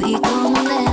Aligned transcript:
you 0.00 0.16
equal 0.16 0.50
me 0.50 0.89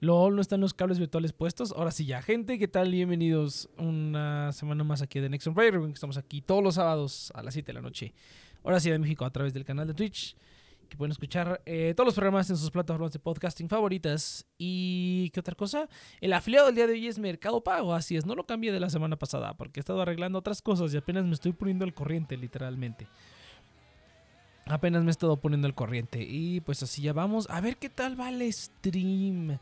LOL, 0.00 0.34
no 0.34 0.42
están 0.42 0.60
los 0.60 0.74
cables 0.74 0.98
virtuales 0.98 1.32
puestos. 1.32 1.72
Ahora 1.72 1.90
sí, 1.90 2.04
ya, 2.04 2.20
gente, 2.20 2.58
¿qué 2.58 2.68
tal? 2.68 2.90
Bienvenidos 2.90 3.70
una 3.78 4.52
semana 4.52 4.84
más 4.84 5.00
aquí 5.00 5.20
de 5.20 5.30
Nexon 5.30 5.54
Player. 5.54 5.80
Estamos 5.92 6.18
aquí 6.18 6.42
todos 6.42 6.62
los 6.62 6.74
sábados 6.74 7.32
a 7.34 7.42
las 7.42 7.54
7 7.54 7.66
de 7.68 7.72
la 7.72 7.80
noche. 7.80 8.12
Ahora 8.62 8.78
sí, 8.78 8.90
de 8.90 8.98
México, 8.98 9.24
a 9.24 9.30
través 9.30 9.54
del 9.54 9.64
canal 9.64 9.86
de 9.86 9.94
Twitch. 9.94 10.36
Que 10.90 10.98
pueden 10.98 11.12
escuchar 11.12 11.62
eh, 11.64 11.94
todos 11.96 12.06
los 12.06 12.14
programas 12.14 12.48
en 12.50 12.58
sus 12.58 12.70
plataformas 12.70 13.12
de 13.12 13.20
podcasting 13.20 13.70
favoritas. 13.70 14.44
Y 14.58 15.30
qué 15.30 15.40
otra 15.40 15.54
cosa. 15.54 15.88
El 16.20 16.34
afiliado 16.34 16.66
del 16.66 16.74
día 16.74 16.86
de 16.86 16.92
hoy 16.92 17.06
es 17.06 17.18
Mercado 17.18 17.64
Pago. 17.64 17.94
Así 17.94 18.16
es, 18.16 18.26
no 18.26 18.34
lo 18.34 18.44
cambié 18.44 18.72
de 18.72 18.80
la 18.80 18.90
semana 18.90 19.16
pasada 19.16 19.56
porque 19.56 19.80
he 19.80 19.82
estado 19.82 20.02
arreglando 20.02 20.38
otras 20.38 20.60
cosas 20.60 20.92
y 20.92 20.98
apenas 20.98 21.24
me 21.24 21.32
estoy 21.32 21.52
poniendo 21.52 21.86
al 21.86 21.94
corriente, 21.94 22.36
literalmente. 22.36 23.08
Apenas 24.66 25.02
me 25.02 25.08
he 25.08 25.12
estado 25.12 25.36
poniendo 25.36 25.66
al 25.66 25.74
corriente. 25.74 26.22
Y 26.22 26.60
pues 26.60 26.82
así 26.82 27.02
ya 27.02 27.12
vamos. 27.12 27.48
A 27.50 27.60
ver 27.60 27.76
qué 27.76 27.88
tal 27.88 28.18
va 28.20 28.28
el 28.28 28.52
stream. 28.52 29.58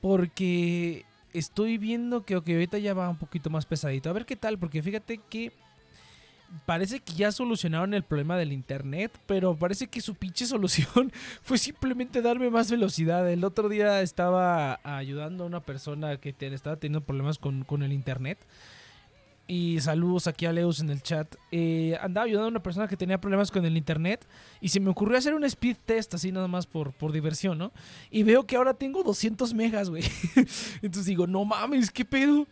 Porque 0.00 1.04
estoy 1.32 1.78
viendo 1.78 2.24
que 2.24 2.34
ahorita 2.34 2.78
ya 2.78 2.94
va 2.94 3.08
un 3.08 3.16
poquito 3.16 3.48
más 3.48 3.64
pesadito. 3.64 4.10
A 4.10 4.12
ver 4.12 4.26
qué 4.26 4.36
tal, 4.36 4.58
porque 4.58 4.82
fíjate 4.82 5.20
que 5.30 5.52
parece 6.66 7.00
que 7.00 7.14
ya 7.14 7.32
solucionaron 7.32 7.94
el 7.94 8.04
problema 8.04 8.36
del 8.36 8.52
internet, 8.52 9.10
pero 9.26 9.56
parece 9.56 9.88
que 9.88 10.00
su 10.00 10.14
pinche 10.14 10.46
solución 10.46 11.12
fue 11.42 11.56
simplemente 11.56 12.20
darme 12.20 12.50
más 12.50 12.70
velocidad. 12.70 13.28
El 13.30 13.42
otro 13.42 13.70
día 13.70 14.02
estaba 14.02 14.80
ayudando 14.84 15.44
a 15.44 15.46
una 15.46 15.60
persona 15.60 16.18
que 16.18 16.34
estaba 16.38 16.76
teniendo 16.76 17.04
problemas 17.04 17.38
con 17.38 17.82
el 17.82 17.92
internet 17.92 18.38
y 19.48 19.80
saludos 19.80 20.26
aquí 20.26 20.44
a 20.46 20.52
Leus 20.52 20.80
en 20.80 20.90
el 20.90 21.02
chat. 21.02 21.34
Eh, 21.52 21.96
andaba 22.00 22.24
ayudando 22.24 22.46
a 22.46 22.50
una 22.50 22.62
persona 22.62 22.88
que 22.88 22.96
tenía 22.96 23.20
problemas 23.20 23.50
con 23.50 23.64
el 23.64 23.76
internet 23.76 24.26
y 24.60 24.68
se 24.68 24.80
me 24.80 24.90
ocurrió 24.90 25.16
hacer 25.16 25.34
un 25.34 25.44
speed 25.44 25.76
test 25.84 26.14
así 26.14 26.32
nada 26.32 26.48
más 26.48 26.66
por, 26.66 26.92
por 26.92 27.12
diversión, 27.12 27.58
¿no? 27.58 27.72
Y 28.10 28.24
veo 28.24 28.44
que 28.44 28.56
ahora 28.56 28.74
tengo 28.74 29.02
200 29.04 29.54
megas, 29.54 29.88
güey. 29.88 30.02
Entonces 30.82 31.06
digo, 31.06 31.26
no 31.26 31.44
mames, 31.44 31.90
¿qué 31.90 32.04
pedo? 32.04 32.46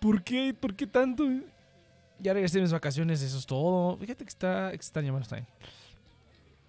¿Por 0.00 0.24
qué? 0.24 0.54
¿Por 0.58 0.74
qué 0.74 0.86
tanto? 0.86 1.24
Ya 2.18 2.32
regresé 2.32 2.58
de 2.58 2.62
mis 2.62 2.72
vacaciones, 2.72 3.22
eso 3.22 3.38
es 3.38 3.46
todo. 3.46 3.96
Fíjate 3.98 4.24
que 4.24 4.30
está 4.30 4.72
extraño, 4.72 5.16
está. 5.18 5.46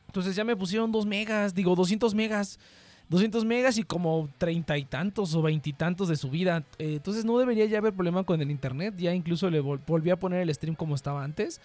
Entonces 0.05 0.35
ya 0.35 0.43
me 0.43 0.55
pusieron 0.55 0.91
2 0.91 1.05
megas, 1.05 1.55
digo 1.55 1.75
200 1.75 2.13
megas. 2.13 2.59
200 3.11 3.43
megas 3.43 3.77
y 3.77 3.83
como 3.83 4.29
treinta 4.37 4.77
y 4.77 4.85
tantos 4.85 5.35
o 5.35 5.41
veintitantos 5.41 6.07
de 6.07 6.15
subida. 6.15 6.63
Eh, 6.79 6.93
entonces 6.95 7.25
no 7.25 7.37
debería 7.37 7.65
ya 7.65 7.79
haber 7.79 7.93
problema 7.93 8.23
con 8.23 8.41
el 8.41 8.49
internet. 8.49 8.93
Ya 8.97 9.13
incluso 9.13 9.49
le 9.49 9.59
volví 9.59 10.09
a 10.11 10.15
poner 10.15 10.39
el 10.39 10.53
stream 10.55 10.75
como 10.75 10.95
estaba 10.95 11.21
antes. 11.21 11.59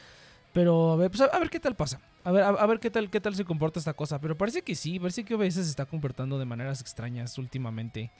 Pero 0.52 0.90
a 0.92 0.96
ver, 0.96 1.08
pues 1.08 1.20
a, 1.20 1.38
ver 1.38 1.48
qué 1.48 1.60
tal 1.60 1.76
pasa. 1.76 2.00
A 2.24 2.32
ver, 2.32 2.42
a, 2.42 2.66
ver 2.66 2.80
qué 2.80 2.90
tal, 2.90 3.10
qué 3.10 3.20
tal 3.20 3.36
se 3.36 3.44
comporta 3.44 3.78
esta 3.78 3.92
cosa. 3.92 4.20
Pero 4.20 4.36
parece 4.36 4.62
que 4.62 4.74
sí, 4.74 4.98
parece 4.98 5.22
que 5.22 5.36
veces 5.36 5.66
se 5.66 5.70
está 5.70 5.86
comportando 5.86 6.36
de 6.36 6.44
maneras 6.46 6.80
extrañas 6.80 7.38
últimamente. 7.38 8.10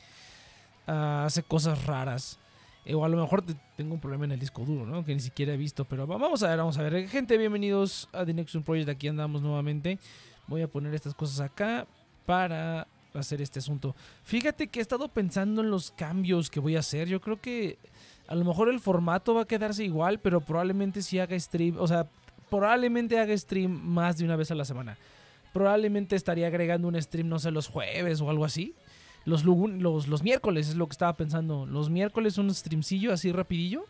Ah, 0.87 1.25
hace 1.26 1.43
cosas 1.43 1.84
raras. 1.84 2.38
Eh, 2.84 2.94
o 2.94 3.05
a 3.05 3.08
lo 3.08 3.20
mejor 3.20 3.43
tengo 3.76 3.93
un 3.93 4.00
problema 4.00 4.26
en 4.26 4.32
el 4.32 4.38
disco 4.38 4.64
duro, 4.64 4.87
¿no? 4.87 5.05
Que 5.05 5.12
ni 5.12 5.20
siquiera 5.20 5.52
he 5.52 5.56
visto. 5.56 5.84
Pero 5.84 6.06
vamos 6.06 6.44
a 6.44 6.49
ver, 6.50 6.58
vamos 6.58 6.78
a 6.78 6.82
ver. 6.84 7.08
Gente, 7.08 7.37
bienvenidos 7.37 8.08
a 8.12 8.25
The 8.25 8.34
Nexus 8.34 8.62
Project. 8.62 8.88
Aquí 8.88 9.08
andamos 9.08 9.43
nuevamente. 9.43 9.99
Voy 10.46 10.62
a 10.62 10.69
poner 10.69 10.94
estas 10.94 11.12
cosas 11.12 11.40
acá 11.40 11.88
para 12.25 12.87
hacer 13.20 13.40
este 13.40 13.58
asunto. 13.58 13.94
Fíjate 14.22 14.68
que 14.68 14.78
he 14.78 14.82
estado 14.82 15.08
pensando 15.08 15.62
en 15.62 15.70
los 15.70 15.90
cambios 15.90 16.50
que 16.50 16.60
voy 16.60 16.76
a 16.76 16.80
hacer. 16.80 17.08
Yo 17.08 17.20
creo 17.20 17.40
que 17.40 17.78
a 18.28 18.34
lo 18.34 18.44
mejor 18.44 18.68
el 18.68 18.80
formato 18.80 19.34
va 19.34 19.42
a 19.42 19.46
quedarse 19.46 19.84
igual, 19.84 20.18
pero 20.18 20.40
probablemente 20.40 21.02
si 21.02 21.18
haga 21.18 21.38
stream, 21.38 21.76
o 21.78 21.86
sea, 21.86 22.06
probablemente 22.50 23.18
haga 23.18 23.36
stream 23.36 23.70
más 23.70 24.18
de 24.18 24.24
una 24.24 24.36
vez 24.36 24.50
a 24.50 24.54
la 24.54 24.64
semana. 24.64 24.96
Probablemente 25.52 26.16
estaría 26.16 26.46
agregando 26.48 26.88
un 26.88 27.00
stream, 27.00 27.28
no 27.28 27.38
sé, 27.38 27.50
los 27.50 27.68
jueves 27.68 28.20
o 28.20 28.30
algo 28.30 28.44
así. 28.44 28.74
Los, 29.24 29.44
los, 29.44 30.06
los 30.06 30.22
miércoles 30.22 30.68
es 30.68 30.76
lo 30.76 30.86
que 30.86 30.92
estaba 30.92 31.16
pensando. 31.16 31.66
Los 31.66 31.90
miércoles 31.90 32.38
un 32.38 32.54
streamcillo 32.54 33.12
así 33.12 33.32
rapidillo. 33.32 33.84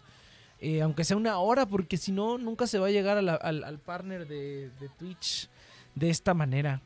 Eh, 0.61 0.81
aunque 0.81 1.05
sea 1.05 1.17
una 1.17 1.39
hora, 1.39 1.67
porque 1.67 1.99
si 1.99 2.13
no, 2.13 2.39
nunca 2.39 2.67
se 2.67 2.79
va 2.79 2.87
a 2.87 2.91
llegar 2.91 3.19
al, 3.19 3.29
al, 3.29 3.79
partner 3.79 4.27
de, 4.27 4.71
de 4.81 4.89
Twitch 4.99 5.51
de 5.95 6.09
esta 6.09 6.33
manera 6.33 6.81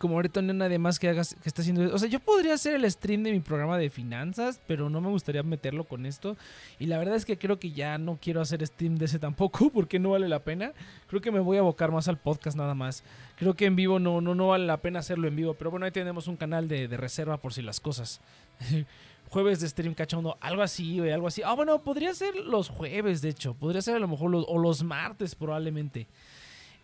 como 0.00 0.14
ahorita 0.14 0.40
no 0.40 0.52
hay 0.52 0.58
nadie 0.58 0.78
más 0.78 0.98
que 0.98 1.10
haga, 1.10 1.20
que 1.42 1.48
está 1.48 1.60
haciendo 1.60 1.84
eso. 1.84 1.94
O 1.94 1.98
sea, 1.98 2.08
yo 2.08 2.20
podría 2.20 2.54
hacer 2.54 2.74
el 2.74 2.90
stream 2.90 3.22
de 3.22 3.32
mi 3.32 3.40
programa 3.40 3.76
de 3.76 3.90
finanzas, 3.90 4.58
pero 4.66 4.88
no 4.88 5.02
me 5.02 5.10
gustaría 5.10 5.42
meterlo 5.42 5.84
con 5.84 6.06
esto. 6.06 6.38
Y 6.78 6.86
la 6.86 6.96
verdad 6.96 7.16
es 7.16 7.26
que 7.26 7.36
creo 7.36 7.60
que 7.60 7.72
ya 7.72 7.98
no 7.98 8.18
quiero 8.18 8.40
hacer 8.40 8.66
stream 8.66 8.96
de 8.96 9.04
ese 9.04 9.18
tampoco, 9.18 9.68
porque 9.74 9.98
no 9.98 10.12
vale 10.12 10.26
la 10.26 10.38
pena. 10.38 10.72
Creo 11.06 11.20
que 11.20 11.30
me 11.30 11.38
voy 11.38 11.58
a 11.58 11.60
abocar 11.60 11.92
más 11.92 12.08
al 12.08 12.16
podcast 12.16 12.56
nada 12.56 12.74
más. 12.74 13.04
Creo 13.36 13.54
que 13.54 13.66
en 13.66 13.76
vivo 13.76 13.98
no, 13.98 14.22
no, 14.22 14.34
no 14.34 14.48
vale 14.48 14.64
la 14.64 14.78
pena 14.78 15.00
hacerlo 15.00 15.28
en 15.28 15.36
vivo. 15.36 15.52
Pero 15.52 15.70
bueno, 15.70 15.84
ahí 15.84 15.92
tenemos 15.92 16.28
un 16.28 16.36
canal 16.36 16.66
de, 16.66 16.86
reserva 16.96 17.36
por 17.36 17.52
si 17.52 17.60
las 17.60 17.78
cosas. 17.78 18.22
jueves 19.28 19.60
de 19.60 19.68
stream 19.68 19.92
cachondo, 19.92 20.38
algo 20.40 20.62
así, 20.62 20.98
o 20.98 21.14
algo 21.14 21.26
así. 21.26 21.42
Ah, 21.42 21.52
bueno, 21.52 21.78
podría 21.82 22.14
ser 22.14 22.36
los 22.36 22.70
jueves, 22.70 23.20
de 23.20 23.28
hecho. 23.28 23.52
Podría 23.52 23.82
ser 23.82 23.96
a 23.96 23.98
lo 23.98 24.08
mejor 24.08 24.30
los, 24.30 24.46
o 24.48 24.56
los 24.56 24.82
martes 24.82 25.34
probablemente. 25.34 26.06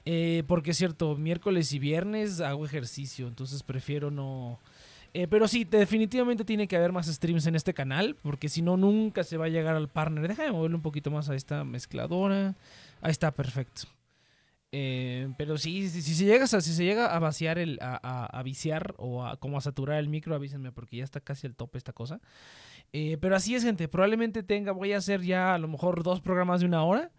Eh, 0.09 0.45
porque 0.47 0.71
es 0.71 0.77
cierto, 0.77 1.17
miércoles 1.17 1.73
y 1.73 1.81
viernes 1.81 2.41
hago 2.41 2.65
ejercicio, 2.65 3.27
entonces 3.27 3.65
prefiero 3.65 4.11
no... 4.13 4.61
Eh, 5.13 5.27
pero 5.27 5.49
sí, 5.49 5.65
definitivamente 5.65 6.45
tiene 6.45 6.69
que 6.69 6.77
haber 6.77 6.93
más 6.93 7.07
streams 7.07 7.47
en 7.47 7.57
este 7.57 7.75
canal, 7.75 8.17
porque 8.23 8.49
si 8.49 8.61
no, 8.61 8.77
nunca 8.77 9.25
se 9.25 9.39
va 9.39 9.47
a 9.47 9.49
llegar 9.49 9.75
al 9.75 9.89
partner. 9.89 10.29
Déjame 10.29 10.53
moverle 10.53 10.77
un 10.77 10.83
poquito 10.83 11.11
más 11.11 11.31
a 11.31 11.35
esta 11.35 11.65
mezcladora. 11.65 12.55
Ahí 13.01 13.11
está, 13.13 13.33
perfecto. 13.33 13.83
Eh, 14.73 15.33
pero 15.39 15.57
sí, 15.57 15.89
si, 15.89 16.03
se 16.03 16.25
llega, 16.25 16.47
si 16.47 16.61
se 16.61 16.85
llega 16.85 17.07
a 17.07 17.19
vaciar, 17.19 17.59
el, 17.59 17.79
a, 17.81 18.43
viciar 18.45 18.95
o 18.99 19.25
a, 19.25 19.39
como 19.39 19.57
a 19.57 19.63
saturar 19.63 19.99
el 19.99 20.09
micro, 20.09 20.35
avísenme 20.35 20.71
porque 20.71 20.99
ya 20.99 21.05
está 21.05 21.21
casi 21.21 21.47
al 21.47 21.57
tope 21.57 21.79
esta 21.79 21.95
cosa. 21.95 22.21
pero 22.93 23.37
así 23.37 23.55
es, 23.55 23.65
gente. 23.65 23.89
Probablemente 23.89 24.43
tenga, 24.43 24.73
voy 24.73 24.93
a 24.93 24.99
hacer 24.99 25.23
ya 25.23 25.55
a 25.55 25.59
lo 25.59 25.67
mejor 25.67 26.03
dos 26.03 26.21
programas 26.21 26.61
de 26.61 26.67
una 26.67 26.85
hora. 26.85 27.11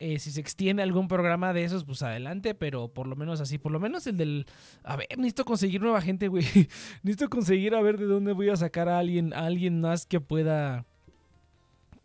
Eh, 0.00 0.18
si 0.18 0.32
se 0.32 0.40
extiende 0.40 0.82
algún 0.82 1.06
programa 1.06 1.52
de 1.52 1.64
esos, 1.64 1.84
pues 1.84 2.02
adelante, 2.02 2.54
pero 2.54 2.88
por 2.88 3.06
lo 3.06 3.14
menos 3.14 3.40
así, 3.40 3.58
por 3.58 3.72
lo 3.72 3.78
menos 3.78 4.06
el 4.06 4.16
del... 4.16 4.46
A 4.82 4.96
ver, 4.96 5.06
necesito 5.16 5.44
conseguir 5.44 5.80
nueva 5.80 6.00
gente, 6.00 6.28
güey. 6.28 6.44
necesito 7.02 7.30
conseguir 7.30 7.74
a 7.74 7.82
ver 7.82 7.98
de 7.98 8.06
dónde 8.06 8.32
voy 8.32 8.48
a 8.48 8.56
sacar 8.56 8.88
a 8.88 8.98
alguien, 8.98 9.32
a 9.32 9.46
alguien 9.46 9.80
más 9.80 10.06
que 10.06 10.20
pueda... 10.20 10.84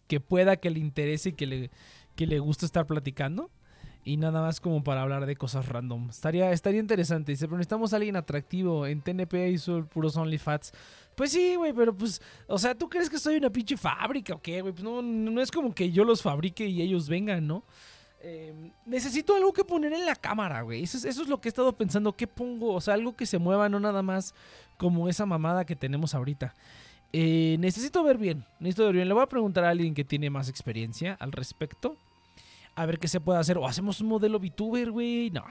Que 0.08 0.19
pueda, 0.19 0.58
que 0.58 0.69
le 0.69 0.79
interese 0.79 1.29
y 1.29 1.34
que 1.34 1.46
le, 1.46 1.72
que 2.15 2.25
le 2.25 2.39
guste 2.39 2.65
estar 2.65 2.86
platicando. 2.86 3.51
Y 4.03 4.18
nada 4.18 4.41
más 4.41 4.60
como 4.62 4.84
para 4.84 5.01
hablar 5.01 5.25
de 5.25 5.36
cosas 5.36 5.68
random. 5.68 6.10
Estaría, 6.10 6.51
estaría 6.51 6.79
interesante. 6.79 7.32
Dice, 7.32 7.48
pero 7.48 7.58
necesitamos 7.58 7.94
a 7.94 7.98
alguien 7.98 8.15
atractivo. 8.15 8.88
En 8.88 9.01
TNP 9.01 9.50
hizo 9.50 9.86
puros 9.86 10.15
OnlyFats. 10.15 10.72
Pues 11.15 11.32
sí, 11.32 11.56
güey, 11.56 11.74
pero 11.74 11.94
pues, 11.94 12.22
o 12.48 12.58
sea, 12.58 12.74
¿tú 12.75 12.88
crees 12.89 13.10
que 13.10 13.20
soy 13.20 13.36
una 13.36 13.50
pinche 13.50 13.75
fábrica 13.75 14.36
o 14.36 14.41
qué, 14.41 14.62
güey? 14.62 14.74
Pues 14.74 14.84
no, 14.84 15.01
no 15.01 15.41
es 15.41 15.51
como 15.51 15.75
que 15.75 15.91
yo 15.91 16.06
los 16.06 16.22
fabrique 16.22 16.65
y 16.65 16.82
ellos 16.82 17.10
vengan, 17.10 17.46
¿no? 17.46 17.63
Em, 18.22 18.72
necesito 18.86 19.36
algo 19.36 19.53
que 19.53 19.63
poner 19.63 19.94
en 19.94 20.06
la 20.06 20.15
cámara, 20.15 20.62
güey. 20.62 20.84
Eso 20.84 21.08
es, 21.08 21.27
lo 21.27 21.39
que 21.39 21.48
he 21.48 21.51
estado 21.51 21.74
pensando. 21.74 22.13
¿Qué 22.13 22.27
pongo? 22.27 22.74
O 22.74 22.82
sea, 22.82 22.94
algo 22.94 23.15
que 23.15 23.25
se 23.25 23.38
mueva, 23.38 23.70
no 23.70 23.79
nada 23.79 24.01
más 24.01 24.34
como 24.77 25.08
esa 25.10 25.25
mamada 25.25 25.65
que 25.65 25.75
tenemos 25.75 26.13
ahorita. 26.13 26.53
Eh, 27.13 27.58
necesito 27.60 28.03
ver 28.03 28.18
bien. 28.18 28.46
Necesito 28.60 28.86
ver 28.86 28.96
bien. 28.96 29.08
Le 29.08 29.13
voy 29.13 29.24
a 29.24 29.27
preguntar 29.27 29.63
a 29.63 29.70
alguien 29.70 29.94
que 29.94 30.03
tiene 30.03 30.29
más 30.29 30.50
experiencia 30.50 31.15
al 31.20 31.32
respecto. 31.32 31.98
A 32.79 32.86
ver 32.86 32.98
qué 32.98 33.09
se 33.09 33.19
puede 33.19 33.39
hacer. 33.39 33.57
O 33.57 33.67
hacemos 33.67 34.00
un 34.00 34.07
modelo 34.07 34.39
VTuber, 34.39 34.89
güey. 34.91 35.31
No. 35.31 35.43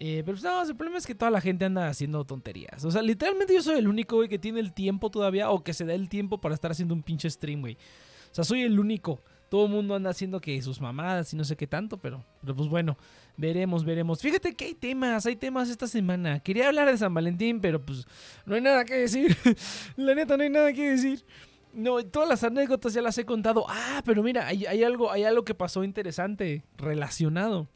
Eh, 0.00 0.22
pero 0.24 0.38
pues, 0.38 0.42
no, 0.42 0.62
el 0.62 0.74
problema 0.74 0.96
es 0.96 1.06
que 1.06 1.14
toda 1.14 1.30
la 1.30 1.40
gente 1.40 1.66
anda 1.66 1.86
haciendo 1.86 2.24
tonterías. 2.24 2.82
O 2.84 2.90
sea, 2.90 3.02
literalmente 3.02 3.52
yo 3.52 3.62
soy 3.62 3.78
el 3.78 3.88
único, 3.88 4.16
güey, 4.16 4.28
que 4.28 4.38
tiene 4.38 4.58
el 4.58 4.72
tiempo 4.72 5.10
todavía 5.10 5.50
o 5.50 5.62
que 5.62 5.74
se 5.74 5.84
da 5.84 5.92
el 5.92 6.08
tiempo 6.08 6.40
para 6.40 6.54
estar 6.54 6.70
haciendo 6.70 6.94
un 6.94 7.02
pinche 7.02 7.28
stream, 7.28 7.60
güey. 7.60 7.74
O 7.74 8.34
sea, 8.34 8.42
soy 8.44 8.62
el 8.62 8.80
único. 8.80 9.20
Todo 9.50 9.66
el 9.66 9.70
mundo 9.70 9.94
anda 9.94 10.08
haciendo 10.08 10.40
que 10.40 10.62
sus 10.62 10.80
mamadas 10.80 11.34
y 11.34 11.36
no 11.36 11.44
sé 11.44 11.56
qué 11.56 11.66
tanto, 11.66 11.98
pero, 11.98 12.24
pero 12.40 12.56
pues 12.56 12.70
bueno, 12.70 12.96
veremos, 13.36 13.84
veremos. 13.84 14.22
Fíjate 14.22 14.54
que 14.54 14.64
hay 14.64 14.74
temas, 14.74 15.26
hay 15.26 15.36
temas 15.36 15.68
esta 15.68 15.86
semana. 15.86 16.40
Quería 16.40 16.68
hablar 16.68 16.90
de 16.90 16.96
San 16.96 17.12
Valentín, 17.12 17.60
pero 17.60 17.84
pues 17.84 18.06
no 18.46 18.54
hay 18.54 18.62
nada 18.62 18.86
que 18.86 18.94
decir. 18.94 19.36
la 19.96 20.14
neta, 20.14 20.38
no 20.38 20.42
hay 20.42 20.48
nada 20.48 20.72
que 20.72 20.92
decir. 20.92 21.22
No, 21.72 22.02
todas 22.04 22.28
las 22.28 22.44
anécdotas 22.44 22.92
ya 22.92 23.02
las 23.02 23.16
he 23.18 23.24
contado. 23.24 23.64
Ah, 23.68 24.02
pero 24.04 24.22
mira, 24.22 24.46
hay, 24.46 24.84
algo, 24.84 25.10
hay 25.10 25.24
algo 25.24 25.44
que 25.44 25.54
pasó 25.54 25.84
interesante 25.84 26.64
relacionado. 26.76 27.68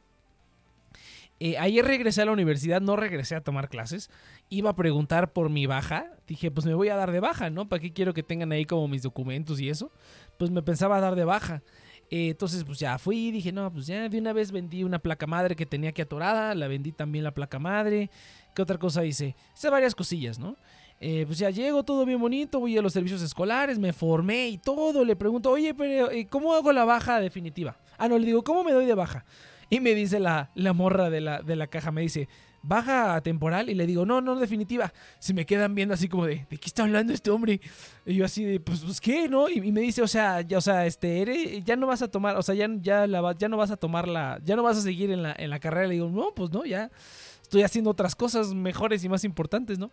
Eh, 1.39 1.59
ayer 1.59 1.85
regresé 1.85 2.23
a 2.23 2.25
la 2.25 2.33
universidad, 2.33 2.81
no 2.81 2.97
regresé 2.97 3.35
a 3.35 3.43
tomar 3.43 3.69
clases. 3.69 4.11
Iba 4.49 4.71
a 4.71 4.77
preguntar 4.77 5.33
por 5.33 5.51
mi 5.51 5.67
baja. 5.67 6.13
Dije, 6.27 6.51
pues 6.51 6.67
me 6.67 6.75
voy 6.75 6.89
a 6.89 6.97
dar 6.97 7.13
de 7.13 7.21
baja, 7.21 7.51
¿no? 7.51 7.69
¿Para 7.69 7.81
qué 7.81 7.93
quiero 7.93 8.15
que 8.15 8.23
tengan 8.23 8.53
ahí 8.53 8.65
como 8.65 8.89
mis 8.89 9.03
documentos 9.03 9.61
y 9.61 9.69
eso? 9.69 9.91
Pues 10.39 10.51
me 10.51 10.63
pensaba 10.63 11.01
dar 11.01 11.15
de 11.15 11.25
baja. 11.25 11.63
Eh, 12.11 12.31
entonces, 12.31 12.65
pues 12.65 12.79
ya 12.79 12.99
fui, 12.99 13.31
dije, 13.33 13.53
no, 13.53 13.71
pues 13.73 13.87
ya 13.87 14.09
de 14.09 14.19
una 14.19 14.33
vez 14.33 14.53
vendí 14.53 14.85
una 14.85 14.99
placa 14.99 15.27
madre 15.27 15.57
que 15.57 15.67
tenía 15.67 15.91
aquí 15.91 16.03
atorada, 16.03 16.55
la 16.55 16.69
vendí 16.69 16.93
también 16.93 17.25
la 17.25 17.33
placa 17.33 17.59
madre. 17.59 18.11
¿Qué 18.55 18.63
otra 18.63 18.79
cosa 18.79 19.05
hice? 19.05 19.35
Hice 19.55 19.69
varias 19.69 19.95
cosillas, 19.95 20.39
¿no? 20.39 20.57
Eh, 21.01 21.25
pues 21.27 21.39
ya 21.39 21.51
llego, 21.51 21.83
todo 21.83 22.07
bien 22.07 22.21
bonito, 22.21 22.59
voy 22.59 22.77
a 22.79 22.83
los 22.83 22.93
servicios 22.93 23.21
escolares, 23.23 23.79
me 23.79 23.93
formé 23.93 24.49
y 24.49 24.59
todo. 24.59 25.05
Le 25.05 25.17
pregunto, 25.17 25.51
oye, 25.51 25.75
pero 25.75 26.09
¿cómo 26.31 26.55
hago 26.55 26.73
la 26.73 26.85
baja 26.85 27.21
definitiva? 27.21 27.77
Ah, 27.99 28.09
no, 28.09 28.19
le 28.19 28.27
digo, 28.27 28.43
¿cómo 28.43 28.65
me 28.65 28.73
doy 28.73 28.87
de 28.87 28.95
baja? 28.95 29.25
Y 29.69 29.81
me 29.81 29.95
dice 29.95 30.21
la, 30.21 30.51
la 30.55 30.73
morra 30.73 31.11
de 31.11 31.21
la, 31.21 31.43
de 31.43 31.57
la 31.57 31.67
caja, 31.67 31.91
me 31.91 32.01
dice, 32.01 32.29
baja 32.67 33.21
temporal 33.21 33.71
y 33.71 33.75
le 33.75 33.87
digo, 33.87 34.05
no, 34.05 34.21
no, 34.21 34.37
definitiva. 34.37 34.93
Se 35.19 35.35
me 35.35 35.47
quedan 35.47 35.75
viendo 35.75 35.95
así 35.95 36.09
como 36.09 36.27
de, 36.27 36.47
¿de 36.49 36.57
qué 36.59 36.67
está 36.67 36.83
hablando 36.83 37.13
este 37.13 37.31
hombre? 37.31 37.61
Y 38.05 38.15
yo 38.15 38.25
así 38.25 38.45
de, 38.45 38.61
pues, 38.61 38.81
pues 38.81 39.01
¿qué, 39.01 39.29
no? 39.29 39.49
Y, 39.49 39.73
me 39.73 39.81
dice, 39.81 40.03
o 40.03 40.09
sea, 40.09 40.41
ya, 40.41 40.59
o 40.59 40.61
sea, 40.61 40.87
este, 40.87 41.21
eres, 41.21 41.65
ya 41.65 41.77
no 41.77 41.87
vas 41.87 42.03
a 42.03 42.09
tomar, 42.09 42.37
o 42.37 42.43
sea, 42.43 42.55
ya, 42.55 42.69
ya, 42.81 43.07
la, 43.07 43.35
ya 43.39 43.49
no 43.49 43.57
vas 43.57 43.71
a 43.71 43.77
tomar 43.77 44.09
la, 44.09 44.41
ya 44.45 44.57
no 44.57 44.63
vas 44.63 44.79
a 44.79 44.83
seguir 44.83 45.11
en 45.11 45.23
la, 45.23 45.35
en 45.37 45.51
la 45.51 45.59
carrera. 45.59 45.87
Le 45.87 45.95
digo, 45.95 46.09
no, 46.09 46.33
pues 46.35 46.51
no, 46.51 46.65
ya 46.65 46.91
estoy 47.43 47.63
haciendo 47.63 47.91
otras 47.91 48.15
cosas 48.15 48.55
mejores 48.55 49.05
y 49.05 49.09
más 49.09 49.25
importantes, 49.25 49.79
¿no? 49.79 49.93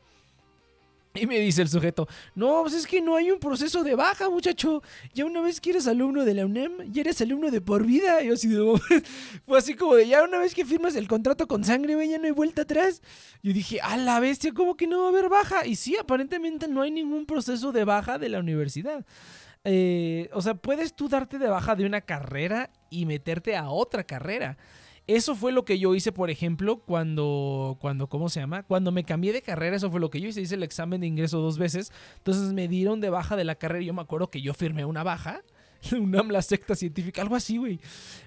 Y 1.15 1.27
me 1.27 1.39
dice 1.39 1.62
el 1.62 1.70
sujeto, 1.70 2.08
no, 2.34 2.62
pues 2.63 2.74
es 2.74 2.88
que 2.88 3.00
no 3.00 3.15
hay 3.15 3.29
un 3.29 3.39
proceso 3.39 3.84
de 3.84 3.93
baja, 3.93 4.29
muchacho. 4.29 4.82
Ya 5.13 5.25
una 5.25 5.41
vez 5.41 5.62
que 5.62 5.70
eres 5.70 5.86
alumno 5.86 6.25
de 6.25 6.34
la 6.34 6.46
UNEM, 6.46 6.91
ya 6.91 7.01
eres 7.01 7.22
alumno 7.22 7.51
de 7.51 7.62
por 7.62 7.86
vida. 7.86 8.24
Y 8.24 8.29
así 8.29 8.48
de, 8.48 8.82
fue 9.46 9.60
así 9.60 9.75
como 9.75 9.93
de, 9.93 10.08
ya 10.08 10.24
una 10.24 10.39
vez 10.39 10.55
que 10.55 10.65
firmas 10.65 10.96
el 10.96 11.08
contrato 11.08 11.48
con 11.48 11.63
sangre, 11.63 12.08
ya 12.08 12.17
no 12.17 12.25
hay 12.25 12.32
vuelta 12.32 12.63
atrás. 12.63 13.03
Yo 13.43 13.53
dije, 13.53 13.79
a 13.82 13.96
la 13.96 14.20
bestia, 14.20 14.53
¿cómo 14.53 14.75
que 14.75 14.88
no 14.88 15.01
va 15.01 15.05
a 15.05 15.10
haber 15.10 15.29
baja? 15.29 15.67
Y 15.67 15.75
sí, 15.75 15.96
aparentemente 15.98 16.67
no 16.67 16.82
hay 16.82 16.89
ningún 16.89 17.27
proceso 17.27 17.72
de 17.72 17.84
baja 17.84 18.17
de 18.17 18.29
la 18.29 18.39
universidad. 18.39 19.05
Eh, 19.65 20.29
o 20.34 20.41
sea, 20.41 20.55
puedes 20.55 20.96
tú 20.96 21.10
darte 21.10 21.38
de 21.38 21.48
baja 21.48 21.75
de 21.75 21.86
una 21.86 22.01
carrera 22.01 22.72
y 22.89 23.05
meterte 23.05 23.55
a 23.55 23.70
otra 23.70 24.03
carrera. 24.03 24.58
Eso 25.05 25.36
fue 25.36 25.51
lo 25.51 25.65
que 25.65 25.79
yo 25.79 25.95
hice, 25.95 26.12
por 26.13 26.29
ejemplo, 26.29 26.77
cuando, 26.77 27.77
cuando, 27.81 28.07
¿cómo 28.07 28.29
se 28.29 28.39
llama? 28.39 28.63
Cuando 28.63 28.91
me 28.91 29.03
cambié 29.03 29.33
de 29.33 29.41
carrera, 29.41 29.75
eso 29.75 29.91
fue 29.91 30.00
lo 30.00 30.10
que 30.10 30.22
yo 30.22 30.29
hice. 30.29 30.41
Hice 30.41 30.55
el 30.55 30.63
examen 30.63 31.01
de 31.01 31.07
ingreso 31.07 31.39
dos 31.39 31.57
veces. 31.57 31.91
Entonces 32.17 32.53
me 32.53 32.67
dieron 32.67 33.01
de 33.01 33.10
baja 33.10 33.36
de 33.36 33.43
la 33.43 33.55
carrera. 33.55 33.83
Yo 33.83 33.93
me 33.93 34.01
acuerdo 34.01 34.29
que 34.29 34.41
yo 34.41 34.53
firmé 34.53 34.86
una 34.86 35.03
baja. 35.03 35.41
Una 35.91 36.24
la 36.24 36.41
secta 36.41 36.75
científica, 36.75 37.22
algo 37.22 37.36
así, 37.36 37.57
güey. 37.57 37.77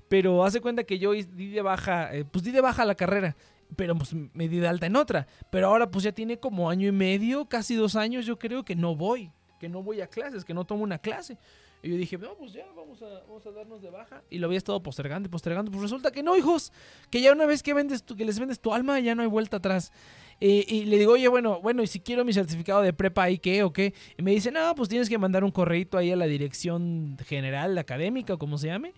Pero 0.08 0.44
hace 0.44 0.60
cuenta 0.60 0.84
que 0.84 0.98
yo 0.98 1.12
di 1.12 1.48
de 1.48 1.62
baja, 1.62 2.14
eh, 2.14 2.26
pues 2.26 2.44
di 2.44 2.50
de 2.50 2.60
baja 2.60 2.84
la 2.84 2.94
carrera 2.94 3.34
pero 3.74 3.96
pues 3.96 4.14
me 4.14 4.48
di 4.48 4.58
de 4.58 4.68
alta 4.68 4.86
en 4.86 4.96
otra. 4.96 5.26
Pero 5.50 5.68
ahora 5.68 5.90
pues 5.90 6.04
ya 6.04 6.12
tiene 6.12 6.38
como 6.38 6.70
año 6.70 6.86
y 6.86 6.92
medio, 6.92 7.46
casi 7.46 7.74
dos 7.74 7.96
años, 7.96 8.26
yo 8.26 8.38
creo 8.38 8.64
que 8.64 8.76
no 8.76 8.94
voy, 8.94 9.32
que 9.58 9.68
no 9.68 9.82
voy 9.82 10.00
a 10.00 10.06
clases, 10.06 10.44
que 10.44 10.54
no 10.54 10.64
tomo 10.64 10.84
una 10.84 10.98
clase. 10.98 11.38
Y 11.82 11.90
yo 11.90 11.96
dije, 11.96 12.18
no, 12.18 12.34
pues 12.34 12.52
ya, 12.52 12.66
vamos 12.74 13.00
a, 13.02 13.06
vamos 13.28 13.46
a 13.46 13.50
darnos 13.50 13.82
de 13.82 13.90
baja. 13.90 14.22
Y 14.30 14.38
lo 14.38 14.46
había 14.46 14.58
estado 14.58 14.82
postergando 14.82 15.28
y 15.28 15.30
postergando. 15.30 15.70
Pues 15.70 15.82
resulta 15.82 16.10
que 16.10 16.22
no, 16.22 16.36
hijos. 16.36 16.72
Que 17.10 17.20
ya 17.20 17.32
una 17.32 17.46
vez 17.46 17.62
que 17.62 17.74
vendes 17.74 18.02
que 18.02 18.24
les 18.24 18.38
vendes 18.38 18.60
tu 18.60 18.72
alma, 18.72 18.98
ya 19.00 19.14
no 19.14 19.22
hay 19.22 19.28
vuelta 19.28 19.58
atrás. 19.58 19.92
y 20.40 20.84
le 20.84 20.98
digo, 20.98 21.12
oye, 21.12 21.28
bueno, 21.28 21.60
bueno, 21.60 21.82
y 21.82 21.86
si 21.86 22.00
quiero 22.00 22.24
mi 22.24 22.32
certificado 22.32 22.82
de 22.82 22.92
prepa 22.92 23.24
ahí, 23.24 23.38
¿qué 23.38 23.62
o 23.62 23.72
qué? 23.72 23.94
Y 24.18 24.22
me 24.22 24.32
dice, 24.32 24.50
no, 24.50 24.74
pues 24.74 24.88
tienes 24.88 25.08
que 25.08 25.18
mandar 25.18 25.44
un 25.44 25.50
correito 25.50 25.96
ahí 25.96 26.10
a 26.10 26.16
la 26.16 26.26
dirección 26.26 27.16
general 27.26 27.78
académica 27.78 28.34
o 28.34 28.38
como 28.38 28.58
se 28.58 28.68
llame. 28.68 28.94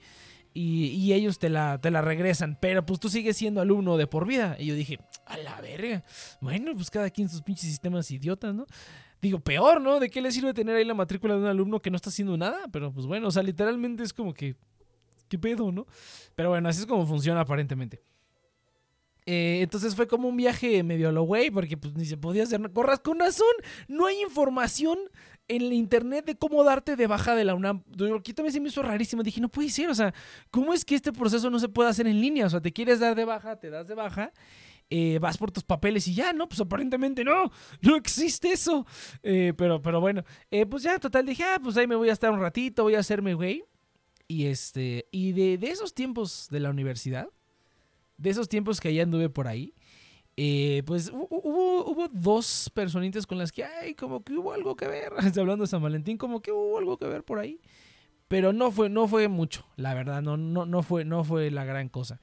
Y, 0.55 0.87
y, 0.87 1.13
ellos 1.13 1.39
te 1.39 1.51
la, 1.51 1.79
te 1.81 1.91
la 1.91 2.01
regresan. 2.03 2.59
Pero 2.61 2.85
pues 2.85 2.99
tú 2.99 3.09
sigues 3.09 3.37
siendo 3.37 3.61
alumno 3.61 3.97
de 3.97 4.07
por 4.07 4.27
vida. 4.27 4.57
Y 4.59 4.67
yo 4.67 4.75
dije, 4.75 4.99
a 5.27 5.37
la 5.37 5.61
verga. 5.61 6.03
Bueno, 6.41 6.73
pues 6.75 6.91
cada 6.91 7.11
quien 7.11 7.29
sus 7.29 7.43
pinches 7.43 7.69
sistemas 7.69 8.11
idiotas, 8.11 8.55
¿no? 8.55 8.67
Digo, 9.21 9.41
peor, 9.41 9.81
¿no? 9.81 10.01
¿De 10.01 10.11
qué 10.11 10.21
le 10.21 10.31
sirve 10.31 10.55
tener 10.55 10.77
ahí 10.77 10.85
la 10.85 10.95
matrícula 10.95 11.35
de 11.35 11.41
un 11.41 11.47
alumno 11.47 11.81
que 11.81 11.91
no 11.91 11.97
está 11.97 12.11
haciendo 12.11 12.37
nada? 12.37 12.67
Pero 12.73 12.93
pues 12.93 13.07
bueno, 13.07 13.29
o 13.29 13.31
sea, 13.31 13.43
literalmente 13.43 14.03
es 14.03 14.13
como 14.13 14.35
que, 14.35 14.57
¿qué 15.29 15.39
pedo, 15.39 15.73
no? 15.73 15.87
Pero 16.35 16.51
bueno, 16.51 16.69
así 16.69 16.81
es 16.81 16.87
como 16.87 17.07
funciona 17.07 17.41
aparentemente. 17.41 18.03
Eh, 19.31 19.61
entonces 19.61 19.95
fue 19.95 20.09
como 20.09 20.27
un 20.27 20.39
viaje 20.39 20.83
medio 20.83 21.11
a 21.11 21.13
lo 21.13 21.23
güey, 21.25 21.51
porque 21.51 21.77
pues 21.77 21.95
ni 21.95 22.07
se 22.07 22.17
podía 22.17 22.45
hacer. 22.45 22.61
Corras 22.73 23.01
con 23.01 23.19
razón, 23.19 23.47
no 23.87 24.07
hay 24.07 24.23
información 24.23 24.99
en 25.49 25.63
el 25.63 25.75
internet 25.75 26.25
de 26.25 26.37
cómo 26.37 26.65
darte 26.65 26.97
de 26.97 27.07
baja 27.07 27.35
de 27.35 27.45
la 27.45 27.55
UNAM. 27.55 27.83
Aquí 28.19 28.33
también 28.33 28.55
se 28.55 28.61
me 28.61 28.69
hizo 28.69 28.83
rarísimo. 28.83 29.23
Dije, 29.23 29.41
no 29.41 29.51
puede 29.51 29.69
ser, 29.69 29.91
o 29.91 29.95
sea, 29.95 30.15
¿cómo 30.51 30.73
es 30.73 30.83
que 30.83 30.95
este 30.95 31.13
proceso 31.13 31.51
no 31.51 31.59
se 31.59 31.69
puede 31.69 31.91
hacer 31.91 32.07
en 32.07 32.21
línea? 32.21 32.47
O 32.47 32.51
sea, 32.51 32.63
te 32.63 32.73
quieres 32.73 33.01
dar 33.01 33.15
de 33.15 33.27
baja, 33.27 33.57
te 33.57 33.69
das 33.69 33.87
de 33.87 33.95
baja 33.95 34.33
eh, 34.91 35.19
vas 35.21 35.37
por 35.37 35.51
tus 35.51 35.65
papeles 35.65 36.09
y 36.09 36.15
ya, 36.15 36.33
¿no? 36.33 36.49
Pues 36.49 36.61
aparentemente 36.61 37.25
no, 37.25 37.51
no 37.83 37.97
existe 37.97 38.53
eso. 38.53 38.87
Eh, 39.23 39.53
pero, 39.57 39.83
pero 39.83 40.01
bueno, 40.01 40.25
eh, 40.51 40.65
pues 40.67 40.83
ya, 40.83 40.99
total, 40.99 41.27
dije, 41.27 41.45
ah, 41.45 41.59
pues 41.63 41.77
ahí 41.77 41.87
me 41.87 41.97
voy 41.97 42.09
a 42.09 42.13
estar 42.13 42.31
un 42.31 42.41
ratito, 42.41 42.85
voy 42.85 42.95
a 42.95 43.01
hacerme 43.01 43.35
güey. 43.35 43.65
Y 44.27 44.47
este, 44.47 45.09
y 45.11 45.33
de, 45.33 45.59
esos 45.69 45.95
tiempos 45.95 46.49
de 46.51 46.61
la 46.61 46.71
universidad, 46.71 47.29
de 48.19 48.31
esos 48.31 48.49
tiempos 48.49 48.81
que 48.81 48.89
allá 48.89 49.05
anduve 49.05 49.31
por 49.31 49.49
ahí, 49.49 49.75
pues 50.85 51.11
hubo, 51.11 51.91
hubo 51.91 52.09
dos 52.09 52.71
personitas 52.75 53.27
con 53.27 53.39
las 53.39 53.53
que, 53.53 53.65
ay, 53.65 53.95
como 53.95 54.23
que 54.23 54.35
hubo 54.35 54.53
algo 54.53 54.77
que 54.77 54.87
ver, 54.87 55.13
hablando 55.39 55.65
de 55.65 55.69
San 55.69 55.83
Valentín, 55.83 56.19
como 56.19 56.43
que 56.43 56.53
hubo 56.53 56.79
algo 56.79 56.99
que 56.99 57.07
ver 57.07 57.25
por 57.25 57.39
ahí. 57.39 57.61
Pero 58.29 58.53
no 58.53 58.71
fue, 58.71 58.91
no 58.91 59.09
fue 59.09 59.29
mucho, 59.29 59.67
la 59.77 59.95
verdad, 59.95 60.21
no, 60.21 60.37
no, 60.37 60.67
no, 60.67 60.83
fue, 60.83 61.07
no 61.07 61.25
fue 61.25 61.51
la 61.51 61.65
gran 61.65 61.89
cosa. 61.89 62.21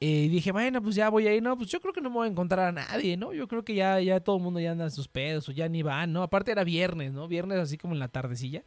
Y 0.00 0.26
eh, 0.26 0.28
dije, 0.28 0.52
bueno, 0.52 0.80
pues 0.80 0.94
ya 0.94 1.08
voy 1.08 1.26
a 1.26 1.34
ir, 1.34 1.42
no, 1.42 1.56
pues 1.58 1.70
yo 1.70 1.80
creo 1.80 1.92
que 1.92 2.00
no 2.00 2.08
me 2.08 2.16
voy 2.16 2.28
a 2.28 2.30
encontrar 2.30 2.68
a 2.68 2.72
nadie, 2.72 3.16
¿no? 3.16 3.32
Yo 3.32 3.48
creo 3.48 3.64
que 3.64 3.74
ya, 3.74 4.00
ya 4.00 4.20
todo 4.20 4.36
el 4.36 4.42
mundo 4.42 4.60
ya 4.60 4.70
anda 4.70 4.84
en 4.84 4.90
sus 4.92 5.08
pedos 5.08 5.48
o 5.48 5.52
ya 5.52 5.68
ni 5.68 5.82
van, 5.82 6.12
¿no? 6.12 6.22
Aparte 6.22 6.52
era 6.52 6.62
viernes, 6.62 7.12
¿no? 7.12 7.26
Viernes 7.26 7.58
así 7.58 7.78
como 7.78 7.94
en 7.94 7.98
la 7.98 8.06
tardecilla, 8.06 8.62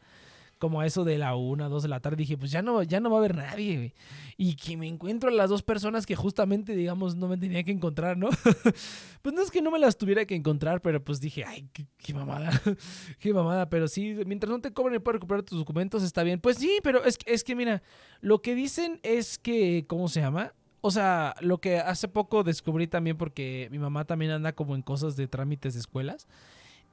como 0.58 0.82
a 0.82 0.86
eso 0.86 1.06
de 1.06 1.18
la 1.18 1.38
una, 1.38 1.70
dos 1.70 1.84
de 1.84 1.90
la 1.90 2.02
tarde, 2.02 2.18
dije, 2.18 2.38
pues 2.38 2.52
ya 2.52 2.62
no, 2.62 2.84
ya 2.84 3.00
no 3.00 3.10
va 3.10 3.16
a 3.16 3.20
haber 3.20 3.38
nadie, 3.38 3.78
güey. 3.78 3.94
Y 4.36 4.58
que 4.58 4.76
me 4.76 4.90
encuentro 4.90 5.30
a 5.30 5.32
las 5.32 5.50
dos 5.50 5.64
personas 5.64 6.06
que 6.06 6.18
justamente, 6.18 6.76
digamos, 6.76 7.16
no 7.16 7.30
me 7.30 7.38
tenía 7.38 7.64
que 7.64 7.72
encontrar, 7.72 8.18
¿no? 8.18 8.30
pues 9.22 9.34
no 9.34 9.42
es 9.42 9.52
que 9.52 9.62
no 9.62 9.72
me 9.72 9.80
las 9.80 9.98
tuviera 9.98 10.26
que 10.26 10.36
encontrar, 10.36 10.82
pero 10.82 11.02
pues 11.02 11.22
dije, 11.22 11.46
ay, 11.46 11.70
qué, 11.72 12.14
mamada, 12.14 12.52
qué 13.20 13.34
mamada, 13.34 13.70
pero 13.70 13.88
sí, 13.88 14.18
mientras 14.26 14.52
no 14.52 14.60
te 14.60 14.74
cobren 14.74 14.98
y 14.98 15.00
puedes 15.00 15.16
recuperar 15.16 15.44
tus 15.44 15.60
documentos, 15.60 16.04
está 16.04 16.24
bien. 16.24 16.42
Pues 16.42 16.58
sí, 16.58 16.80
pero 16.84 17.06
es, 17.06 17.18
es 17.26 17.46
que, 17.46 17.56
mira, 17.56 17.82
lo 18.20 18.42
que 18.42 18.54
dicen 18.54 19.00
es 19.02 19.38
que, 19.38 19.86
¿cómo 19.88 20.10
se 20.10 20.20
llama? 20.20 20.52
O 20.82 20.90
sea, 20.90 21.36
lo 21.42 21.60
que 21.60 21.78
hace 21.78 22.08
poco 22.08 22.44
descubrí 22.44 22.88
también, 22.88 23.18
porque 23.18 23.68
mi 23.72 23.78
mamá 23.78 24.06
también 24.06 24.32
anda 24.32 24.54
como 24.54 24.76
en 24.76 24.82
cosas 24.82 25.16
de 25.16 25.28
trámites 25.28 25.76
de 25.76 25.80
escuelas, 25.80 26.28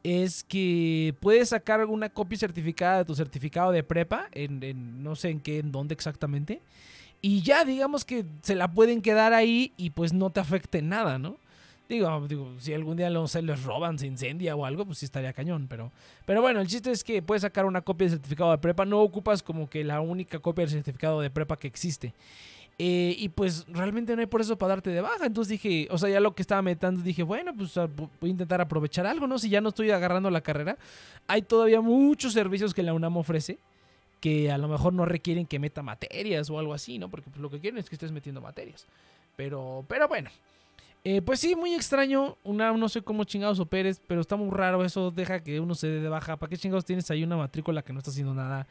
es 0.05 0.45
que 0.45 1.15
puedes 1.21 1.49
sacar 1.49 1.85
una 1.87 2.11
copia 2.11 2.39
certificada 2.39 2.99
de 2.99 3.05
tu 3.07 3.15
certificado 3.15 3.73
de 3.73 3.83
prepa, 3.83 4.29
en, 4.33 5.03
no 5.03 5.17
sé 5.17 5.31
en 5.31 5.41
qué, 5.41 5.59
en 5.59 5.73
dónde 5.73 5.95
exactamente, 5.95 6.61
y 7.21 7.43
ya 7.43 7.65
digamos 7.65 8.05
que 8.05 8.25
se 8.43 8.55
la 8.55 8.71
pueden 8.73 9.03
quedar 9.03 9.33
ahí 9.33 9.73
y 9.77 9.91
pues 9.91 10.13
no 10.13 10.31
te 10.31 10.41
afecte 10.41 10.83
nada, 10.83 11.19
¿no? 11.19 11.37
Digo, 11.89 12.29
digo, 12.29 12.55
si 12.59 12.75
algún 12.75 12.99
día 12.99 13.09
no 13.09 13.27
se 13.29 13.41
les 13.41 13.63
roban, 13.63 13.99
se 13.99 14.07
incendia 14.07 14.55
o 14.55 14.67
algo, 14.67 14.85
pues 14.85 14.99
sí 14.99 15.07
estaría 15.07 15.33
cañón. 15.33 15.69
Pero, 15.69 15.91
pero 16.27 16.43
bueno, 16.43 16.61
el 16.61 16.67
chiste 16.67 16.91
es 16.91 17.03
que 17.03 17.23
puedes 17.23 17.41
sacar 17.41 17.65
una 17.65 17.81
copia 17.81 18.05
de 18.07 18.11
certificado 18.11 18.51
de 18.51 18.59
prepa. 18.59 18.85
No 18.85 19.01
ocupas 19.01 19.43
como 19.43 19.71
que 19.71 19.83
la 19.85 20.01
única 20.03 20.39
copia 20.39 20.67
del 20.67 20.71
certificado 20.71 21.23
de 21.23 21.31
prepa 21.31 21.57
que 21.57 21.67
existe. 21.67 22.13
Eh, 22.81 23.17
y 23.19 23.29
pues 23.31 23.67
realmente 23.69 24.15
no 24.15 24.21
hay 24.21 24.27
por 24.27 24.41
eso 24.41 24.57
para 24.57 24.75
darte 24.75 24.91
de 24.91 25.01
baja. 25.01 25.27
Entonces 25.27 25.51
dije, 25.51 25.89
o 25.91 25.99
sea, 25.99 26.09
ya 26.09 26.21
lo 26.21 26.35
que 26.35 26.43
estaba 26.43 26.63
metando, 26.63 27.03
dije, 27.03 27.25
bueno, 27.25 27.53
pues 27.57 27.77
ah, 27.77 27.89
voy 28.21 28.31
a 28.31 28.33
intentar 28.33 28.61
aprovechar 28.61 29.05
algo, 29.07 29.27
¿no? 29.27 29.39
Si 29.39 29.49
ya 29.49 29.61
no 29.61 29.71
estoy 29.71 29.91
agarrando 29.91 30.31
la 30.31 30.41
carrera, 30.41 30.79
hay 31.27 31.43
todavía 31.43 31.81
muchos 31.81 32.33
servicios 32.33 32.75
que 32.75 32.85
la 32.85 32.95
UNAM 32.95 33.17
ofrece 33.17 33.59
que 34.21 34.51
a 34.51 34.59
lo 34.59 34.69
mejor 34.69 34.93
no 34.93 35.05
requieren 35.05 35.47
que 35.47 35.59
meta 35.59 35.83
materias 35.83 36.51
o 36.51 36.59
algo 36.59 36.75
así, 36.75 36.99
¿no? 36.99 37.09
Porque 37.09 37.31
pues, 37.31 37.41
lo 37.41 37.51
que 37.51 37.61
quieren 37.61 37.79
es 37.79 37.89
que 37.89 37.97
estés 37.97 38.13
metiendo 38.13 38.41
materias. 38.41 38.87
Pero, 39.37 39.85
pero 39.89 40.09
bueno. 40.09 40.31
Eh, 41.05 41.23
pues 41.23 41.41
sí, 41.41 41.55
muy 41.55 41.75
extraño. 41.75 42.37
Una, 42.45 42.73
no 42.73 42.89
sé 42.89 43.03
cómo 43.03 43.25
chingados 43.25 43.61
operes, 43.61 44.01
pero 44.07 44.21
está 44.21 44.37
muy 44.37 44.51
raro 44.51 44.85
eso. 44.85 45.11
Deja 45.11 45.41
que 45.41 45.61
uno 45.61 45.75
se 45.75 45.87
dé 45.87 46.01
de 46.01 46.09
baja. 46.09 46.37
¿Para 46.37 46.51
qué 46.51 46.57
chingados 46.57 46.85
tienes 46.85 47.11
ahí 47.11 47.23
una 47.23 47.37
matrícula 47.37 47.83
que 47.83 47.93
no 47.93 47.99
está 47.99 48.11
haciendo 48.11 48.35
nada? 48.35 48.67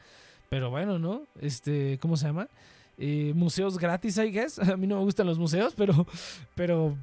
Pero 0.49 0.69
bueno, 0.69 0.99
¿no? 0.99 1.23
Este, 1.39 1.97
¿cómo 1.99 2.17
se 2.17 2.27
llama? 2.27 2.49
Eh, 2.97 3.33
museos 3.35 3.77
gratis, 3.77 4.17
I 4.17 4.31
guess. 4.31 4.59
A 4.59 4.75
mí 4.77 4.87
no 4.87 4.97
me 4.97 5.03
gustan 5.03 5.27
los 5.27 5.39
museos, 5.39 5.73
pero, 5.75 6.07
pero, 6.55 6.97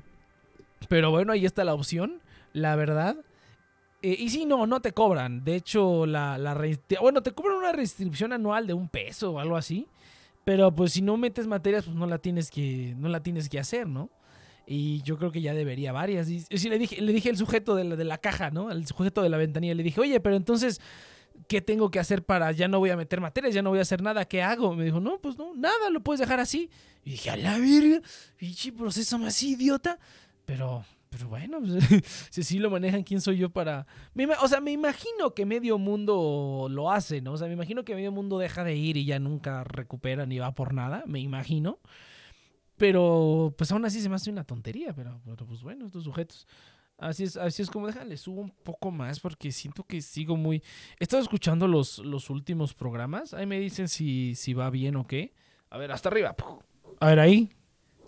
pero 0.89 1.11
bueno, 1.11 1.33
ahí 1.33 1.47
está 1.47 1.65
la 1.65 1.75
opción, 1.75 2.21
la 2.53 2.77
verdad. 2.77 3.17
Eh, 4.03 4.17
y 4.19 4.29
si 4.29 4.45
no, 4.45 4.67
no 4.67 4.81
te 4.81 4.93
cobran. 4.93 5.45
De 5.45 5.55
hecho, 5.57 6.05
la, 6.05 6.37
la 6.37 6.55
bueno, 7.01 7.23
te 7.23 7.33
cobran 7.33 7.59
una 7.59 7.73
restricción 7.73 8.33
anual 8.33 8.67
de 8.67 8.75
un 8.75 8.89
peso 8.89 9.33
o 9.33 9.39
algo 9.39 9.57
así. 9.57 9.87
Pero 10.45 10.75
pues 10.75 10.93
si 10.93 11.01
no 11.01 11.17
metes 11.17 11.47
materias, 11.47 11.85
pues 11.85 11.97
no 11.97 12.07
la 12.07 12.19
tienes 12.19 12.51
que, 12.51 12.95
no 12.99 13.09
la 13.09 13.23
tienes 13.23 13.49
que 13.49 13.59
hacer, 13.59 13.87
¿no? 13.87 14.11
Y 14.67 15.03
yo 15.03 15.17
creo 15.17 15.33
que 15.33 15.41
ya 15.41 15.55
debería 15.55 15.93
varias. 15.93 16.29
Y, 16.29 16.41
sí, 16.41 16.69
le 16.69 16.79
dije, 16.79 17.01
le 17.01 17.13
dije 17.13 17.31
al 17.31 17.39
sujeto 17.39 17.75
de 17.75 17.85
la, 17.85 17.97
de 17.97 18.05
la 18.05 18.19
caja, 18.19 18.51
¿no? 18.51 18.69
Al 18.69 18.87
sujeto 18.87 19.23
de 19.23 19.31
la 19.31 19.39
ventanilla, 19.39 19.75
le 19.75 19.83
dije, 19.83 20.01
oye, 20.01 20.21
pero 20.21 20.37
entonces 20.37 20.83
¿qué 21.49 21.61
tengo 21.61 21.91
que 21.91 21.99
hacer 21.99 22.25
para 22.25 22.53
ya 22.53 22.69
no 22.69 22.79
voy 22.79 22.91
a 22.91 22.97
meter 22.97 23.21
materias, 23.21 23.55
ya 23.55 23.63
no 23.63 23.71
voy 23.71 23.79
a 23.79 23.83
hacer 23.83 24.03
nada? 24.03 24.25
¿Qué 24.25 24.43
hago? 24.43 24.75
Me 24.75 24.85
dijo, 24.85 25.01
no, 25.01 25.19
pues 25.19 25.37
no, 25.37 25.55
nada, 25.55 25.91
lo 25.91 26.01
puedes 26.01 26.21
dejar 26.21 26.41
así. 26.41 26.71
Y 27.05 27.13
dije, 27.13 27.31
a 27.31 27.37
la 27.37 27.59
verga, 27.59 28.01
pinche 28.37 28.73
proceso 28.73 29.19
más 29.19 29.43
idiota. 29.43 29.99
Pero, 30.45 30.85
pero 31.11 31.29
bueno, 31.29 31.61
pues, 31.61 31.85
si 32.31 32.43
sí 32.43 32.59
lo 32.59 32.71
manejan, 32.71 33.03
¿quién 33.03 33.21
soy 33.21 33.39
yo 33.39 33.51
para...? 33.51 33.87
o 34.41 34.49
sea, 34.49 34.61
me 34.61 34.73
imagino 34.73 35.35
que 35.35 35.47
medio 35.47 35.79
mundo 35.79 36.69
lo 36.71 36.91
hace, 36.91 37.21
¿no? 37.21 37.33
O 37.33 37.37
sea, 37.37 37.47
me 37.47 37.55
imagino 37.55 37.85
que 37.85 37.95
medio 37.95 38.13
mundo 38.13 38.39
deja 38.39 38.65
de 38.65 38.75
ir 38.77 38.97
y 38.97 39.05
ya 39.05 39.19
nunca 39.19 39.65
recupera 39.65 40.27
ni 40.27 40.39
va 40.39 40.55
por 40.55 40.75
nada, 40.75 41.05
me 41.07 41.21
imagino. 41.21 41.79
Pero, 42.77 43.55
pues 43.57 43.71
aún 43.71 43.85
así 43.85 44.01
se 44.01 44.09
me 44.09 44.17
hace 44.17 44.31
una 44.31 44.45
tontería, 44.45 44.93
pero, 44.93 45.21
pero 45.25 45.47
pues 45.47 45.63
bueno, 45.63 45.87
estos 45.87 46.05
sujetos 46.05 46.49
Así 46.99 47.25
es, 47.25 47.37
así 47.37 47.63
es 47.63 47.71
como 47.71 47.87
déjale, 47.89 48.17
subo 48.17 48.41
un 48.41 48.51
poco 48.51 48.91
más 48.91 49.21
porque 49.21 49.51
siento 49.53 49.85
que 49.85 50.01
sigo 50.01 50.37
muy... 50.37 50.63
He 50.99 51.05
estado 51.05 51.23
escuchando 51.23 51.67
los, 51.67 51.99
los 51.99 52.31
últimos 52.31 52.73
programas. 52.75 53.35
Ahí 53.35 53.47
me 53.47 53.59
dicen 53.59 53.89
si, 53.89 54.35
si 54.37 54.55
va 54.55 54.71
bien 54.71 54.97
o 54.97 55.07
qué. 55.07 55.35
A 55.71 55.79
ver, 55.79 55.91
hasta 55.91 56.09
arriba. 56.09 56.37
A 57.01 57.07
ver, 57.09 57.19
ahí. 57.19 57.51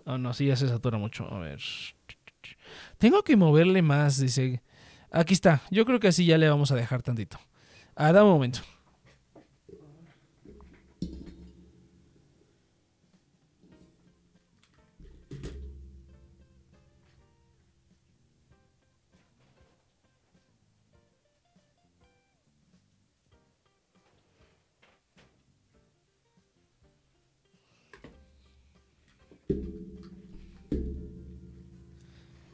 Oh, 0.05 0.19
no, 0.19 0.33
sí, 0.33 0.47
ya 0.47 0.57
se 0.57 0.69
satura 0.69 0.99
mucho. 0.99 1.29
A 1.33 1.41
ver. 1.41 1.61
Tengo 2.99 3.23
que 3.25 3.37
moverle 3.37 3.83
más, 3.83 4.19
dice. 4.19 4.63
Aquí 5.11 5.35
está. 5.35 5.63
Yo 5.71 5.85
creo 5.85 5.99
que 5.99 6.09
así 6.09 6.25
ya 6.25 6.39
le 6.39 6.49
vamos 6.49 6.71
a 6.71 6.77
dejar 6.77 7.03
tantito. 7.03 7.39
Ah, 7.97 8.13
da 8.13 8.23
un 8.23 8.31
momento. 8.31 8.61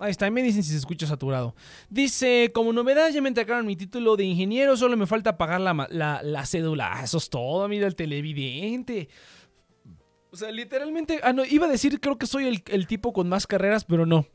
Ahí 0.03 0.11
está, 0.11 0.29
me 0.33 0.43
dicen 0.43 0.65
si 0.65 0.73
se 0.73 0.79
escucha 0.79 1.07
saturado. 1.07 1.55
Dice, 1.89 2.51
como 2.53 2.73
novedad 2.73 3.09
ya 3.11 3.23
me 3.23 3.29
entregaron 3.29 3.65
mi 3.65 3.77
título 3.77 4.17
de 4.17 4.25
ingeniero, 4.25 4.77
solo 4.77 4.97
me 4.97 5.07
falta 5.07 5.39
pagar 5.39 5.61
la, 5.61 6.21
la, 6.23 6.47
cédula. 6.47 6.91
Ah, 6.93 7.05
eso 7.05 7.19
es 7.19 7.31
todo, 7.31 7.69
mira 7.69 7.87
el 7.87 7.95
televidente. 7.95 9.09
O 10.33 10.37
sea, 10.37 10.51
literalmente, 10.51 11.21
ah, 11.23 11.33
no, 11.33 11.45
iba 11.45 11.67
a 11.67 11.71
decir, 11.71 12.01
creo 12.01 12.19
que 12.19 12.27
soy 12.27 12.49
el, 12.49 12.65
el 12.67 12.89
tipo 12.89 13.13
con 13.13 13.29
más 13.29 13.47
carreras, 13.47 13.85
pero 13.85 14.05
no. 14.05 14.27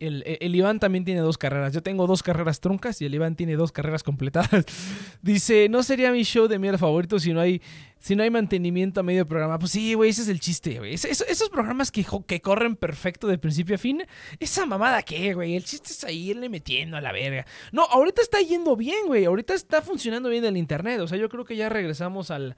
El, 0.00 0.54
Iván 0.54 0.80
también 0.80 1.04
tiene 1.04 1.20
dos 1.20 1.38
carreras. 1.38 1.72
Yo 1.72 1.82
tengo 1.82 2.06
dos 2.06 2.22
carreras 2.22 2.60
truncas 2.60 3.00
y 3.00 3.06
el 3.06 3.14
Iván 3.14 3.36
tiene 3.36 3.56
dos 3.56 3.72
carreras 3.72 4.02
completadas. 4.02 4.64
Dice, 5.22 5.68
no 5.68 5.82
sería 5.82 6.10
mi 6.10 6.24
show 6.24 6.48
de 6.48 6.58
mierda 6.58 6.78
favorito 6.78 7.18
si 7.20 7.32
no 7.32 7.40
hay, 7.40 7.62
si 8.00 8.16
no 8.16 8.22
hay 8.24 8.30
mantenimiento 8.30 9.00
a 9.00 9.02
medio 9.02 9.26
programa. 9.26 9.58
Pues 9.58 9.72
sí, 9.72 9.94
güey, 9.94 10.10
ese 10.10 10.22
es 10.22 10.28
el 10.28 10.40
chiste, 10.40 10.78
güey. 10.78 10.94
esos 10.94 11.48
programas 11.48 11.92
que, 11.92 12.04
que 12.26 12.40
corren 12.40 12.76
perfecto 12.76 13.28
de 13.28 13.38
principio 13.38 13.76
a 13.76 13.78
fin. 13.78 14.02
Esa 14.40 14.66
mamada 14.66 15.02
qué, 15.02 15.32
güey. 15.32 15.54
El 15.54 15.64
chiste 15.64 15.90
es 15.92 16.02
ahí 16.04 16.30
irle 16.30 16.48
metiendo 16.48 16.96
a 16.96 17.00
la 17.00 17.12
verga. 17.12 17.46
No, 17.70 17.84
ahorita 17.84 18.20
está 18.20 18.40
yendo 18.40 18.76
bien, 18.76 19.06
güey. 19.06 19.24
Ahorita 19.24 19.54
está 19.54 19.80
funcionando 19.80 20.28
bien 20.28 20.44
el 20.44 20.56
internet. 20.56 21.00
O 21.00 21.08
sea, 21.08 21.18
yo 21.18 21.28
creo 21.28 21.44
que 21.44 21.56
ya 21.56 21.68
regresamos 21.68 22.30
al, 22.32 22.56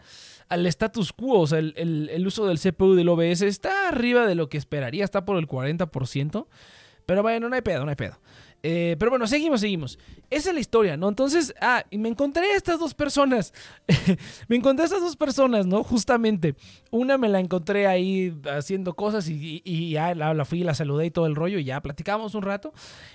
al 0.49 0.67
status 0.67 1.13
quo. 1.13 1.41
O 1.41 1.47
sea, 1.47 1.59
el, 1.59 2.11
el 2.11 2.27
uso 2.27 2.47
del 2.47 2.59
CPU 2.59 2.95
del 2.95 3.09
OBS 3.09 3.43
está 3.43 3.89
arriba 3.89 4.27
de 4.27 4.35
lo 4.35 4.49
que 4.49 4.57
esperaría. 4.57 5.05
Está 5.05 5.27
por 5.27 5.37
el 5.37 5.47
40%. 5.47 6.47
Pero 7.07 7.23
bueno, 7.23 7.49
no 7.49 7.55
hay 7.55 7.63
pedo, 7.63 7.85
no 7.85 7.91
hay 7.91 7.97
pedo. 7.97 8.19
Eh, 8.69 8.97
pero 8.99 9.13
bueno, 9.13 9.29
seguimos, 9.29 9.61
seguimos. 9.61 9.97
Esa 10.29 10.49
es 10.49 10.55
la 10.55 10.61
historia, 10.61 10.97
¿no? 10.97 11.09
Entonces, 11.09 11.55
ah, 11.61 11.85
y 11.89 11.99
me 11.99 12.09
encontré 12.09 12.53
a 12.53 12.57
estas 12.57 12.81
dos 12.81 12.95
personas. 12.95 13.55
me 14.49 14.57
encontré 14.57 14.83
a 14.83 14.87
estas 14.87 15.03
dos 15.03 15.15
personas, 15.15 15.67
¿no? 15.67 15.85
Justamente. 15.85 16.57
Una 16.91 17.17
me 17.17 17.29
la 17.29 17.39
encontré 17.39 17.87
ahí 17.87 18.37
haciendo 18.51 18.95
cosas 18.95 19.29
y, 19.29 19.91
ya 19.91 20.17
la, 20.17 20.45
fui, 20.45 20.65
la 20.65 20.75
saludé 20.75 21.07
y 21.07 21.11
todo 21.13 21.27
el 21.27 21.37
rollo 21.37 21.61
y 21.61 21.65
ya 21.65 21.81
platicamos 21.81 22.35
un 22.35 22.43
rato. 22.43 22.73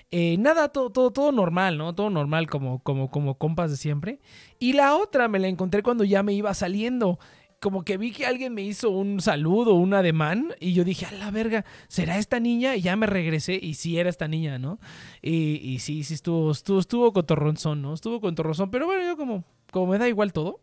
Eh, 0.10 0.38
nada, 0.40 0.70
todo, 0.70 0.90
todo, 0.90 1.12
todo 1.12 1.34
normal, 1.34 1.78
¿no? 1.78 1.94
Todo 1.94 2.10
normal 2.10 2.48
como, 2.48 2.80
como, 2.80 3.12
como 3.12 3.38
compas 3.38 3.72
de 3.72 3.78
siempre. 3.78 4.22
Y 4.58 4.72
la 4.72 4.96
otra 4.96 5.28
me 5.28 5.40
la 5.40 5.50
encontré 5.50 5.84
cuando 5.84 6.06
ya 6.06 6.24
me 6.24 6.32
iba 6.32 6.54
saliendo 6.54 7.20
como 7.62 7.86
que 7.86 7.98
vi 7.98 8.12
que 8.12 8.26
alguien 8.26 8.56
me 8.56 8.64
hizo 8.64 8.90
un 8.90 9.22
saludo, 9.22 9.76
un 9.76 9.94
ademán, 9.94 10.56
y 10.60 10.74
yo 10.74 10.84
dije, 10.84 11.06
a 11.06 11.12
la 11.12 11.30
verga, 11.30 11.64
¿será 11.88 12.18
esta 12.18 12.40
niña? 12.40 12.76
Y 12.76 12.82
ya 12.82 12.96
me 12.96 13.06
regresé, 13.06 13.60
y 13.62 13.76
sí 13.76 14.00
era 14.00 14.10
esta 14.10 14.28
niña, 14.28 14.58
¿no? 14.58 14.80
Y, 15.22 15.58
y 15.58 15.78
sí, 15.78 16.04
sí 16.04 16.16
estuvo, 16.16 16.52
estuvo, 16.52 16.80
estuvo 16.80 17.14
cotorronzón, 17.14 17.84
¿no? 17.84 17.94
Estuvo 17.94 18.20
cotorronzón, 18.20 18.72
pero 18.72 18.88
bueno, 18.88 19.06
yo 19.06 19.16
como, 19.16 19.46
como 19.72 19.92
me 19.92 20.00
da 20.00 20.10
igual 20.10 20.34
todo, 20.34 20.60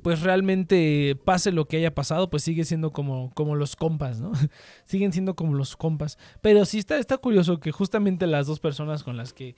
pues 0.00 0.22
realmente 0.22 1.18
pase 1.24 1.50
lo 1.50 1.66
que 1.66 1.78
haya 1.78 1.92
pasado, 1.92 2.30
pues 2.30 2.44
sigue 2.44 2.64
siendo 2.64 2.92
como, 2.92 3.32
como 3.34 3.56
los 3.56 3.74
compas, 3.74 4.20
¿no? 4.20 4.30
Siguen 4.84 5.12
siendo 5.12 5.34
como 5.34 5.54
los 5.54 5.76
compas. 5.76 6.18
Pero 6.40 6.66
sí 6.66 6.78
está, 6.78 6.98
está 6.98 7.18
curioso 7.18 7.58
que 7.58 7.72
justamente 7.72 8.28
las 8.28 8.46
dos 8.46 8.60
personas 8.60 9.02
con 9.02 9.16
las 9.16 9.32
que 9.32 9.56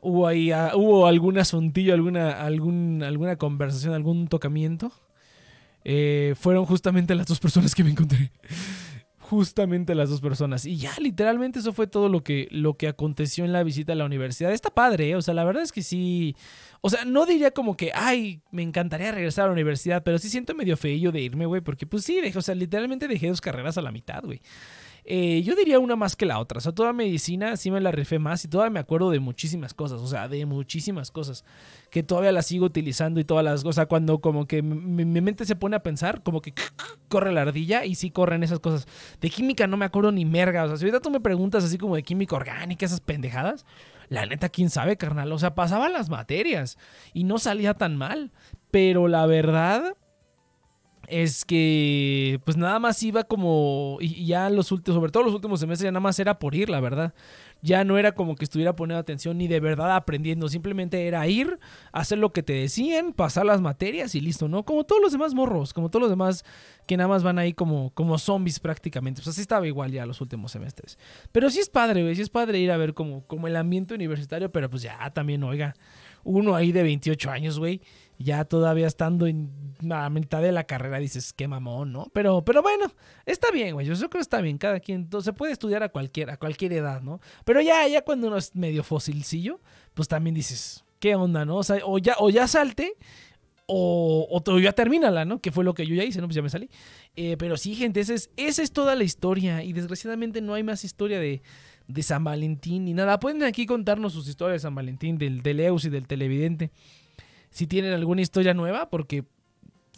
hubo 0.00 0.28
ahí, 0.28 0.52
ah, 0.52 0.74
hubo 0.76 1.08
algún 1.08 1.38
asuntillo, 1.38 1.92
alguna, 1.92 2.40
algún, 2.40 3.02
alguna 3.02 3.34
conversación, 3.34 3.94
algún 3.94 4.28
tocamiento 4.28 4.92
eh, 5.84 6.34
fueron 6.38 6.64
justamente 6.66 7.14
las 7.14 7.26
dos 7.26 7.40
personas 7.40 7.74
que 7.74 7.84
me 7.84 7.90
encontré. 7.90 8.32
Justamente 9.18 9.94
las 9.94 10.10
dos 10.10 10.20
personas. 10.20 10.66
Y 10.66 10.76
ya, 10.76 10.92
literalmente 10.98 11.60
eso 11.60 11.72
fue 11.72 11.86
todo 11.86 12.08
lo 12.08 12.24
que, 12.24 12.48
lo 12.50 12.74
que 12.74 12.88
aconteció 12.88 13.44
en 13.44 13.52
la 13.52 13.62
visita 13.62 13.92
a 13.92 13.96
la 13.96 14.04
universidad. 14.04 14.52
Está 14.52 14.70
padre, 14.70 15.10
¿eh? 15.10 15.16
o 15.16 15.22
sea, 15.22 15.34
la 15.34 15.44
verdad 15.44 15.62
es 15.62 15.70
que 15.70 15.82
sí. 15.82 16.34
O 16.80 16.90
sea, 16.90 17.04
no 17.04 17.26
diría 17.26 17.52
como 17.52 17.76
que, 17.76 17.92
ay, 17.94 18.42
me 18.50 18.62
encantaría 18.62 19.12
regresar 19.12 19.44
a 19.44 19.46
la 19.46 19.52
universidad, 19.52 20.02
pero 20.02 20.18
sí 20.18 20.28
siento 20.28 20.54
medio 20.54 20.76
feillo 20.76 21.12
de 21.12 21.20
irme, 21.20 21.46
güey, 21.46 21.60
porque 21.60 21.86
pues 21.86 22.04
sí, 22.04 22.20
o 22.34 22.42
sea, 22.42 22.54
literalmente 22.54 23.06
dejé 23.06 23.28
dos 23.28 23.40
carreras 23.40 23.78
a 23.78 23.82
la 23.82 23.92
mitad, 23.92 24.22
güey. 24.24 24.40
Eh, 25.12 25.42
yo 25.42 25.56
diría 25.56 25.80
una 25.80 25.96
más 25.96 26.14
que 26.14 26.24
la 26.24 26.38
otra. 26.38 26.58
O 26.58 26.60
sea, 26.60 26.70
toda 26.70 26.92
medicina 26.92 27.56
sí 27.56 27.72
me 27.72 27.80
la 27.80 27.90
rifé 27.90 28.20
más 28.20 28.44
y 28.44 28.48
todavía 28.48 28.70
me 28.70 28.78
acuerdo 28.78 29.10
de 29.10 29.18
muchísimas 29.18 29.74
cosas. 29.74 30.00
O 30.00 30.06
sea, 30.06 30.28
de 30.28 30.46
muchísimas 30.46 31.10
cosas. 31.10 31.44
Que 31.90 32.04
todavía 32.04 32.30
las 32.30 32.46
sigo 32.46 32.66
utilizando 32.66 33.18
y 33.18 33.24
todas 33.24 33.44
las 33.44 33.64
cosas. 33.64 33.88
Cuando 33.88 34.20
como 34.20 34.46
que 34.46 34.62
mi, 34.62 35.04
mente 35.04 35.44
se 35.46 35.56
pone 35.56 35.74
a 35.74 35.82
pensar, 35.82 36.22
como 36.22 36.40
que 36.40 36.54
corre 37.08 37.32
la 37.32 37.42
ardilla 37.42 37.84
y 37.84 37.96
sí 37.96 38.12
corren 38.12 38.44
esas 38.44 38.60
cosas. 38.60 38.86
De 39.20 39.30
química 39.30 39.66
no 39.66 39.76
me 39.76 39.84
acuerdo 39.84 40.12
ni 40.12 40.24
merga. 40.24 40.62
O 40.62 40.68
sea, 40.68 40.76
si 40.76 40.84
ahorita 40.84 41.00
tú 41.00 41.10
me 41.10 41.18
preguntas 41.18 41.64
así 41.64 41.76
como 41.76 41.96
de 41.96 42.04
química 42.04 42.36
orgánica, 42.36 42.86
esas 42.86 43.00
pendejadas. 43.00 43.66
La 44.10 44.26
neta, 44.26 44.48
quién 44.48 44.70
sabe, 44.70 44.96
carnal. 44.96 45.32
O 45.32 45.40
sea, 45.40 45.56
pasaban 45.56 45.92
las 45.92 46.08
materias 46.08 46.78
y 47.12 47.24
no 47.24 47.40
salía 47.40 47.74
tan 47.74 47.96
mal. 47.96 48.30
Pero 48.70 49.08
la 49.08 49.26
verdad 49.26 49.96
es 51.10 51.44
que 51.44 52.40
pues 52.44 52.56
nada 52.56 52.78
más 52.78 53.02
iba 53.02 53.24
como 53.24 53.98
y 54.00 54.26
ya 54.26 54.48
los 54.48 54.72
últimos, 54.72 54.96
sobre 54.96 55.12
todo 55.12 55.24
los 55.24 55.34
últimos 55.34 55.60
semestres 55.60 55.86
ya 55.86 55.90
nada 55.90 56.00
más 56.00 56.18
era 56.18 56.38
por 56.38 56.54
ir, 56.54 56.70
la 56.70 56.80
verdad. 56.80 57.12
Ya 57.62 57.84
no 57.84 57.98
era 57.98 58.12
como 58.12 58.36
que 58.36 58.44
estuviera 58.44 58.74
poniendo 58.74 59.00
atención 59.00 59.36
ni 59.36 59.46
de 59.46 59.60
verdad 59.60 59.94
aprendiendo, 59.94 60.48
simplemente 60.48 61.06
era 61.06 61.26
ir, 61.28 61.58
hacer 61.92 62.16
lo 62.16 62.32
que 62.32 62.42
te 62.42 62.54
decían, 62.54 63.12
pasar 63.12 63.44
las 63.44 63.60
materias 63.60 64.14
y 64.14 64.20
listo, 64.20 64.48
¿no? 64.48 64.64
Como 64.64 64.84
todos 64.84 65.02
los 65.02 65.12
demás 65.12 65.34
morros, 65.34 65.74
como 65.74 65.90
todos 65.90 66.00
los 66.00 66.10
demás 66.10 66.44
que 66.86 66.96
nada 66.96 67.08
más 67.08 67.22
van 67.22 67.38
ahí 67.38 67.52
como, 67.52 67.90
como 67.90 68.16
zombies 68.16 68.60
prácticamente. 68.60 69.20
Pues 69.20 69.28
así 69.28 69.42
estaba 69.42 69.66
igual 69.66 69.92
ya 69.92 70.06
los 70.06 70.20
últimos 70.20 70.52
semestres. 70.52 70.98
Pero 71.32 71.50
sí 71.50 71.58
es 71.58 71.68
padre, 71.68 72.02
güey, 72.02 72.14
sí 72.16 72.22
es 72.22 72.30
padre 72.30 72.58
ir 72.58 72.70
a 72.70 72.78
ver 72.78 72.94
como, 72.94 73.26
como 73.26 73.46
el 73.46 73.56
ambiente 73.56 73.94
universitario, 73.94 74.50
pero 74.50 74.70
pues 74.70 74.82
ya 74.82 75.10
también, 75.10 75.42
oiga, 75.42 75.74
uno 76.24 76.54
ahí 76.54 76.72
de 76.72 76.82
28 76.82 77.30
años, 77.30 77.58
güey 77.58 77.80
ya 78.20 78.44
todavía 78.44 78.86
estando 78.86 79.26
en 79.26 79.50
la 79.80 80.10
mitad 80.10 80.42
de 80.42 80.52
la 80.52 80.64
carrera 80.64 80.98
dices, 80.98 81.32
qué 81.32 81.48
mamón, 81.48 81.90
¿no? 81.90 82.10
Pero, 82.12 82.44
pero 82.44 82.60
bueno, 82.60 82.92
está 83.24 83.50
bien, 83.50 83.72
güey. 83.72 83.86
Yo 83.86 83.94
creo 83.94 84.10
que 84.10 84.18
está 84.18 84.42
bien. 84.42 84.58
Cada 84.58 84.78
quien 84.78 85.08
se 85.22 85.32
puede 85.32 85.52
estudiar 85.52 85.82
a 85.82 85.88
cualquier, 85.88 86.28
a 86.28 86.36
cualquier 86.36 86.74
edad, 86.74 87.00
¿no? 87.00 87.20
Pero 87.46 87.62
ya, 87.62 87.88
ya 87.88 88.02
cuando 88.02 88.26
uno 88.26 88.36
es 88.36 88.54
medio 88.54 88.84
fosilcillo, 88.84 89.60
pues 89.94 90.06
también 90.06 90.34
dices, 90.34 90.84
¿qué 90.98 91.14
onda, 91.14 91.46
no? 91.46 91.56
O 91.56 91.62
sea, 91.62 91.78
o 91.82 91.96
ya, 91.96 92.16
o 92.18 92.28
ya 92.28 92.46
salte. 92.46 92.94
O, 93.72 94.26
o, 94.28 94.58
ya 94.58 94.72
termínala, 94.72 95.24
¿no? 95.24 95.40
Que 95.40 95.52
fue 95.52 95.64
lo 95.64 95.72
que 95.72 95.86
yo 95.86 95.94
ya 95.94 96.04
hice, 96.04 96.20
¿no? 96.20 96.26
Pues 96.26 96.34
ya 96.34 96.42
me 96.42 96.50
salí. 96.50 96.68
Eh, 97.16 97.36
pero 97.38 97.56
sí, 97.56 97.74
gente, 97.74 98.00
esa 98.00 98.12
es, 98.12 98.28
esa 98.36 98.62
es 98.62 98.72
toda 98.72 98.96
la 98.96 99.04
historia. 99.04 99.62
Y 99.62 99.72
desgraciadamente 99.72 100.42
no 100.42 100.52
hay 100.52 100.62
más 100.62 100.84
historia 100.84 101.20
de, 101.20 101.40
de 101.86 102.02
San 102.02 102.22
Valentín 102.24 102.84
ni 102.84 102.92
nada. 102.92 103.18
Pueden 103.18 103.44
aquí 103.44 103.64
contarnos 103.64 104.12
sus 104.12 104.28
historias 104.28 104.60
de 104.60 104.66
San 104.66 104.74
Valentín, 104.74 105.16
del, 105.16 105.40
del 105.42 105.60
Eus 105.60 105.86
y 105.86 105.88
del 105.88 106.06
televidente 106.06 106.70
si 107.50 107.66
tienen 107.66 107.92
alguna 107.92 108.22
historia 108.22 108.54
nueva, 108.54 108.90
porque 108.90 109.24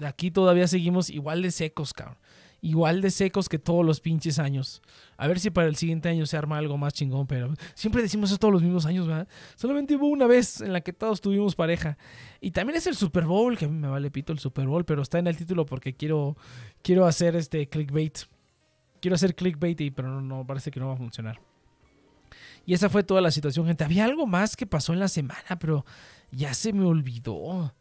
aquí 0.04 0.30
todavía 0.30 0.66
seguimos 0.66 1.10
igual 1.10 1.42
de 1.42 1.50
secos, 1.50 1.92
cabrón. 1.92 2.18
Igual 2.64 3.00
de 3.00 3.10
secos 3.10 3.48
que 3.48 3.58
todos 3.58 3.84
los 3.84 4.00
pinches 4.00 4.38
años. 4.38 4.82
A 5.16 5.26
ver 5.26 5.40
si 5.40 5.50
para 5.50 5.66
el 5.66 5.74
siguiente 5.74 6.08
año 6.08 6.26
se 6.26 6.36
arma 6.36 6.58
algo 6.58 6.78
más 6.78 6.94
chingón, 6.94 7.26
pero 7.26 7.52
siempre 7.74 8.02
decimos 8.02 8.30
eso 8.30 8.38
todos 8.38 8.54
los 8.54 8.62
mismos 8.62 8.86
años, 8.86 9.08
¿verdad? 9.08 9.26
Solamente 9.56 9.96
hubo 9.96 10.06
una 10.06 10.28
vez 10.28 10.60
en 10.60 10.72
la 10.72 10.80
que 10.80 10.92
todos 10.92 11.20
tuvimos 11.20 11.56
pareja. 11.56 11.98
Y 12.40 12.52
también 12.52 12.76
es 12.76 12.86
el 12.86 12.94
Super 12.94 13.24
Bowl, 13.24 13.58
que 13.58 13.64
a 13.64 13.68
mí 13.68 13.76
me 13.76 13.88
vale 13.88 14.12
pito 14.12 14.32
el 14.32 14.38
Super 14.38 14.68
Bowl, 14.68 14.84
pero 14.84 15.02
está 15.02 15.18
en 15.18 15.26
el 15.26 15.36
título 15.36 15.66
porque 15.66 15.94
quiero, 15.94 16.36
quiero 16.82 17.04
hacer 17.04 17.34
este 17.34 17.68
clickbait. 17.68 18.16
Quiero 19.00 19.16
hacer 19.16 19.34
clickbait, 19.34 19.80
y, 19.80 19.90
pero 19.90 20.08
no, 20.08 20.20
no 20.20 20.46
parece 20.46 20.70
que 20.70 20.78
no 20.78 20.86
va 20.86 20.94
a 20.94 20.98
funcionar. 20.98 21.40
Y 22.64 22.74
esa 22.74 22.88
fue 22.88 23.02
toda 23.02 23.20
la 23.20 23.32
situación, 23.32 23.66
gente. 23.66 23.82
Había 23.82 24.04
algo 24.04 24.26
más 24.28 24.54
que 24.54 24.66
pasó 24.66 24.92
en 24.92 25.00
la 25.00 25.08
semana, 25.08 25.58
pero 25.58 25.84
ya 26.33 26.55
se 26.55 26.73
me 26.73 26.85
olvidó. 26.85 27.73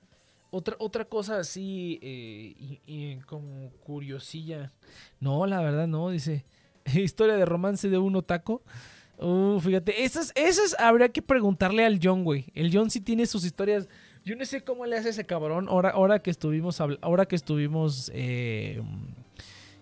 Otra, 0.51 0.75
otra 0.79 1.05
cosa 1.05 1.39
así, 1.39 1.97
eh, 2.01 3.19
como 3.25 3.71
curiosilla. 3.83 4.71
No, 5.19 5.45
la 5.47 5.61
verdad 5.61 5.87
no, 5.87 6.09
dice. 6.09 6.45
Historia 6.93 7.35
de 7.35 7.45
romance 7.45 7.89
de 7.89 7.97
un 7.97 8.15
otaco. 8.15 8.61
Uh, 9.17 9.59
fíjate, 9.59 10.03
esas, 10.03 10.31
esas 10.35 10.75
habría 10.79 11.09
que 11.09 11.21
preguntarle 11.21 11.85
al 11.85 11.99
John, 12.01 12.23
güey. 12.23 12.47
El 12.53 12.75
John 12.75 12.89
sí 12.89 12.99
tiene 13.01 13.25
sus 13.25 13.45
historias. 13.45 13.87
Yo 14.25 14.35
no 14.35 14.43
sé 14.45 14.63
cómo 14.63 14.85
le 14.85 14.97
hace 14.97 15.09
ese 15.09 15.25
cabrón. 15.25 15.67
Ahora, 15.69 15.91
ahora 15.91 16.19
que 16.19 16.31
estuvimos, 16.31 16.81
ahora 16.81 17.25
que 17.27 17.35
estuvimos, 17.35 18.11
eh, 18.13 18.81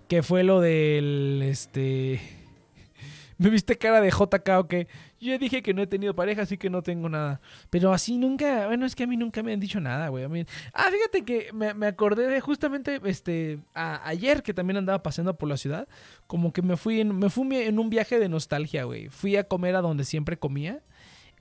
que 0.08 0.24
fue 0.24 0.44
lo 0.44 0.60
del, 0.60 1.42
este, 1.44 2.22
¿Me 3.40 3.50
viste 3.50 3.78
cara 3.78 4.02
de 4.02 4.12
JK 4.12 4.50
o 4.60 4.68
qué? 4.68 4.88
Yo 5.20 5.38
dije 5.38 5.62
que 5.62 5.74
no 5.74 5.82
he 5.82 5.88
tenido 5.88 6.16
pareja, 6.16 6.44
así 6.44 6.58
que 6.58 6.70
no 6.70 6.82
tengo 6.82 7.10
nada. 7.10 7.42
Pero 7.70 7.94
así 7.94 8.18
nunca, 8.18 8.68
bueno, 8.68 8.86
es 8.86 8.96
que 8.96 9.04
a 9.04 9.08
mí 9.08 9.18
nunca 9.18 9.44
me 9.44 9.54
han 9.54 9.60
dicho 9.60 9.80
nada, 9.80 10.08
güey. 10.08 10.46
Ah, 10.74 10.90
fíjate 10.92 11.26
que 11.26 11.52
me, 11.54 11.74
me 11.74 11.88
acordé 11.88 12.28
de 12.28 12.40
justamente 12.40 13.02
este 13.04 13.60
ayer 13.74 14.44
que 14.44 14.54
también 14.54 14.78
andaba 14.78 15.04
paseando 15.04 15.38
por 15.38 15.50
la 15.50 15.58
ciudad, 15.58 15.88
como 16.28 16.54
que 16.54 16.62
me 16.62 16.78
fui 16.78 17.02
en, 17.02 17.18
me 17.18 17.30
fui 17.30 17.54
en 17.56 17.80
un 17.80 17.90
viaje 17.90 18.20
de 18.20 18.30
nostalgia, 18.30 18.84
güey. 18.86 19.10
Fui 19.10 19.36
a 19.36 19.44
comer 19.44 19.76
a 19.76 19.82
donde 19.82 20.06
siempre 20.06 20.38
comía 20.38 20.82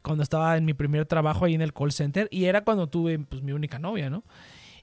cuando 0.03 0.23
estaba 0.23 0.57
en 0.57 0.65
mi 0.65 0.75
primer 0.75 1.07
trabajo 1.07 1.45
ahí 1.45 1.55
en 1.55 1.63
el 1.63 1.73
call 1.73 1.93
center 1.93 2.29
y 2.31 2.45
era 2.45 2.65
cuando 2.65 2.89
tuve 2.89 3.19
pues 3.19 3.43
mi 3.43 3.53
única 3.53 3.79
novia, 3.79 4.11
¿no? 4.11 4.25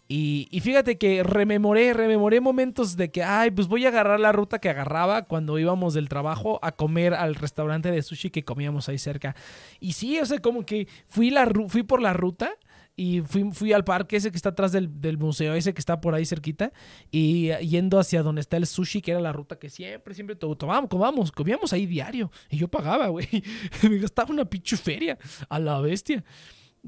Y, 0.07 0.47
fíjate 0.61 0.99
que 0.99 1.23
rememoré, 1.23 1.91
rememoré 1.93 2.39
momentos 2.39 2.95
de 2.95 3.09
que, 3.09 3.23
ay, 3.23 3.49
pues 3.49 3.67
voy 3.67 3.85
a 3.85 3.87
agarrar 3.87 4.19
la 4.19 4.31
ruta 4.31 4.59
que 4.59 4.69
agarraba 4.69 5.23
cuando 5.23 5.57
íbamos 5.57 5.95
del 5.95 6.09
trabajo 6.09 6.59
a 6.61 6.73
comer 6.73 7.15
al 7.15 7.33
restaurante 7.33 7.89
de 7.89 8.03
sushi 8.03 8.29
que 8.29 8.43
comíamos 8.45 8.87
ahí 8.87 8.99
cerca. 8.99 9.35
Y 9.79 9.93
sí, 9.93 10.19
o 10.19 10.25
sea, 10.27 10.37
como 10.39 10.63
que 10.63 10.87
fui, 11.07 11.31
la, 11.31 11.49
fui 11.69 11.81
por 11.81 12.03
la 12.03 12.13
ruta 12.13 12.51
y 12.95 13.21
fui, 13.21 13.49
fui 13.51 13.73
al 13.73 13.83
parque 13.83 14.17
ese 14.17 14.29
que 14.29 14.37
está 14.37 14.49
atrás 14.49 14.71
del, 14.71 15.01
del 15.01 15.17
museo, 15.17 15.55
ese 15.55 15.73
que 15.73 15.79
está 15.79 15.99
por 15.99 16.13
ahí 16.13 16.25
cerquita, 16.25 16.71
y 17.11 17.49
yendo 17.67 17.97
hacia 17.99 18.21
donde 18.21 18.41
está 18.41 18.57
el 18.57 18.67
sushi, 18.67 19.01
que 19.01 19.09
era 19.11 19.19
la 19.19 19.33
ruta 19.33 19.57
que 19.57 19.71
siempre, 19.71 20.13
siempre 20.13 20.35
to- 20.35 20.55
tomábamos, 20.55 20.87
comíamos, 20.89 21.31
comíamos 21.31 21.73
ahí 21.73 21.87
diario. 21.87 22.31
Y 22.51 22.57
yo 22.57 22.67
pagaba, 22.67 23.07
güey. 23.07 23.27
Me 23.81 23.97
gastaba 23.97 24.31
una 24.31 24.45
pinche 24.45 24.77
feria 24.77 25.17
a 25.49 25.57
la 25.57 25.81
bestia. 25.81 26.23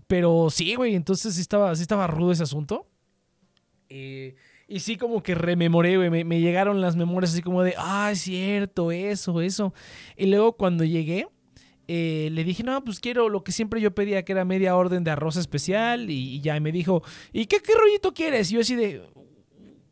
Pero 0.05 0.49
sí, 0.51 0.75
güey, 0.75 0.93
entonces 0.93 1.33
sí 1.33 1.41
estaba, 1.41 1.75
sí 1.75 1.81
estaba 1.81 2.05
rudo 2.05 2.31
ese 2.31 2.43
asunto. 2.43 2.87
Eh, 3.89 4.35
y 4.67 4.79
sí, 4.79 4.97
como 4.97 5.23
que 5.23 5.35
rememoré. 5.35 5.97
Me, 6.09 6.23
me 6.23 6.39
llegaron 6.39 6.81
las 6.81 6.95
memorias 6.95 7.33
así 7.33 7.41
como 7.41 7.63
de, 7.63 7.73
ah, 7.77 8.09
es 8.11 8.21
cierto, 8.21 8.91
eso, 8.91 9.41
eso. 9.41 9.73
Y 10.15 10.25
luego 10.27 10.53
cuando 10.53 10.83
llegué, 10.83 11.27
eh, 11.87 12.29
le 12.31 12.43
dije, 12.43 12.63
no, 12.63 12.83
pues 12.83 12.99
quiero 12.99 13.29
lo 13.29 13.43
que 13.43 13.51
siempre 13.51 13.79
yo 13.79 13.95
pedía, 13.95 14.23
que 14.23 14.33
era 14.33 14.43
media 14.43 14.75
orden 14.75 15.03
de 15.03 15.11
arroz 15.11 15.37
especial. 15.37 16.09
Y, 16.09 16.35
y 16.35 16.41
ya 16.41 16.59
me 16.59 16.71
dijo, 16.71 17.03
¿y 17.31 17.45
qué, 17.45 17.59
qué 17.59 17.73
rollito 17.73 18.13
quieres? 18.13 18.51
Y 18.51 18.55
yo 18.55 18.61
así 18.61 18.75
de, 18.75 19.01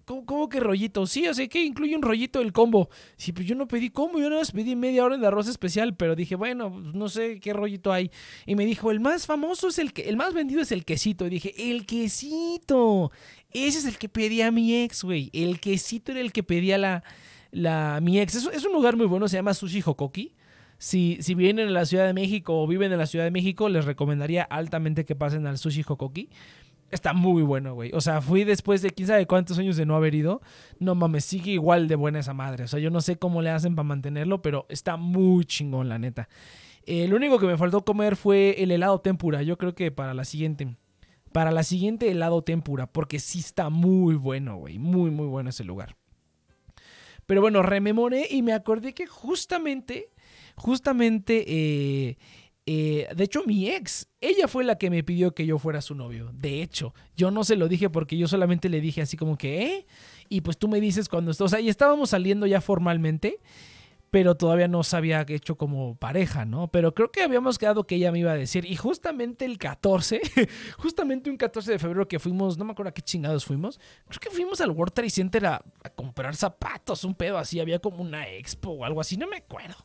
¿cómo, 0.05 0.25
cómo 0.25 0.49
que 0.49 0.59
rollito? 0.59 1.05
Sí, 1.07 1.27
o 1.27 1.33
sea, 1.33 1.47
que 1.47 1.63
incluye 1.63 1.95
un 1.95 2.01
rollito 2.01 2.41
el 2.41 2.53
combo. 2.53 2.89
Sí, 3.17 3.31
pues 3.31 3.47
yo 3.47 3.55
no 3.55 3.67
pedí 3.67 3.89
combo, 3.89 4.19
yo 4.19 4.29
nada 4.29 4.41
más 4.41 4.51
pedí 4.51 4.75
media 4.75 5.03
orden 5.03 5.21
de 5.21 5.27
arroz 5.27 5.47
especial, 5.47 5.95
pero 5.95 6.15
dije, 6.15 6.35
bueno, 6.35 6.71
pues 6.71 6.93
no 6.93 7.09
sé 7.09 7.39
qué 7.39 7.53
rollito 7.53 7.91
hay. 7.91 8.11
Y 8.45 8.55
me 8.55 8.65
dijo, 8.65 8.91
el 8.91 8.99
más 8.99 9.25
famoso 9.25 9.67
es 9.67 9.79
el 9.79 9.93
que, 9.93 10.09
el 10.09 10.17
más 10.17 10.33
vendido 10.33 10.61
es 10.61 10.71
el 10.71 10.85
quesito. 10.85 11.25
Y 11.25 11.29
dije, 11.29 11.71
el 11.71 11.85
quesito. 11.85 13.11
Ese 13.55 13.79
es 13.79 13.85
el 13.85 13.97
que 13.97 14.09
pedía 14.09 14.51
mi 14.51 14.83
ex, 14.83 15.05
güey. 15.05 15.29
El 15.31 15.61
quesito 15.61 16.11
era 16.11 16.19
el 16.19 16.33
que 16.33 16.43
pedía 16.43 16.77
la, 16.77 17.03
la, 17.51 17.99
mi 18.01 18.19
ex. 18.19 18.35
Es, 18.35 18.65
un 18.65 18.73
lugar 18.73 18.97
muy 18.97 19.05
bueno, 19.05 19.29
se 19.29 19.37
llama 19.37 19.53
Sushi 19.53 19.81
Hokoki. 19.85 20.33
Si, 20.77 21.17
si 21.21 21.35
vienen 21.35 21.69
a 21.69 21.71
la 21.71 21.85
Ciudad 21.85 22.05
de 22.05 22.13
México 22.13 22.61
o 22.61 22.67
viven 22.67 22.91
en 22.91 22.97
la 22.97 23.05
Ciudad 23.05 23.23
de 23.23 23.31
México, 23.31 23.69
les 23.69 23.85
recomendaría 23.85 24.43
altamente 24.43 25.05
que 25.05 25.15
pasen 25.15 25.47
al 25.47 25.57
Sushi 25.57 25.85
Hokoki. 25.87 26.27
Está 26.91 27.13
muy 27.13 27.43
bueno, 27.43 27.73
güey. 27.73 27.91
O 27.93 28.01
sea, 28.01 28.19
fui 28.19 28.43
después 28.43 28.81
de 28.81 28.91
quién 28.91 29.07
sabe 29.07 29.25
cuántos 29.25 29.57
años 29.57 29.77
de 29.77 29.85
no 29.85 29.95
haber 29.95 30.15
ido. 30.15 30.41
No 30.79 30.93
mames, 30.93 31.23
sigue 31.23 31.51
igual 31.51 31.87
de 31.87 31.95
buena 31.95 32.19
esa 32.19 32.33
madre. 32.33 32.65
O 32.65 32.67
sea, 32.67 32.81
yo 32.81 32.89
no 32.89 32.99
sé 32.99 33.15
cómo 33.17 33.41
le 33.41 33.51
hacen 33.51 33.73
para 33.73 33.87
mantenerlo, 33.87 34.41
pero 34.41 34.65
está 34.67 34.97
muy 34.97 35.45
chingón, 35.45 35.87
la 35.87 35.97
neta. 35.97 36.27
Eh, 36.85 37.07
lo 37.07 37.15
único 37.15 37.39
que 37.39 37.47
me 37.47 37.57
faltó 37.57 37.85
comer 37.85 38.17
fue 38.17 38.61
el 38.61 38.71
helado 38.71 38.99
tempura. 38.99 39.41
Yo 39.43 39.57
creo 39.57 39.73
que 39.75 39.91
para 39.91 40.13
la 40.13 40.25
siguiente. 40.25 40.75
Para 41.35 41.51
la 41.51 41.63
siguiente 41.63 42.09
helado 42.09 42.43
tempura. 42.43 42.87
Porque 42.87 43.19
sí 43.19 43.39
está 43.39 43.69
muy 43.69 44.15
bueno, 44.15 44.55
güey. 44.55 44.79
Muy, 44.79 45.11
muy 45.11 45.27
bueno 45.27 45.49
ese 45.49 45.65
lugar. 45.65 45.97
Pero 47.25 47.41
bueno, 47.41 47.61
rememoré 47.61 48.25
y 48.31 48.41
me 48.41 48.53
acordé 48.53 48.93
que 48.93 49.05
justamente, 49.05 50.13
justamente, 50.55 51.43
eh, 51.45 52.17
eh, 52.65 53.09
de 53.13 53.23
hecho 53.25 53.43
mi 53.45 53.69
ex, 53.69 54.07
ella 54.21 54.47
fue 54.47 54.63
la 54.63 54.77
que 54.77 54.89
me 54.89 55.03
pidió 55.03 55.35
que 55.35 55.45
yo 55.45 55.59
fuera 55.59 55.81
su 55.81 55.93
novio. 55.93 56.31
De 56.31 56.61
hecho, 56.61 56.93
yo 57.17 57.31
no 57.31 57.43
se 57.43 57.57
lo 57.57 57.67
dije 57.67 57.89
porque 57.89 58.17
yo 58.17 58.29
solamente 58.29 58.69
le 58.69 58.79
dije 58.79 59.01
así 59.01 59.17
como 59.17 59.37
que, 59.37 59.63
¿eh? 59.63 59.87
Y 60.29 60.39
pues 60.39 60.57
tú 60.57 60.69
me 60.69 60.79
dices 60.79 61.09
cuando, 61.09 61.33
o 61.37 61.49
sea, 61.49 61.59
y 61.59 61.67
estábamos 61.67 62.11
saliendo 62.11 62.47
ya 62.47 62.61
formalmente 62.61 63.41
pero 64.11 64.35
todavía 64.35 64.67
no 64.67 64.83
se 64.83 64.95
había 64.95 65.25
hecho 65.27 65.55
como 65.57 65.95
pareja, 65.95 66.45
¿no? 66.45 66.69
Pero 66.69 66.93
creo 66.93 67.11
que 67.11 67.23
habíamos 67.23 67.57
quedado 67.57 67.85
que 67.85 67.95
ella 67.95 68.11
me 68.11 68.19
iba 68.19 68.31
a 68.31 68.35
decir. 68.35 68.65
Y 68.65 68.75
justamente 68.75 69.45
el 69.45 69.57
14, 69.57 70.21
justamente 70.77 71.29
un 71.29 71.37
14 71.37 71.73
de 71.73 71.79
febrero 71.79 72.07
que 72.07 72.19
fuimos, 72.19 72.57
no 72.57 72.65
me 72.65 72.71
acuerdo 72.71 72.89
a 72.89 72.93
qué 72.93 73.01
chingados 73.01 73.45
fuimos, 73.45 73.79
creo 74.07 74.19
que 74.19 74.29
fuimos 74.29 74.61
al 74.61 74.71
World 74.71 74.93
Trade 74.93 75.09
Center 75.09 75.45
a, 75.47 75.63
comprar 75.95 76.35
zapatos, 76.35 77.03
un 77.03 77.15
pedo 77.15 77.37
así, 77.37 77.59
había 77.59 77.79
como 77.79 78.01
una 78.01 78.27
expo 78.27 78.71
o 78.71 78.85
algo 78.85 79.01
así, 79.01 79.17
no 79.17 79.27
me 79.27 79.37
acuerdo. 79.37 79.75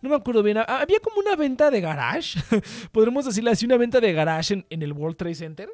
No 0.00 0.10
me 0.10 0.16
acuerdo 0.16 0.42
bien, 0.42 0.58
había 0.58 1.00
como 1.00 1.18
una 1.18 1.34
venta 1.34 1.70
de 1.70 1.80
garage, 1.80 2.38
podremos 2.92 3.24
decirle 3.24 3.50
así, 3.50 3.66
una 3.66 3.76
venta 3.76 4.00
de 4.00 4.12
garage 4.12 4.64
en 4.68 4.82
el 4.82 4.92
World 4.92 5.16
Trade 5.16 5.34
Center. 5.34 5.68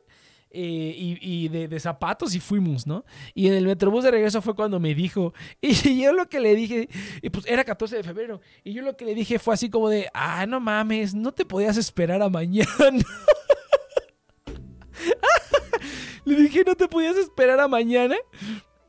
Eh, 0.57 1.19
y, 1.21 1.49
de, 1.49 1.67
de, 1.67 1.81
zapatos 1.81 2.33
y 2.37 2.39
fuimos, 2.39 2.87
¿no? 2.87 3.05
Y 3.35 3.49
en 3.49 3.55
el 3.55 3.67
metrobús 3.67 4.05
de 4.05 4.13
regreso 4.13 4.41
fue 4.41 4.55
cuando 4.55 4.79
me 4.79 4.95
dijo, 4.95 5.35
y 5.61 6.01
yo 6.01 6.13
lo 6.13 6.29
que 6.29 6.39
le 6.39 6.55
dije, 6.55 6.89
y 7.23 7.31
pues 7.31 7.45
era 7.49 7.65
14 7.65 7.97
de 7.97 8.05
febrero, 8.05 8.41
y 8.63 8.73
yo 8.73 8.83
lo 8.83 8.97
que 8.97 9.05
le 9.05 9.17
dije 9.17 9.41
fue 9.41 9.55
así 9.55 9.69
como 9.69 9.89
de, 9.89 10.09
ah, 10.15 10.47
no 10.47 10.61
mames, 10.61 11.13
no 11.13 11.33
te 11.33 11.45
podías 11.45 11.77
esperar 11.77 12.23
a 12.23 12.29
mañana. 12.29 12.71
le 16.25 16.37
dije, 16.37 16.63
no 16.65 16.77
te 16.77 16.87
podías 16.87 17.17
esperar 17.17 17.59
a 17.59 17.67
mañana. 17.67 18.15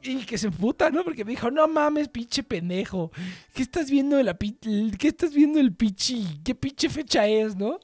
Y 0.07 0.23
que 0.25 0.37
se 0.37 0.51
puta, 0.51 0.91
¿no? 0.91 1.03
Porque 1.03 1.25
me 1.25 1.31
dijo, 1.31 1.49
no 1.49 1.67
mames, 1.67 2.09
pinche 2.09 2.43
pendejo. 2.43 3.11
¿Qué 3.53 3.63
estás 3.63 3.89
viendo 3.89 4.17
de 4.17 4.23
la 4.23 4.37
¿Qué 4.37 5.07
estás 5.07 5.33
viendo 5.33 5.59
el 5.59 5.73
pichi? 5.73 6.41
¿Qué 6.43 6.53
pinche 6.53 6.89
fecha 6.89 7.27
es, 7.27 7.55
no? 7.55 7.79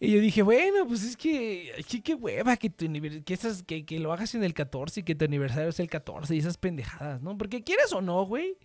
Y 0.00 0.12
yo 0.12 0.20
dije, 0.20 0.42
bueno, 0.42 0.86
pues 0.86 1.04
es 1.04 1.16
que, 1.16 1.84
que 1.86 2.00
qué 2.00 2.14
hueva 2.14 2.56
que, 2.56 2.70
tu 2.70 2.86
que, 3.24 3.34
esas, 3.34 3.62
que, 3.62 3.84
que 3.84 3.98
lo 3.98 4.12
hagas 4.14 4.34
en 4.34 4.44
el 4.44 4.54
14 4.54 5.00
y 5.00 5.02
que 5.02 5.14
tu 5.14 5.26
aniversario 5.26 5.68
es 5.68 5.78
el 5.78 5.90
14 5.90 6.34
y 6.34 6.38
esas 6.38 6.56
pendejadas, 6.56 7.20
¿no? 7.20 7.36
Porque 7.36 7.62
quieres 7.62 7.92
o 7.92 8.00
no, 8.00 8.24
güey. 8.24 8.56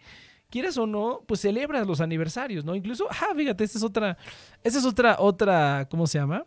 Quieres 0.49 0.77
o 0.77 0.85
no, 0.85 1.23
pues 1.27 1.41
celebras 1.41 1.87
los 1.87 1.99
aniversarios, 1.99 2.63
¿no? 2.63 2.75
Incluso, 2.75 3.07
ah, 3.09 3.33
fíjate, 3.35 3.63
esta 3.63 3.79
es 3.79 3.83
otra, 3.83 4.17
esta 4.63 4.79
es 4.79 4.85
otra, 4.85 5.15
otra, 5.19 5.87
¿cómo 5.89 6.05
se 6.05 6.19
llama? 6.19 6.45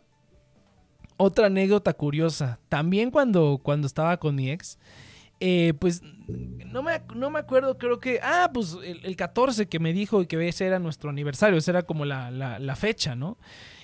Otra 1.17 1.47
anécdota 1.47 1.93
curiosa. 1.93 2.57
También 2.69 3.11
cuando, 3.11 3.59
cuando 3.61 3.85
estaba 3.85 4.15
con 4.17 4.33
mi 4.33 4.49
ex, 4.49 4.79
eh, 5.39 5.73
pues 5.79 6.01
no 6.27 6.83
me, 6.83 7.01
no 7.15 7.29
me 7.29 7.39
acuerdo, 7.39 7.77
creo 7.77 7.99
que, 7.99 8.19
ah, 8.21 8.49
pues 8.53 8.77
el, 8.83 9.05
el, 9.05 9.15
14 9.15 9.67
que 9.67 9.79
me 9.79 9.93
dijo 9.93 10.27
que 10.27 10.47
ese 10.47 10.65
era 10.65 10.79
nuestro 10.79 11.09
aniversario, 11.09 11.57
esa 11.57 11.71
era 11.71 11.83
como 11.83 12.05
la, 12.05 12.31
la, 12.31 12.75
fecha, 12.75 13.15
¿no? 13.15 13.37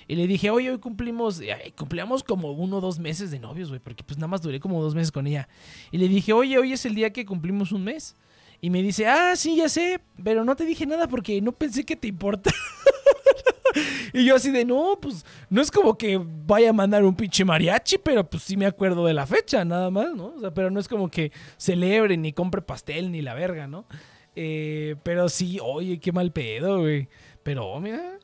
Y 0.06 0.16
le 0.16 0.26
dije, 0.26 0.50
oye, 0.50 0.70
hoy 0.70 0.78
cumplimos, 0.78 1.40
ay, 1.40 1.72
cumplíamos 1.72 2.22
como 2.22 2.50
uno 2.52 2.78
o 2.78 2.80
dos 2.80 2.98
meses 2.98 3.30
de 3.30 3.38
novios, 3.38 3.68
güey, 3.68 3.80
porque 3.80 4.04
pues 4.04 4.18
nada 4.18 4.28
más 4.28 4.42
duré 4.42 4.60
como 4.60 4.82
dos 4.82 4.94
meses 4.94 5.12
con 5.12 5.26
ella. 5.26 5.48
Y 5.90 5.98
le 5.98 6.08
dije, 6.08 6.32
oye, 6.32 6.58
hoy 6.58 6.72
es 6.72 6.84
el 6.84 6.94
día 6.94 7.10
que 7.10 7.24
cumplimos 7.24 7.72
un 7.72 7.84
mes. 7.84 8.16
Y 8.60 8.70
me 8.70 8.82
dice, 8.82 9.06
ah, 9.06 9.34
sí, 9.36 9.56
ya 9.56 9.68
sé, 9.68 10.00
pero 10.22 10.44
no 10.44 10.56
te 10.56 10.64
dije 10.64 10.86
nada 10.86 11.08
porque 11.08 11.40
no 11.40 11.52
pensé 11.52 11.84
que 11.84 11.96
te 11.96 12.08
importa. 12.08 12.50
y 14.12 14.24
yo 14.24 14.36
así 14.36 14.50
de, 14.50 14.64
no, 14.64 14.98
pues 15.00 15.24
no 15.50 15.60
es 15.60 15.70
como 15.70 15.96
que 15.96 16.20
vaya 16.46 16.70
a 16.70 16.72
mandar 16.72 17.04
un 17.04 17.14
pinche 17.14 17.44
mariachi, 17.44 17.98
pero 17.98 18.28
pues 18.28 18.42
sí 18.42 18.56
me 18.56 18.66
acuerdo 18.66 19.06
de 19.06 19.14
la 19.14 19.26
fecha, 19.26 19.64
nada 19.64 19.90
más, 19.90 20.14
¿no? 20.14 20.34
O 20.36 20.40
sea, 20.40 20.52
pero 20.52 20.70
no 20.70 20.80
es 20.80 20.88
como 20.88 21.10
que 21.10 21.32
celebre 21.56 22.16
ni 22.16 22.32
compre 22.32 22.62
pastel 22.62 23.10
ni 23.10 23.22
la 23.22 23.34
verga, 23.34 23.66
¿no? 23.66 23.86
Eh, 24.36 24.96
pero 25.02 25.28
sí, 25.28 25.58
oye, 25.62 25.98
qué 25.98 26.12
mal 26.12 26.32
pedo, 26.32 26.80
güey. 26.80 27.08
Pero, 27.42 27.78
mira, 27.80 28.18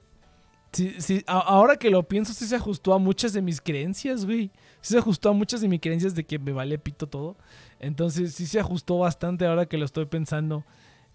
sí, 0.72 0.94
sí, 0.98 1.22
ahora 1.26 1.76
que 1.76 1.90
lo 1.90 2.02
pienso, 2.02 2.32
sí 2.32 2.46
se 2.46 2.56
ajustó 2.56 2.94
a 2.94 2.98
muchas 2.98 3.32
de 3.32 3.42
mis 3.42 3.60
creencias, 3.60 4.24
güey. 4.24 4.50
Sí 4.80 4.94
se 4.94 4.98
ajustó 4.98 5.30
a 5.30 5.32
muchas 5.32 5.60
de 5.60 5.68
mis 5.68 5.80
creencias 5.80 6.14
de 6.14 6.24
que 6.24 6.38
me 6.38 6.52
vale 6.52 6.78
pito 6.78 7.06
todo. 7.06 7.36
Entonces 7.78 8.34
sí 8.34 8.46
se 8.46 8.60
ajustó 8.60 8.98
bastante 8.98 9.46
ahora 9.46 9.66
que 9.66 9.78
lo 9.78 9.84
estoy 9.84 10.06
pensando. 10.06 10.64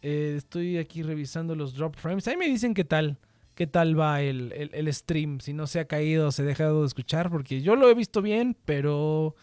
Eh, 0.02 0.36
estoy 0.38 0.78
aquí 0.78 1.02
revisando 1.02 1.56
los 1.56 1.74
drop 1.74 1.96
frames. 1.96 2.28
Ahí 2.28 2.38
me 2.38 2.48
dicen 2.48 2.74
qué 2.74 2.84
tal. 2.84 3.18
¿Qué 3.56 3.68
tal 3.68 3.98
va 4.00 4.22
el, 4.22 4.52
el- 4.54 4.70
el 4.74 4.94
stream? 4.94 5.40
Si 5.40 5.54
no 5.54 5.66
se 5.68 5.80
ha 5.80 5.86
caído 5.86 6.32
se 6.32 6.42
ha 6.42 6.46
dejado 6.46 6.82
de 6.82 6.88
escuchar. 6.88 7.30
Porque 7.30 7.62
yo 7.62 7.76
lo 7.76 7.90
he 7.90 7.94
visto 7.94 8.22
bien, 8.22 8.56
pero 8.66 9.36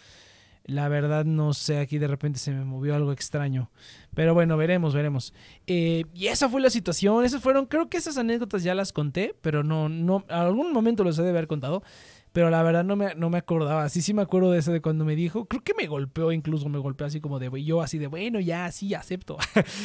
la 0.65 0.89
verdad 0.89 1.25
no 1.25 1.55
sé. 1.55 1.79
Aquí 1.79 1.99
de 1.99 2.07
repente 2.09 2.39
se 2.39 2.53
me 2.53 2.65
movió 2.65 2.95
algo 2.95 3.11
extraño. 3.13 3.71
Pero 4.15 4.35
bueno, 4.35 4.57
veremos, 4.57 4.95
veremos. 4.95 5.33
Eh, 5.67 6.05
y 6.15 6.27
esa 6.27 6.49
fue 6.49 6.61
la 6.61 6.71
situación. 6.71 7.25
Esas 7.25 7.43
fueron, 7.43 7.67
creo 7.67 7.89
que 7.89 7.97
esas 7.97 8.19
anécdotas 8.19 8.63
ya 8.63 8.75
las 8.75 8.93
conté. 8.93 9.35
Pero 9.41 9.65
no, 9.65 9.89
no, 9.89 10.25
algún 10.29 10.73
momento 10.73 11.05
los 11.05 11.19
he 11.19 11.23
de 11.23 11.31
haber 11.31 11.47
contado. 11.47 11.83
Pero 12.33 12.49
la 12.49 12.63
verdad 12.63 12.83
no 12.83 12.97
me, 12.97 13.15
no 13.15 13.29
me 13.29 13.39
acordaba. 13.39 13.89
Sí, 13.89 14.01
sí 14.01 14.15
me 14.15 14.23
acuerdo 14.23 14.51
de 14.51 14.59
eso 14.59 14.73
de 14.73 14.81
cuando 14.81 15.05
me 15.05 15.15
dijo. 15.15 15.45
Creo 15.45 15.63
que 15.63 15.75
me 15.75 15.87
golpeó, 15.87 16.33
incluso 16.33 16.69
me 16.69 16.79
golpeó 16.79 17.07
así 17.07 17.21
como 17.21 17.39
de, 17.39 17.63
yo 17.63 17.83
así 17.83 17.99
de, 17.99 18.07
bueno, 18.07 18.41
ya, 18.41 18.71
sí, 18.73 18.95
acepto. 18.95 19.37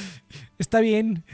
Está 0.57 0.79
bien. 0.79 1.25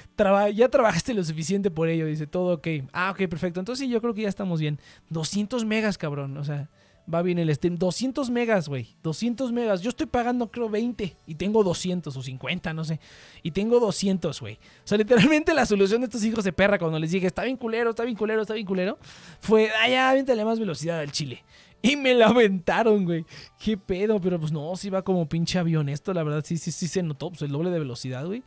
Ya 0.56 0.70
trabajaste 0.70 1.14
lo 1.14 1.24
suficiente 1.24 1.70
por 1.70 1.88
ello. 1.88 2.06
Dice, 2.08 2.26
todo 2.26 2.56
ok. 2.56 2.68
Ah, 2.94 3.12
ok, 3.12 3.28
perfecto. 3.30 3.60
Entonces 3.60 3.86
sí, 3.86 3.92
yo 3.92 4.02
creo 4.02 4.14
que 4.14 4.24
ya 4.24 4.30
estamos 4.30 4.60
bien. 4.60 4.80
200 5.10 5.66
megas, 5.66 5.98
cabrón. 5.98 6.36
O 6.38 6.44
sea, 6.44 6.70
va 7.12 7.22
bien 7.22 7.40
el 7.40 7.54
stream. 7.54 7.78
200 7.78 8.30
megas, 8.30 8.68
güey. 8.68 8.88
200 9.04 9.52
megas. 9.52 9.82
Yo 9.82 9.90
estoy 9.90 10.08
pagando 10.08 10.50
creo 10.50 10.70
20 10.70 11.16
y 11.26 11.36
tengo 11.36 11.64
200 11.64 12.16
o 12.16 12.22
50, 12.22 12.74
no 12.74 12.84
sé. 12.84 13.00
Y 13.42 13.52
tengo 13.52 13.80
200, 13.80 14.40
güey. 14.40 14.56
O 14.56 14.88
sea, 14.88 14.98
literalmente 14.98 15.54
la 15.54 15.66
solución 15.66 16.02
de 16.02 16.06
estos 16.06 16.24
hijos 16.24 16.44
de 16.44 16.54
perra 16.54 16.78
cuando 16.78 17.00
les 17.00 17.12
dije, 17.12 17.28
está 17.28 17.44
bien 17.44 17.58
culero, 17.58 17.92
está 17.92 18.04
bien 18.04 18.18
culero, 18.18 18.42
está 18.42 18.54
bien 18.54 18.66
culero, 18.66 18.98
fue, 19.40 19.70
ah, 19.82 19.90
ya, 19.90 20.46
más 20.46 20.60
velocidad 20.60 21.00
al 21.00 21.12
chile. 21.12 21.44
Y 21.82 21.96
me 21.96 22.14
lamentaron, 22.14 23.04
güey. 23.06 23.26
Qué 23.60 23.78
pedo, 23.78 24.20
pero 24.22 24.40
pues 24.40 24.52
no, 24.52 24.76
sí 24.76 24.90
va 24.90 25.02
como 25.02 25.28
pinche 25.28 25.60
avión 25.60 25.90
esto, 25.90 26.14
la 26.14 26.24
verdad, 26.24 26.44
sí, 26.46 26.58
sí, 26.58 26.72
sí 26.72 26.88
se 26.88 27.04
notó, 27.04 27.30
pues 27.30 27.42
el 27.42 27.52
doble 27.52 27.72
de 27.72 27.80
velocidad, 27.80 28.26
güey. 28.26 28.44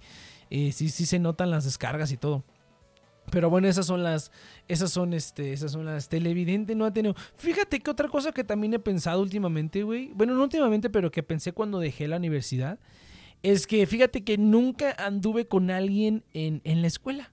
Eh, 0.48 0.72
sí, 0.72 0.88
sí 0.88 1.06
se 1.06 1.18
notan 1.18 1.50
las 1.50 1.64
descargas 1.64 2.12
y 2.12 2.16
todo. 2.16 2.44
Pero 3.30 3.50
bueno, 3.50 3.68
esas 3.68 3.86
son 3.86 4.02
las, 4.02 4.30
esas 4.68 4.90
son, 4.90 5.12
este, 5.12 5.52
esas 5.52 5.72
son 5.72 5.84
las 5.84 6.08
televidente, 6.08 6.74
no 6.74 6.84
ha 6.84 6.92
tenido. 6.92 7.14
Fíjate 7.36 7.80
que 7.80 7.90
otra 7.90 8.08
cosa 8.08 8.32
que 8.32 8.44
también 8.44 8.74
he 8.74 8.78
pensado 8.78 9.20
últimamente, 9.20 9.82
güey. 9.82 10.12
Bueno, 10.14 10.34
no 10.34 10.42
últimamente, 10.42 10.90
pero 10.90 11.10
que 11.10 11.22
pensé 11.22 11.52
cuando 11.52 11.80
dejé 11.80 12.08
la 12.08 12.16
universidad. 12.16 12.78
Es 13.42 13.66
que 13.66 13.86
fíjate 13.86 14.24
que 14.24 14.38
nunca 14.38 14.94
anduve 14.98 15.46
con 15.46 15.70
alguien 15.70 16.24
en, 16.32 16.60
en 16.64 16.82
la 16.82 16.88
escuela. 16.88 17.32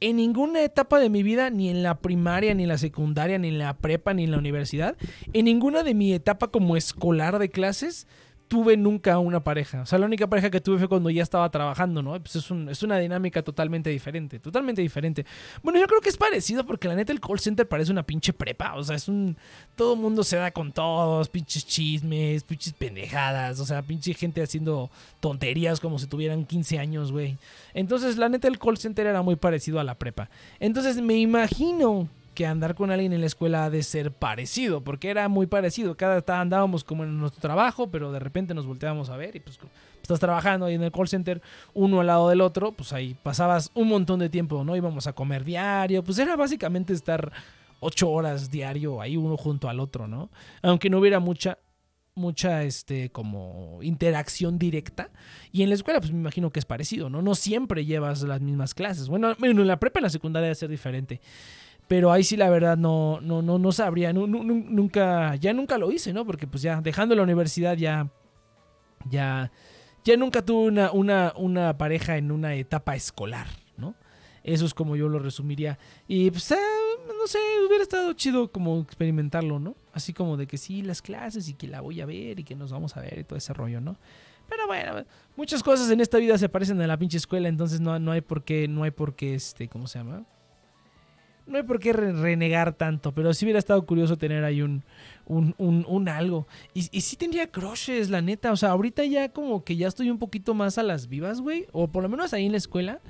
En 0.00 0.16
ninguna 0.16 0.62
etapa 0.62 0.98
de 0.98 1.08
mi 1.10 1.22
vida, 1.22 1.50
ni 1.50 1.68
en 1.68 1.82
la 1.82 2.00
primaria, 2.00 2.54
ni 2.54 2.64
en 2.64 2.68
la 2.68 2.78
secundaria, 2.78 3.38
ni 3.38 3.48
en 3.48 3.58
la 3.58 3.76
prepa, 3.78 4.12
ni 4.14 4.24
en 4.24 4.32
la 4.32 4.38
universidad, 4.38 4.96
en 5.32 5.44
ninguna 5.44 5.84
de 5.84 5.94
mi 5.94 6.12
etapa 6.12 6.48
como 6.48 6.76
escolar 6.76 7.38
de 7.38 7.50
clases, 7.50 8.08
tuve 8.52 8.76
nunca 8.76 9.18
una 9.18 9.42
pareja. 9.42 9.80
O 9.80 9.86
sea, 9.86 9.98
la 9.98 10.04
única 10.04 10.26
pareja 10.26 10.50
que 10.50 10.60
tuve 10.60 10.76
fue 10.76 10.86
cuando 10.86 11.08
ya 11.08 11.22
estaba 11.22 11.50
trabajando, 11.50 12.02
¿no? 12.02 12.20
Pues 12.20 12.36
es, 12.36 12.50
es, 12.68 12.82
una 12.82 12.98
dinámica 12.98 13.40
totalmente 13.40 13.88
diferente, 13.88 14.38
totalmente 14.38 14.82
diferente. 14.82 15.24
Bueno, 15.62 15.80
yo 15.80 15.86
creo 15.86 16.02
que 16.02 16.10
es 16.10 16.18
parecido 16.18 16.66
porque 16.66 16.86
la 16.86 16.94
neta 16.94 17.12
el 17.12 17.20
call 17.22 17.40
center 17.40 17.66
parece 17.66 17.90
una 17.92 18.02
pinche 18.02 18.34
prepa. 18.34 18.74
O 18.74 18.84
sea, 18.84 18.96
es 18.96 19.08
un... 19.08 19.38
Todo 19.74 19.96
mundo 19.96 20.22
se 20.22 20.36
da 20.36 20.50
con 20.50 20.70
todos, 20.70 21.30
pinches 21.30 21.66
chismes, 21.66 22.44
pinches 22.44 22.74
pendejadas. 22.74 23.58
O 23.58 23.64
sea, 23.64 23.80
pinche 23.80 24.12
gente 24.12 24.42
haciendo 24.42 24.90
tonterías 25.20 25.80
como 25.80 25.98
si 25.98 26.06
tuvieran 26.06 26.44
15 26.44 26.78
años, 26.78 27.10
güey. 27.10 27.38
Entonces, 27.72 28.18
la 28.18 28.28
neta 28.28 28.48
el 28.48 28.58
call 28.58 28.76
center 28.76 29.06
era 29.06 29.22
muy 29.22 29.36
parecido 29.36 29.80
a 29.80 29.84
la 29.84 29.94
prepa. 29.94 30.28
Entonces, 30.60 31.00
me 31.00 31.16
imagino 31.16 32.06
que 32.34 32.46
andar 32.46 32.74
con 32.74 32.90
alguien 32.90 33.12
en 33.12 33.20
la 33.20 33.26
escuela 33.26 33.64
ha 33.64 33.70
de 33.70 33.82
ser 33.82 34.12
parecido, 34.12 34.82
porque 34.82 35.10
era 35.10 35.28
muy 35.28 35.46
parecido. 35.46 35.96
Cada 35.96 36.22
andábamos 36.40 36.84
como 36.84 37.04
en 37.04 37.18
nuestro 37.18 37.40
trabajo, 37.40 37.90
pero 37.90 38.12
de 38.12 38.18
repente 38.18 38.54
nos 38.54 38.66
volteábamos 38.66 39.10
a 39.10 39.16
ver 39.16 39.36
y 39.36 39.40
pues 39.40 39.58
estás 40.02 40.20
trabajando 40.20 40.66
ahí 40.66 40.74
en 40.74 40.82
el 40.82 40.92
call 40.92 41.08
center, 41.08 41.40
uno 41.74 42.00
al 42.00 42.06
lado 42.08 42.28
del 42.28 42.40
otro, 42.40 42.72
pues 42.72 42.92
ahí 42.92 43.16
pasabas 43.22 43.70
un 43.74 43.88
montón 43.88 44.20
de 44.20 44.28
tiempo, 44.28 44.64
¿no? 44.64 44.76
Íbamos 44.76 45.06
a 45.06 45.12
comer 45.12 45.44
diario, 45.44 46.02
pues 46.02 46.18
era 46.18 46.36
básicamente 46.36 46.92
estar 46.92 47.32
ocho 47.80 48.10
horas 48.10 48.50
diario 48.50 49.00
ahí 49.00 49.16
uno 49.16 49.36
junto 49.36 49.68
al 49.68 49.80
otro, 49.80 50.06
¿no? 50.06 50.30
Aunque 50.62 50.90
no 50.90 50.98
hubiera 50.98 51.20
mucha 51.20 51.58
mucha 52.14 52.62
este 52.62 53.10
como 53.10 53.78
interacción 53.80 54.58
directa 54.58 55.10
y 55.50 55.62
en 55.62 55.70
la 55.70 55.74
escuela 55.74 55.98
pues 55.98 56.12
me 56.12 56.18
imagino 56.18 56.50
que 56.50 56.58
es 56.58 56.66
parecido 56.66 57.08
no 57.08 57.22
no 57.22 57.34
siempre 57.34 57.86
llevas 57.86 58.22
las 58.22 58.42
mismas 58.42 58.74
clases 58.74 59.08
bueno 59.08 59.34
en 59.40 59.66
la 59.66 59.80
prepa 59.80 59.98
en 60.00 60.04
la 60.04 60.10
secundaria 60.10 60.44
debe 60.44 60.54
ser 60.54 60.68
diferente 60.68 61.22
pero 61.92 62.10
ahí 62.10 62.24
sí 62.24 62.38
la 62.38 62.48
verdad 62.48 62.78
no, 62.78 63.20
no, 63.20 63.42
no, 63.42 63.58
no 63.58 63.70
sabría, 63.70 64.14
nunca, 64.14 65.36
ya 65.36 65.52
nunca 65.52 65.76
lo 65.76 65.92
hice, 65.92 66.14
¿no? 66.14 66.24
Porque 66.24 66.46
pues 66.46 66.62
ya 66.62 66.80
dejando 66.80 67.14
la 67.14 67.22
universidad 67.22 67.76
ya, 67.76 68.08
ya, 69.10 69.52
ya 70.02 70.16
nunca 70.16 70.40
tuve 70.40 70.68
una, 70.68 71.32
una, 71.36 71.76
pareja 71.76 72.16
en 72.16 72.32
una 72.32 72.54
etapa 72.54 72.96
escolar, 72.96 73.46
¿no? 73.76 73.94
Eso 74.42 74.64
es 74.64 74.72
como 74.72 74.96
yo 74.96 75.06
lo 75.10 75.18
resumiría. 75.18 75.78
Y 76.08 76.30
pues, 76.30 76.50
ah, 76.52 76.56
no 77.08 77.26
sé, 77.26 77.38
hubiera 77.68 77.82
estado 77.82 78.10
chido 78.14 78.50
como 78.50 78.80
experimentarlo, 78.80 79.58
¿no? 79.58 79.76
Así 79.92 80.14
como 80.14 80.38
de 80.38 80.46
que 80.46 80.56
sí, 80.56 80.80
las 80.80 81.02
clases 81.02 81.46
y 81.50 81.52
que 81.52 81.68
la 81.68 81.82
voy 81.82 82.00
a 82.00 82.06
ver 82.06 82.40
y 82.40 82.44
que 82.44 82.54
nos 82.54 82.72
vamos 82.72 82.96
a 82.96 83.02
ver 83.02 83.18
y 83.18 83.24
todo 83.24 83.36
ese 83.36 83.52
rollo, 83.52 83.82
¿no? 83.82 83.98
Pero 84.48 84.66
bueno, 84.66 85.04
muchas 85.36 85.62
cosas 85.62 85.90
en 85.90 86.00
esta 86.00 86.16
vida 86.16 86.38
se 86.38 86.48
parecen 86.48 86.80
a 86.80 86.86
la 86.86 86.96
pinche 86.96 87.18
escuela, 87.18 87.50
entonces 87.50 87.80
no, 87.80 87.98
no 87.98 88.12
hay 88.12 88.22
por 88.22 88.44
qué, 88.44 88.66
no 88.66 88.84
hay 88.84 88.92
por 88.92 89.14
qué, 89.14 89.34
este, 89.34 89.68
¿cómo 89.68 89.86
se 89.86 89.98
llama? 89.98 90.24
No 91.46 91.56
hay 91.56 91.62
por 91.64 91.78
qué 91.78 91.92
renegar 91.92 92.72
tanto, 92.74 93.12
pero 93.12 93.34
sí 93.34 93.44
hubiera 93.44 93.58
estado 93.58 93.84
curioso 93.84 94.16
tener 94.16 94.44
ahí 94.44 94.62
un, 94.62 94.82
un, 95.26 95.54
un, 95.58 96.08
algo. 96.08 96.46
Y, 96.74 96.82
sí 96.82 97.16
tendría 97.16 97.46
crushes, 97.46 98.10
la 98.10 98.22
neta. 98.22 98.52
O 98.52 98.56
sea, 98.56 98.70
ahorita 98.70 99.04
ya 99.04 99.30
como 99.30 99.64
que 99.64 99.76
ya 99.76 99.88
estoy 99.88 100.10
un 100.10 100.18
poquito 100.18 100.54
más 100.54 100.78
a 100.78 100.82
las 100.82 101.08
vivas, 101.08 101.40
güey. 101.40 101.66
O 101.72 101.88
por 101.88 102.02
lo 102.02 102.08
menos 102.08 102.32
ahí 102.32 102.46
en 102.46 102.52
la 102.52 102.58
escuela. 102.58 103.00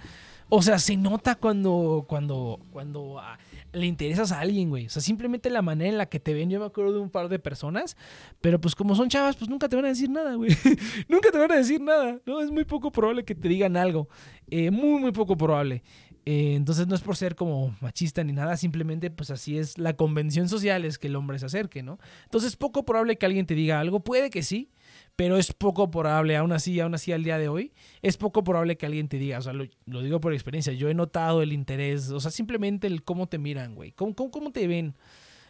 O 0.54 0.60
sea, 0.60 0.78
se 0.78 0.98
nota 0.98 1.34
cuando, 1.34 2.04
cuando, 2.06 2.60
cuando 2.72 3.18
ah, 3.18 3.38
le 3.72 3.86
interesas 3.86 4.32
a 4.32 4.40
alguien, 4.40 4.68
güey. 4.68 4.86
O 4.86 4.90
sea, 4.90 5.00
simplemente 5.00 5.48
la 5.48 5.62
manera 5.62 5.88
en 5.88 5.96
la 5.96 6.06
que 6.06 6.20
te 6.20 6.34
ven. 6.34 6.50
Yo 6.50 6.60
me 6.60 6.66
acuerdo 6.66 6.92
de 6.92 7.00
un 7.00 7.08
par 7.08 7.30
de 7.30 7.38
personas, 7.38 7.96
pero 8.42 8.60
pues 8.60 8.74
como 8.74 8.94
son 8.94 9.08
chavas, 9.08 9.36
pues 9.36 9.48
nunca 9.48 9.68
te 9.68 9.76
van 9.76 9.86
a 9.86 9.88
decir 9.88 10.10
nada, 10.10 10.34
güey. 10.34 10.50
nunca 11.08 11.30
te 11.30 11.38
van 11.38 11.52
a 11.52 11.56
decir 11.56 11.80
nada, 11.80 12.18
¿no? 12.26 12.42
Es 12.42 12.50
muy 12.50 12.64
poco 12.64 12.92
probable 12.92 13.24
que 13.24 13.34
te 13.34 13.48
digan 13.48 13.78
algo. 13.78 14.08
Eh, 14.50 14.70
muy, 14.70 15.00
muy 15.00 15.12
poco 15.12 15.38
probable. 15.38 15.82
Eh, 16.24 16.54
entonces 16.54 16.86
no 16.86 16.94
es 16.94 17.00
por 17.00 17.16
ser 17.16 17.34
como 17.34 17.76
machista 17.80 18.22
ni 18.22 18.32
nada, 18.32 18.56
simplemente 18.56 19.10
pues 19.10 19.30
así 19.30 19.58
es 19.58 19.76
la 19.76 19.94
convención 19.96 20.48
social, 20.48 20.84
es 20.84 20.98
que 20.98 21.08
el 21.08 21.16
hombre 21.16 21.38
se 21.40 21.46
acerque, 21.46 21.82
¿no? 21.82 21.98
Entonces 22.24 22.50
es 22.50 22.56
poco 22.56 22.84
probable 22.84 23.16
que 23.18 23.26
alguien 23.26 23.44
te 23.44 23.54
diga 23.54 23.80
algo, 23.80 24.00
puede 24.00 24.30
que 24.30 24.44
sí, 24.44 24.70
pero 25.16 25.36
es 25.36 25.52
poco 25.52 25.90
probable, 25.90 26.36
aún 26.36 26.52
así, 26.52 26.78
aún 26.78 26.94
así 26.94 27.10
al 27.10 27.24
día 27.24 27.38
de 27.38 27.48
hoy, 27.48 27.72
es 28.02 28.16
poco 28.16 28.44
probable 28.44 28.76
que 28.76 28.86
alguien 28.86 29.08
te 29.08 29.18
diga, 29.18 29.38
o 29.38 29.42
sea, 29.42 29.52
lo, 29.52 29.66
digo 30.02 30.20
por 30.20 30.32
experiencia, 30.32 30.72
yo 30.72 30.88
he 30.88 30.94
notado 30.94 31.42
el 31.42 31.52
interés, 31.52 32.10
o 32.10 32.20
sea, 32.20 32.30
simplemente 32.30 32.86
el 32.86 33.02
cómo 33.02 33.26
te 33.26 33.38
miran, 33.38 33.74
güey, 33.74 33.90
cómo, 33.90 34.14
cómo, 34.14 34.30
cómo 34.30 34.52
te 34.52 34.68
ven, 34.68 34.94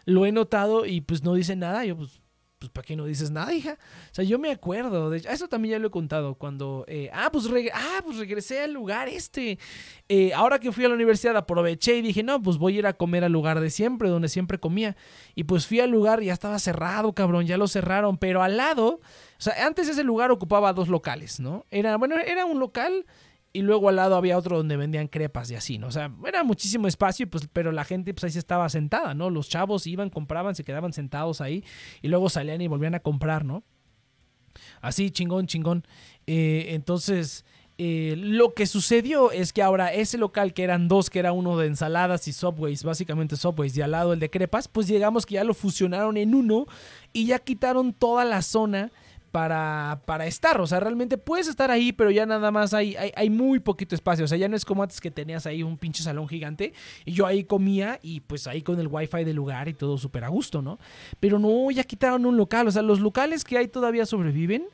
lo 0.07 0.25
he 0.25 0.33
notado 0.33 0.87
y 0.87 1.03
pues 1.03 1.23
no 1.23 1.35
dicen 1.35 1.59
nada, 1.59 1.85
yo 1.85 1.99
pues 1.99 2.22
pues 2.63 2.71
¿para 2.71 2.87
qué 2.87 2.95
no 2.95 3.07
dices 3.07 3.33
nada, 3.33 3.53
hija? 3.53 3.77
O 4.13 4.15
sea, 4.15 4.25
yo 4.25 4.39
me 4.39 4.53
acuerdo, 4.53 5.11
de 5.11 5.19
eso 5.19 5.49
también 5.49 5.73
ya 5.73 5.79
lo 5.81 5.89
he 5.89 5.91
contado, 5.91 6.37
cuando, 6.37 6.85
eh, 6.87 7.11
ah, 7.13 7.29
pues 7.33 7.47
ah, 7.75 8.01
pues 8.05 8.19
regresé 8.19 8.61
al 8.61 8.73
lugar 8.73 9.09
este. 9.09 9.59
Eh, 10.09 10.33
ahora 10.33 10.61
que 10.61 10.71
fui 10.71 10.85
a 10.85 10.89
la 10.89 10.95
universidad 10.95 11.37
aproveché 11.37 11.97
y 11.97 12.03
dije, 12.03 12.23
no, 12.23 12.41
pues 12.41 12.59
voy 12.59 12.77
a 12.77 12.79
ir 12.79 12.87
a 12.87 12.93
comer 12.93 13.25
al 13.25 13.33
lugar 13.33 13.59
de 13.59 13.69
siempre, 13.69 14.11
donde 14.11 14.29
siempre 14.29 14.61
comía. 14.61 14.97
Y 15.35 15.43
pues 15.43 15.67
fui 15.67 15.81
al 15.81 15.91
lugar 15.91 16.23
ya 16.23 16.33
estaba 16.33 16.61
cerrado, 16.61 17.13
cabrón, 17.15 17.47
ya 17.47 17.57
lo 17.57 17.67
cerraron, 17.67 18.17
pero 18.17 18.45
al 18.45 18.57
lado, 18.57 19.01
o 19.01 19.41
sea, 19.41 19.67
antes 19.67 19.89
ese 19.89 20.05
lugar 20.05 20.31
ocupaba 20.31 20.73
dos 20.73 20.87
locales, 20.87 21.41
¿no? 21.41 21.67
Era, 21.73 21.97
bueno, 21.97 22.15
era 22.17 22.45
un 22.45 22.61
local 22.61 23.07
y 23.53 23.63
luego 23.63 23.89
al 23.89 23.97
lado 23.97 24.17
había 24.17 24.39
otro 24.39 24.57
donde 24.57 24.77
vendían 24.77 25.09
crepas 25.09 25.51
y 25.51 25.55
así, 25.55 25.79
¿no? 25.79 25.89
O 25.89 25.91
sea, 25.91 26.11
era 26.27 26.43
muchísimo 26.43 26.89
espacio, 26.89 27.29
pues, 27.29 27.49
pero 27.53 27.71
la 27.71 27.85
gente 27.85 28.15
pues 28.15 28.25
ahí 28.25 28.31
se 28.31 28.39
estaba 28.39 28.69
sentada, 28.69 29.15
¿no? 29.15 29.29
Los 29.29 29.49
chavos 29.49 29.87
iban, 29.87 30.11
compraban, 30.11 30.55
se 30.55 30.65
quedaban 30.65 30.93
sentados 30.93 31.41
ahí 31.41 31.65
y 32.01 32.09
luego 32.09 32.31
salían 32.31 32.61
y 32.61 32.69
volvían 32.69 32.95
a 32.95 33.01
comprar, 33.01 33.45
¿no? 33.45 33.63
Así, 34.81 35.11
chingón, 35.11 35.47
chingón. 35.47 35.85
Eh, 36.27 36.67
entonces, 36.71 37.45
eh, 37.79 38.15
lo 38.17 38.55
que 38.55 38.67
sucedió 38.67 39.33
es 39.33 39.53
que 39.53 39.63
ahora 39.63 39.93
ese 39.93 40.17
local 40.17 40.55
que 40.55 40.63
eran 40.63 40.89
dos, 40.89 41.11
que 41.11 41.19
era 41.19 41.33
uno 41.33 41.59
de 41.59 41.67
ensaladas 41.67 42.29
y 42.29 42.33
subways, 42.33 42.85
básicamente 42.85 43.37
subways, 43.37 43.77
y 43.77 43.83
al 43.83 43.93
lado 43.93 44.13
el 44.13 44.21
de 44.21 44.31
crepas, 44.31 44.69
pues 44.69 44.87
llegamos 44.87 45.27
que 45.27 45.35
ya 45.35 45.45
lo 45.45 45.55
fusionaron 45.55 46.17
en 46.17 46.35
uno 46.35 46.67
y 47.13 47.27
ya 47.27 47.39
quitaron 47.39 47.93
toda 47.93 48.25
la 48.25 48.43
zona 48.43 48.93
para, 49.33 50.03
para 50.05 50.27
estar. 50.27 50.61
O 50.61 50.67
sea, 50.67 50.79
realmente 50.79 51.19
puedes 51.19 51.49
estar 51.49 51.71
ahí, 51.71 51.91
pero 51.91 52.11
ya 52.11 52.27
nada 52.27 52.51
más 52.51 52.75
hay, 52.75 52.95
hay, 52.95 53.31
muy 53.31 53.59
poquito 53.59 53.95
espacio. 53.95 54.27
O 54.27 54.29
sea, 54.29 54.39
ya 54.39 54.49
no 54.49 54.55
es 54.55 54.65
como 54.65 54.83
antes 54.83 55.01
que 55.01 55.11
tenías 55.11 55.47
ahí 55.47 55.63
un 55.63 55.79
pinche 55.79 56.03
salón 56.03 56.29
gigante 56.29 56.75
y 57.05 57.13
yo 57.13 57.27
ahí 57.27 57.43
comía 57.45 57.99
y 58.03 58.21
pues 58.21 58.47
ahí 58.47 58.63
con 58.63 58.79
el 58.79 58.89
wifi 58.89 59.25
del 59.25 59.35
lugar 59.35 59.69
y 59.69 59.75
todo 59.75 59.97
súper 59.97 60.25
a 60.25 60.29
gusto, 60.29 60.61
¿no? 60.63 60.79
Pero 61.19 61.39
no, 61.39 61.71
ya 61.71 61.83
quitaron 61.83 62.27
un 62.27 62.37
local. 62.37 62.69
O 62.69 62.71
sea, 62.71 62.83
los 62.83 63.01
locales 63.01 63.43
que 63.43 63.59
hay 63.59 63.67
todavía 63.67 64.07
sobreviven. 64.07 64.67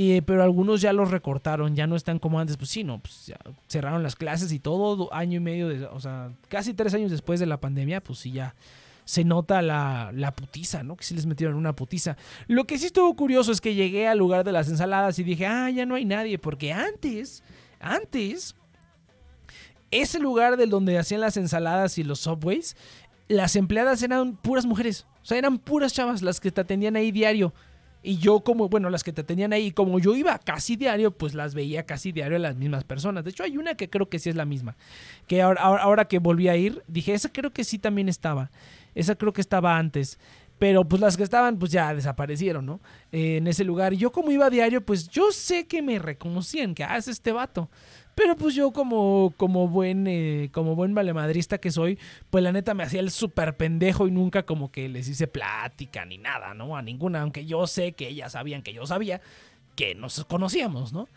Eh, 0.00 0.22
pero 0.24 0.44
algunos 0.44 0.80
ya 0.80 0.92
los 0.92 1.10
recortaron, 1.10 1.74
ya 1.74 1.88
no 1.88 1.96
están 1.96 2.20
como 2.20 2.38
antes. 2.38 2.56
Pues 2.56 2.70
sí, 2.70 2.84
no, 2.84 3.00
pues 3.00 3.26
ya 3.26 3.36
cerraron 3.66 4.04
las 4.04 4.14
clases 4.14 4.52
y 4.52 4.60
todo, 4.60 5.12
año 5.12 5.38
y 5.38 5.40
medio, 5.40 5.92
o 5.92 5.98
sea, 5.98 6.30
casi 6.46 6.72
tres 6.72 6.94
años 6.94 7.10
después 7.10 7.40
de 7.40 7.46
la 7.46 7.58
pandemia, 7.58 8.00
pues 8.00 8.20
sí, 8.20 8.30
ya 8.30 8.54
se 9.08 9.24
nota 9.24 9.62
la, 9.62 10.10
la 10.12 10.36
putiza, 10.36 10.82
¿no? 10.82 10.94
Que 10.94 11.02
sí 11.02 11.14
les 11.14 11.24
metieron 11.24 11.56
una 11.56 11.74
putiza. 11.74 12.18
Lo 12.46 12.66
que 12.66 12.76
sí 12.76 12.84
estuvo 12.84 13.16
curioso 13.16 13.52
es 13.52 13.62
que 13.62 13.74
llegué 13.74 14.06
al 14.06 14.18
lugar 14.18 14.44
de 14.44 14.52
las 14.52 14.68
ensaladas 14.68 15.18
y 15.18 15.24
dije, 15.24 15.46
ah, 15.46 15.70
ya 15.70 15.86
no 15.86 15.94
hay 15.94 16.04
nadie, 16.04 16.38
porque 16.38 16.74
antes, 16.74 17.42
antes, 17.80 18.54
ese 19.90 20.18
lugar 20.18 20.58
del 20.58 20.68
donde 20.68 20.98
hacían 20.98 21.22
las 21.22 21.38
ensaladas 21.38 21.96
y 21.96 22.04
los 22.04 22.20
subways, 22.20 22.76
las 23.28 23.56
empleadas 23.56 24.02
eran 24.02 24.36
puras 24.36 24.66
mujeres. 24.66 25.06
O 25.22 25.24
sea, 25.24 25.38
eran 25.38 25.56
puras 25.56 25.94
chavas 25.94 26.20
las 26.20 26.38
que 26.38 26.52
te 26.52 26.60
atendían 26.60 26.94
ahí 26.94 27.10
diario. 27.10 27.54
Y 28.02 28.18
yo 28.18 28.40
como, 28.40 28.68
bueno, 28.68 28.90
las 28.90 29.04
que 29.04 29.14
te 29.14 29.24
tenían 29.24 29.54
ahí, 29.54 29.72
como 29.72 29.98
yo 29.98 30.14
iba 30.16 30.38
casi 30.38 30.76
diario, 30.76 31.12
pues 31.12 31.32
las 31.34 31.54
veía 31.54 31.86
casi 31.86 32.12
diario 32.12 32.36
a 32.36 32.40
las 32.40 32.56
mismas 32.56 32.84
personas. 32.84 33.24
De 33.24 33.30
hecho, 33.30 33.42
hay 33.42 33.56
una 33.56 33.74
que 33.74 33.88
creo 33.88 34.10
que 34.10 34.18
sí 34.18 34.28
es 34.28 34.36
la 34.36 34.44
misma. 34.44 34.76
Que 35.26 35.40
ahora, 35.40 35.62
ahora, 35.62 35.82
ahora 35.82 36.04
que 36.08 36.18
volví 36.18 36.48
a 36.48 36.56
ir, 36.56 36.82
dije, 36.86 37.14
esa 37.14 37.32
creo 37.32 37.54
que 37.54 37.64
sí 37.64 37.78
también 37.78 38.10
estaba. 38.10 38.50
Esa 38.98 39.14
creo 39.14 39.32
que 39.32 39.40
estaba 39.40 39.76
antes. 39.76 40.18
Pero 40.58 40.84
pues 40.86 41.00
las 41.00 41.16
que 41.16 41.22
estaban, 41.22 41.58
pues 41.58 41.70
ya 41.70 41.94
desaparecieron, 41.94 42.66
¿no? 42.66 42.80
Eh, 43.12 43.36
en 43.36 43.46
ese 43.46 43.62
lugar. 43.62 43.94
Yo 43.94 44.10
como 44.10 44.32
iba 44.32 44.46
a 44.46 44.50
diario, 44.50 44.84
pues 44.84 45.08
yo 45.08 45.30
sé 45.30 45.68
que 45.68 45.82
me 45.82 46.00
reconocían, 46.00 46.74
que, 46.74 46.82
ah, 46.82 46.96
es 46.96 47.06
este 47.06 47.30
vato. 47.30 47.70
Pero 48.16 48.36
pues 48.36 48.56
yo 48.56 48.72
como, 48.72 49.32
como 49.36 49.68
buen 49.68 50.08
eh, 50.08 50.50
como 50.50 50.74
buen 50.74 50.92
valemadrista 50.92 51.58
que 51.58 51.70
soy, 51.70 52.00
pues 52.30 52.42
la 52.42 52.50
neta 52.50 52.74
me 52.74 52.82
hacía 52.82 52.98
el 52.98 53.12
súper 53.12 53.56
pendejo 53.56 54.08
y 54.08 54.10
nunca 54.10 54.42
como 54.42 54.72
que 54.72 54.88
les 54.88 55.08
hice 55.08 55.28
plática 55.28 56.04
ni 56.04 56.18
nada, 56.18 56.52
¿no? 56.54 56.76
A 56.76 56.82
ninguna, 56.82 57.22
aunque 57.22 57.46
yo 57.46 57.68
sé 57.68 57.92
que 57.92 58.08
ellas 58.08 58.32
sabían 58.32 58.62
que 58.62 58.72
yo 58.72 58.84
sabía 58.84 59.20
que 59.76 59.94
nos 59.94 60.24
conocíamos, 60.24 60.92
¿no? 60.92 61.08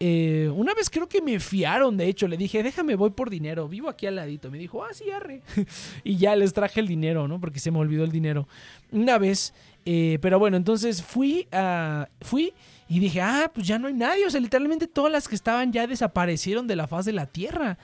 Eh, 0.00 0.50
una 0.54 0.74
vez 0.74 0.90
creo 0.90 1.08
que 1.08 1.22
me 1.22 1.38
fiaron, 1.40 1.96
de 1.96 2.08
hecho, 2.08 2.26
le 2.26 2.36
dije, 2.36 2.62
déjame, 2.62 2.96
voy 2.96 3.10
por 3.10 3.30
dinero, 3.30 3.68
vivo 3.68 3.88
aquí 3.88 4.06
al 4.06 4.16
ladito. 4.16 4.50
Me 4.50 4.58
dijo, 4.58 4.84
ah, 4.84 4.92
sí, 4.92 5.10
arre. 5.10 5.42
y 6.04 6.16
ya 6.16 6.36
les 6.36 6.52
traje 6.52 6.80
el 6.80 6.88
dinero, 6.88 7.28
¿no? 7.28 7.40
Porque 7.40 7.60
se 7.60 7.70
me 7.70 7.78
olvidó 7.78 8.04
el 8.04 8.10
dinero. 8.10 8.48
Una 8.90 9.18
vez, 9.18 9.54
eh, 9.84 10.18
pero 10.20 10.38
bueno, 10.38 10.56
entonces 10.56 11.02
fui 11.02 11.46
a... 11.52 12.08
Fui 12.20 12.52
y 12.88 12.98
dije, 12.98 13.20
ah, 13.20 13.50
pues 13.54 13.66
ya 13.66 13.78
no 13.78 13.88
hay 13.88 13.94
nadie. 13.94 14.26
O 14.26 14.30
sea, 14.30 14.40
literalmente 14.40 14.86
todas 14.86 15.10
las 15.10 15.28
que 15.28 15.34
estaban 15.34 15.72
ya 15.72 15.86
desaparecieron 15.86 16.66
de 16.66 16.76
la 16.76 16.86
faz 16.86 17.04
de 17.06 17.12
la 17.12 17.26
Tierra. 17.26 17.78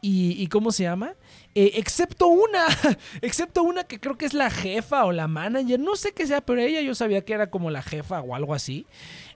¿Y, 0.00 0.46
cómo 0.46 0.70
se 0.70 0.84
llama? 0.84 1.14
Eh, 1.56 1.72
excepto 1.74 2.28
una, 2.28 2.66
excepto 3.20 3.64
una 3.64 3.82
que 3.82 3.98
creo 3.98 4.16
que 4.16 4.26
es 4.26 4.34
la 4.34 4.48
jefa 4.48 5.04
o 5.04 5.10
la 5.10 5.26
manager, 5.26 5.80
no 5.80 5.96
sé 5.96 6.12
qué 6.12 6.24
sea, 6.24 6.40
pero 6.40 6.60
ella 6.60 6.80
yo 6.82 6.94
sabía 6.94 7.24
que 7.24 7.32
era 7.32 7.50
como 7.50 7.70
la 7.70 7.82
jefa 7.82 8.20
o 8.20 8.36
algo 8.36 8.54
así. 8.54 8.86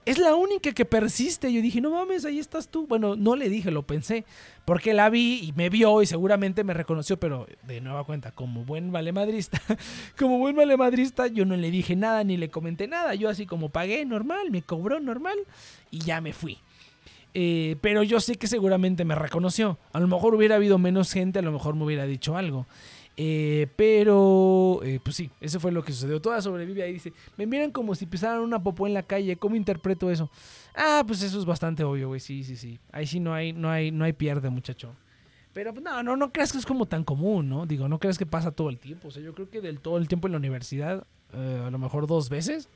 Es 0.05 0.17
la 0.17 0.35
única 0.35 0.73
que 0.73 0.85
persiste. 0.85 1.51
Yo 1.51 1.61
dije, 1.61 1.79
no 1.79 1.91
mames, 1.91 2.25
ahí 2.25 2.39
estás 2.39 2.67
tú. 2.67 2.87
Bueno, 2.87 3.15
no 3.15 3.35
le 3.35 3.49
dije, 3.49 3.71
lo 3.71 3.83
pensé. 3.83 4.25
Porque 4.65 4.93
la 4.93 5.09
vi 5.09 5.39
y 5.43 5.53
me 5.53 5.69
vio 5.69 6.01
y 6.01 6.05
seguramente 6.05 6.63
me 6.63 6.73
reconoció, 6.73 7.19
pero 7.19 7.47
de 7.63 7.81
nueva 7.81 8.03
cuenta, 8.03 8.31
como 8.31 8.65
buen 8.65 8.91
valemadrista, 8.91 9.61
como 10.17 10.39
buen 10.39 10.55
valemadrista, 10.55 11.27
yo 11.27 11.45
no 11.45 11.55
le 11.55 11.71
dije 11.71 11.95
nada 11.95 12.23
ni 12.23 12.37
le 12.37 12.49
comenté 12.49 12.87
nada. 12.87 13.15
Yo 13.15 13.29
así 13.29 13.45
como 13.45 13.69
pagué 13.69 14.05
normal, 14.05 14.51
me 14.51 14.61
cobró 14.61 14.99
normal 14.99 15.37
y 15.89 15.99
ya 15.99 16.19
me 16.21 16.33
fui. 16.33 16.59
Eh, 17.33 17.77
pero 17.81 18.03
yo 18.03 18.19
sé 18.19 18.35
que 18.35 18.47
seguramente 18.47 19.05
me 19.05 19.15
reconoció. 19.15 19.77
A 19.91 19.99
lo 19.99 20.07
mejor 20.07 20.35
hubiera 20.35 20.55
habido 20.55 20.77
menos 20.77 21.11
gente, 21.11 21.39
a 21.39 21.41
lo 21.41 21.51
mejor 21.51 21.75
me 21.75 21.83
hubiera 21.83 22.05
dicho 22.05 22.37
algo. 22.37 22.67
Eh, 23.15 23.67
pero, 23.75 24.79
eh, 24.83 24.99
pues 25.03 25.15
sí, 25.15 25.29
eso 25.39 25.59
fue 25.59 25.71
lo 25.71 25.83
que 25.83 25.91
sucedió. 25.91 26.21
Toda 26.21 26.41
sobrevive 26.41 26.83
ahí. 26.83 26.93
Dice, 26.93 27.13
me 27.37 27.45
miran 27.45 27.71
como 27.71 27.95
si 27.95 28.05
pisaran 28.05 28.41
una 28.41 28.61
popó 28.61 28.87
en 28.87 28.93
la 28.93 29.03
calle. 29.03 29.35
¿Cómo 29.35 29.55
interpreto 29.55 30.11
eso? 30.11 30.29
Ah, 30.75 31.03
pues 31.05 31.21
eso 31.21 31.39
es 31.39 31.45
bastante 31.45 31.83
obvio, 31.83 32.07
güey. 32.07 32.19
Sí, 32.19 32.43
sí, 32.43 32.55
sí. 32.55 32.79
Ahí 32.91 33.07
sí 33.07 33.19
no 33.19 33.33
hay, 33.33 33.53
no 33.53 33.69
hay, 33.69 33.91
no 33.91 34.05
hay 34.05 34.13
pierde, 34.13 34.49
muchacho. 34.49 34.95
Pero 35.53 35.73
pues, 35.73 35.83
no, 35.83 36.01
no, 36.01 36.15
no 36.17 36.31
creas 36.31 36.51
que 36.51 36.57
es 36.57 36.65
como 36.65 36.87
tan 36.87 37.03
común, 37.03 37.49
¿no? 37.49 37.65
Digo, 37.65 37.87
no 37.87 37.99
creas 37.99 38.17
que 38.17 38.25
pasa 38.25 38.51
todo 38.51 38.69
el 38.69 38.79
tiempo. 38.79 39.07
O 39.09 39.11
sea, 39.11 39.21
yo 39.21 39.33
creo 39.35 39.49
que 39.49 39.61
del 39.61 39.79
todo 39.79 39.97
el 39.97 40.07
tiempo 40.07 40.27
en 40.27 40.31
la 40.33 40.39
universidad, 40.39 41.05
a 41.31 41.69
lo 41.69 41.77
mejor 41.77 42.07
dos 42.07 42.29
veces. 42.29 42.69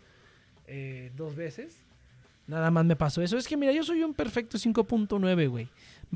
dos 1.15 1.35
veces. 1.35 1.86
Nada 2.47 2.71
más 2.71 2.85
me 2.85 2.95
pasó 2.95 3.21
eso. 3.21 3.37
Es 3.37 3.47
que 3.47 3.57
mira, 3.57 3.73
yo 3.73 3.83
soy 3.83 4.03
un 4.03 4.13
perfecto 4.13 4.57
5.9, 4.57 5.49
güey. 5.49 5.67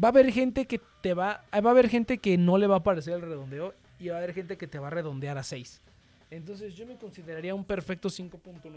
Va 0.02 0.08
a 0.08 0.12
haber 0.12 0.32
gente 0.32 0.66
que 0.66 0.80
te 1.02 1.14
va. 1.14 1.44
Va 1.54 1.70
a 1.70 1.72
haber 1.72 1.90
gente 1.90 2.18
que 2.20 2.38
no 2.38 2.58
le 2.58 2.68
va 2.68 2.78
a 2.78 2.84
parecer 2.84 3.16
el 3.16 3.22
redondeo. 3.22 3.74
Y 4.00 4.08
va 4.08 4.16
a 4.16 4.18
haber 4.20 4.34
gente 4.34 4.58
que 4.58 4.66
te 4.66 4.80
va 4.80 4.88
a 4.88 4.90
redondear 4.90 5.38
a 5.38 5.44
6. 5.44 5.82
Entonces 6.32 6.74
yo 6.74 6.88
me 6.88 6.96
consideraría 6.96 7.54
un 7.54 7.66
perfecto 7.66 8.10
5.9. 8.10 8.72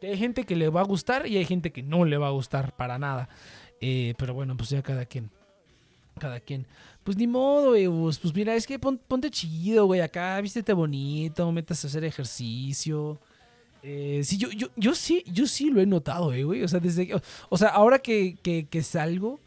Que 0.00 0.08
hay 0.08 0.18
gente 0.18 0.44
que 0.44 0.56
le 0.56 0.68
va 0.68 0.80
a 0.80 0.84
gustar 0.84 1.26
y 1.26 1.36
hay 1.36 1.44
gente 1.44 1.70
que 1.72 1.82
no 1.82 2.04
le 2.04 2.18
va 2.18 2.26
a 2.26 2.32
gustar 2.32 2.74
para 2.74 2.98
nada. 2.98 3.28
Eh, 3.80 4.14
pero 4.18 4.34
bueno, 4.34 4.56
pues 4.56 4.70
ya 4.70 4.82
cada 4.82 5.06
quien. 5.06 5.30
Cada 6.18 6.40
quien. 6.40 6.66
Pues 7.04 7.16
ni 7.16 7.28
modo, 7.28 7.70
güey. 7.70 7.88
Pues, 7.88 8.18
pues 8.18 8.34
mira, 8.34 8.54
es 8.56 8.66
que 8.66 8.78
ponte 8.80 9.30
chido, 9.30 9.86
güey. 9.86 10.00
Acá 10.00 10.40
vístete 10.40 10.72
bonito, 10.72 11.50
metas 11.52 11.84
a 11.84 11.86
hacer 11.86 12.04
ejercicio. 12.04 13.20
Eh, 13.88 14.22
sí, 14.24 14.36
yo, 14.36 14.50
yo, 14.50 14.66
yo 14.74 14.96
sí, 14.96 15.22
yo 15.28 15.46
sí 15.46 15.70
lo 15.70 15.80
he 15.80 15.86
notado, 15.86 16.32
eh, 16.32 16.42
güey. 16.42 16.64
O 16.64 16.66
sea, 16.66 16.80
desde 16.80 17.08
o 17.48 17.56
sea, 17.56 17.68
ahora 17.68 18.00
que, 18.00 18.36
que, 18.42 18.82
salgo 18.82 19.38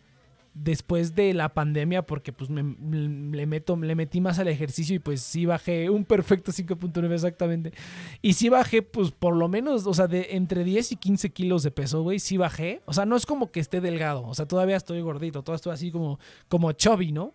después 0.53 1.13
de 1.13 1.33
la 1.33 1.53
pandemia, 1.53 2.05
porque 2.05 2.31
pues 2.31 2.49
me, 2.49 2.63
le 2.63 3.45
meto, 3.45 3.75
le 3.75 3.95
metí 3.95 4.21
más 4.21 4.39
al 4.39 4.47
ejercicio 4.47 4.95
y 4.95 4.99
pues 4.99 5.19
sí 5.21 5.45
bajé 5.45 5.89
un 5.89 6.05
perfecto 6.05 6.53
5.9 6.53 7.11
exactamente. 7.11 7.73
Y 8.21 8.31
sí 8.31 8.47
bajé, 8.47 8.81
pues 8.81 9.11
por 9.11 9.35
lo 9.35 9.49
menos, 9.49 9.85
o 9.85 9.93
sea, 9.93 10.07
de 10.07 10.27
entre 10.31 10.63
10 10.63 10.93
y 10.93 10.95
15 10.95 11.31
kilos 11.31 11.63
de 11.63 11.71
peso, 11.71 12.01
güey, 12.01 12.19
sí 12.19 12.37
bajé. 12.37 12.81
O 12.85 12.93
sea, 12.93 13.05
no 13.05 13.17
es 13.17 13.25
como 13.25 13.51
que 13.51 13.59
esté 13.59 13.81
delgado, 13.81 14.25
o 14.25 14.33
sea, 14.35 14.45
todavía 14.47 14.77
estoy 14.77 15.01
gordito, 15.01 15.43
todo 15.43 15.57
estoy 15.57 15.73
así 15.73 15.91
como, 15.91 16.17
como 16.47 16.71
chubby, 16.71 17.11
¿no? 17.11 17.33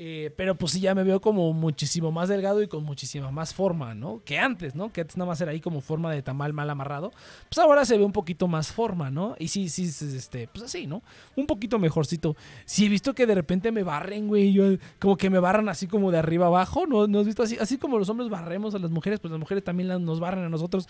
Eh, 0.00 0.32
pero 0.36 0.54
pues 0.54 0.74
sí, 0.74 0.80
ya 0.80 0.94
me 0.94 1.02
veo 1.02 1.20
como 1.20 1.52
muchísimo 1.52 2.12
más 2.12 2.28
delgado 2.28 2.62
y 2.62 2.68
con 2.68 2.84
muchísima 2.84 3.32
más 3.32 3.52
forma, 3.52 3.96
¿no? 3.96 4.22
Que 4.24 4.38
antes, 4.38 4.76
¿no? 4.76 4.92
Que 4.92 5.00
antes 5.00 5.16
nada 5.16 5.26
más 5.26 5.40
era 5.40 5.50
ahí 5.50 5.60
como 5.60 5.80
forma 5.80 6.12
de 6.12 6.22
tamal 6.22 6.52
mal 6.52 6.70
amarrado. 6.70 7.10
Pues 7.48 7.58
ahora 7.58 7.84
se 7.84 7.98
ve 7.98 8.04
un 8.04 8.12
poquito 8.12 8.46
más 8.46 8.70
forma, 8.70 9.10
¿no? 9.10 9.34
Y 9.40 9.48
sí, 9.48 9.68
sí, 9.68 9.86
este, 9.86 10.46
pues 10.46 10.66
así, 10.66 10.86
¿no? 10.86 11.02
Un 11.34 11.48
poquito 11.48 11.80
mejorcito. 11.80 12.36
Sí 12.64 12.86
he 12.86 12.88
visto 12.88 13.12
que 13.12 13.26
de 13.26 13.34
repente 13.34 13.72
me 13.72 13.82
barren, 13.82 14.28
güey. 14.28 14.78
Como 15.00 15.16
que 15.16 15.30
me 15.30 15.40
barran 15.40 15.68
así 15.68 15.88
como 15.88 16.12
de 16.12 16.18
arriba 16.18 16.46
abajo, 16.46 16.86
¿no? 16.86 17.08
¿No 17.08 17.18
has 17.18 17.26
visto 17.26 17.42
así? 17.42 17.56
Así 17.60 17.76
como 17.76 17.98
los 17.98 18.08
hombres 18.08 18.30
barremos 18.30 18.76
a 18.76 18.78
las 18.78 18.92
mujeres, 18.92 19.18
pues 19.18 19.32
las 19.32 19.40
mujeres 19.40 19.64
también 19.64 19.88
nos 19.88 20.20
barran 20.20 20.44
a 20.44 20.48
nosotros. 20.48 20.88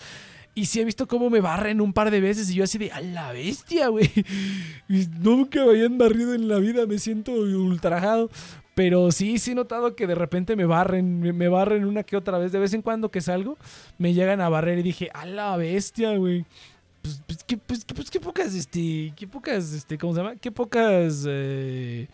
Y 0.54 0.66
sí 0.66 0.82
he 0.82 0.84
visto 0.84 1.08
cómo 1.08 1.30
me 1.30 1.40
barren 1.40 1.80
un 1.80 1.94
par 1.94 2.10
de 2.10 2.20
veces 2.20 2.50
y 2.50 2.56
yo 2.56 2.64
así 2.64 2.76
de, 2.76 2.92
a 2.92 3.00
la 3.00 3.32
bestia, 3.32 3.88
güey. 3.88 4.10
Nunca 5.18 5.64
me 5.64 5.70
habían 5.70 5.96
barrido 5.96 6.34
en 6.34 6.46
la 6.46 6.58
vida, 6.58 6.84
me 6.84 6.98
siento 6.98 7.32
ultrajado. 7.32 8.28
Pero 8.78 9.10
sí, 9.10 9.40
sí 9.40 9.50
he 9.50 9.54
notado 9.56 9.96
que 9.96 10.06
de 10.06 10.14
repente 10.14 10.54
me 10.54 10.64
barren, 10.64 11.18
me, 11.18 11.48
barren 11.48 11.84
una 11.84 12.04
que 12.04 12.16
otra 12.16 12.38
vez. 12.38 12.52
De 12.52 12.60
vez 12.60 12.72
en 12.74 12.82
cuando 12.82 13.10
que 13.10 13.20
salgo, 13.20 13.58
me 13.98 14.14
llegan 14.14 14.40
a 14.40 14.48
barrer 14.48 14.78
y 14.78 14.84
dije, 14.84 15.10
a 15.14 15.26
la 15.26 15.56
bestia, 15.56 16.16
güey. 16.16 16.46
Pues, 17.02 17.20
pues, 17.26 17.42
qué, 17.42 17.56
pues, 17.56 17.84
pues, 17.84 18.08
qué 18.08 18.20
pocas, 18.20 18.54
este, 18.54 19.12
qué 19.16 19.26
pocas, 19.26 19.72
este, 19.72 19.98
¿cómo 19.98 20.14
se 20.14 20.20
llama? 20.20 20.36
Qué 20.36 20.52
pocas, 20.52 21.24
eh, 21.26 22.06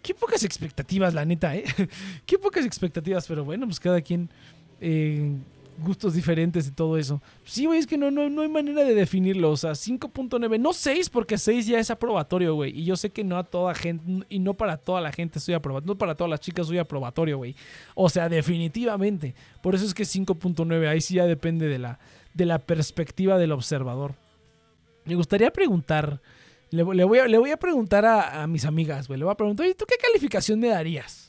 qué 0.00 0.14
pocas 0.14 0.42
expectativas, 0.42 1.12
la 1.12 1.26
neta, 1.26 1.54
¿eh? 1.54 1.64
qué 2.24 2.38
pocas 2.38 2.64
expectativas, 2.64 3.26
pero 3.28 3.44
bueno, 3.44 3.66
pues 3.66 3.78
cada 3.78 4.00
quien 4.00 4.30
eh, 4.80 5.32
gustos 5.78 6.14
diferentes 6.14 6.66
y 6.68 6.70
todo 6.72 6.96
eso. 6.96 7.22
Sí, 7.44 7.66
güey, 7.66 7.78
es 7.78 7.86
que 7.86 7.98
no, 7.98 8.10
no, 8.10 8.28
no 8.28 8.42
hay 8.42 8.48
manera 8.48 8.84
de 8.84 8.94
definirlo. 8.94 9.50
O 9.50 9.56
sea, 9.56 9.72
5.9, 9.72 10.58
no 10.60 10.72
6, 10.72 11.10
porque 11.10 11.38
6 11.38 11.66
ya 11.66 11.78
es 11.78 11.90
aprobatorio, 11.90 12.54
güey. 12.54 12.78
Y 12.78 12.84
yo 12.84 12.96
sé 12.96 13.10
que 13.10 13.24
no 13.24 13.36
a 13.38 13.44
toda 13.44 13.74
gente, 13.74 14.24
y 14.28 14.38
no 14.38 14.54
para 14.54 14.76
toda 14.76 15.00
la 15.00 15.12
gente 15.12 15.40
soy 15.40 15.54
aprobatorio, 15.54 15.94
no 15.94 15.98
para 15.98 16.14
todas 16.14 16.30
las 16.30 16.40
chicas 16.40 16.66
soy 16.66 16.78
aprobatorio, 16.78 17.38
güey. 17.38 17.54
O 17.94 18.08
sea, 18.08 18.28
definitivamente. 18.28 19.34
Por 19.62 19.74
eso 19.74 19.84
es 19.84 19.94
que 19.94 20.04
5.9, 20.04 20.88
ahí 20.88 21.00
sí 21.00 21.14
ya 21.14 21.26
depende 21.26 21.66
de 21.68 21.78
la, 21.78 21.98
de 22.34 22.46
la 22.46 22.58
perspectiva 22.58 23.38
del 23.38 23.52
observador. 23.52 24.14
Me 25.04 25.14
gustaría 25.14 25.50
preguntar, 25.52 26.20
le, 26.70 26.82
voy, 26.82 27.18
a, 27.18 27.28
le 27.28 27.38
voy 27.38 27.50
a 27.50 27.56
preguntar 27.56 28.04
a, 28.04 28.42
a 28.42 28.46
mis 28.46 28.64
amigas, 28.64 29.06
güey. 29.08 29.18
Le 29.18 29.24
voy 29.24 29.32
a 29.32 29.36
preguntar, 29.36 29.66
¿y 29.66 29.74
tú 29.74 29.84
qué 29.86 29.96
calificación 29.96 30.58
me 30.58 30.68
darías? 30.68 31.25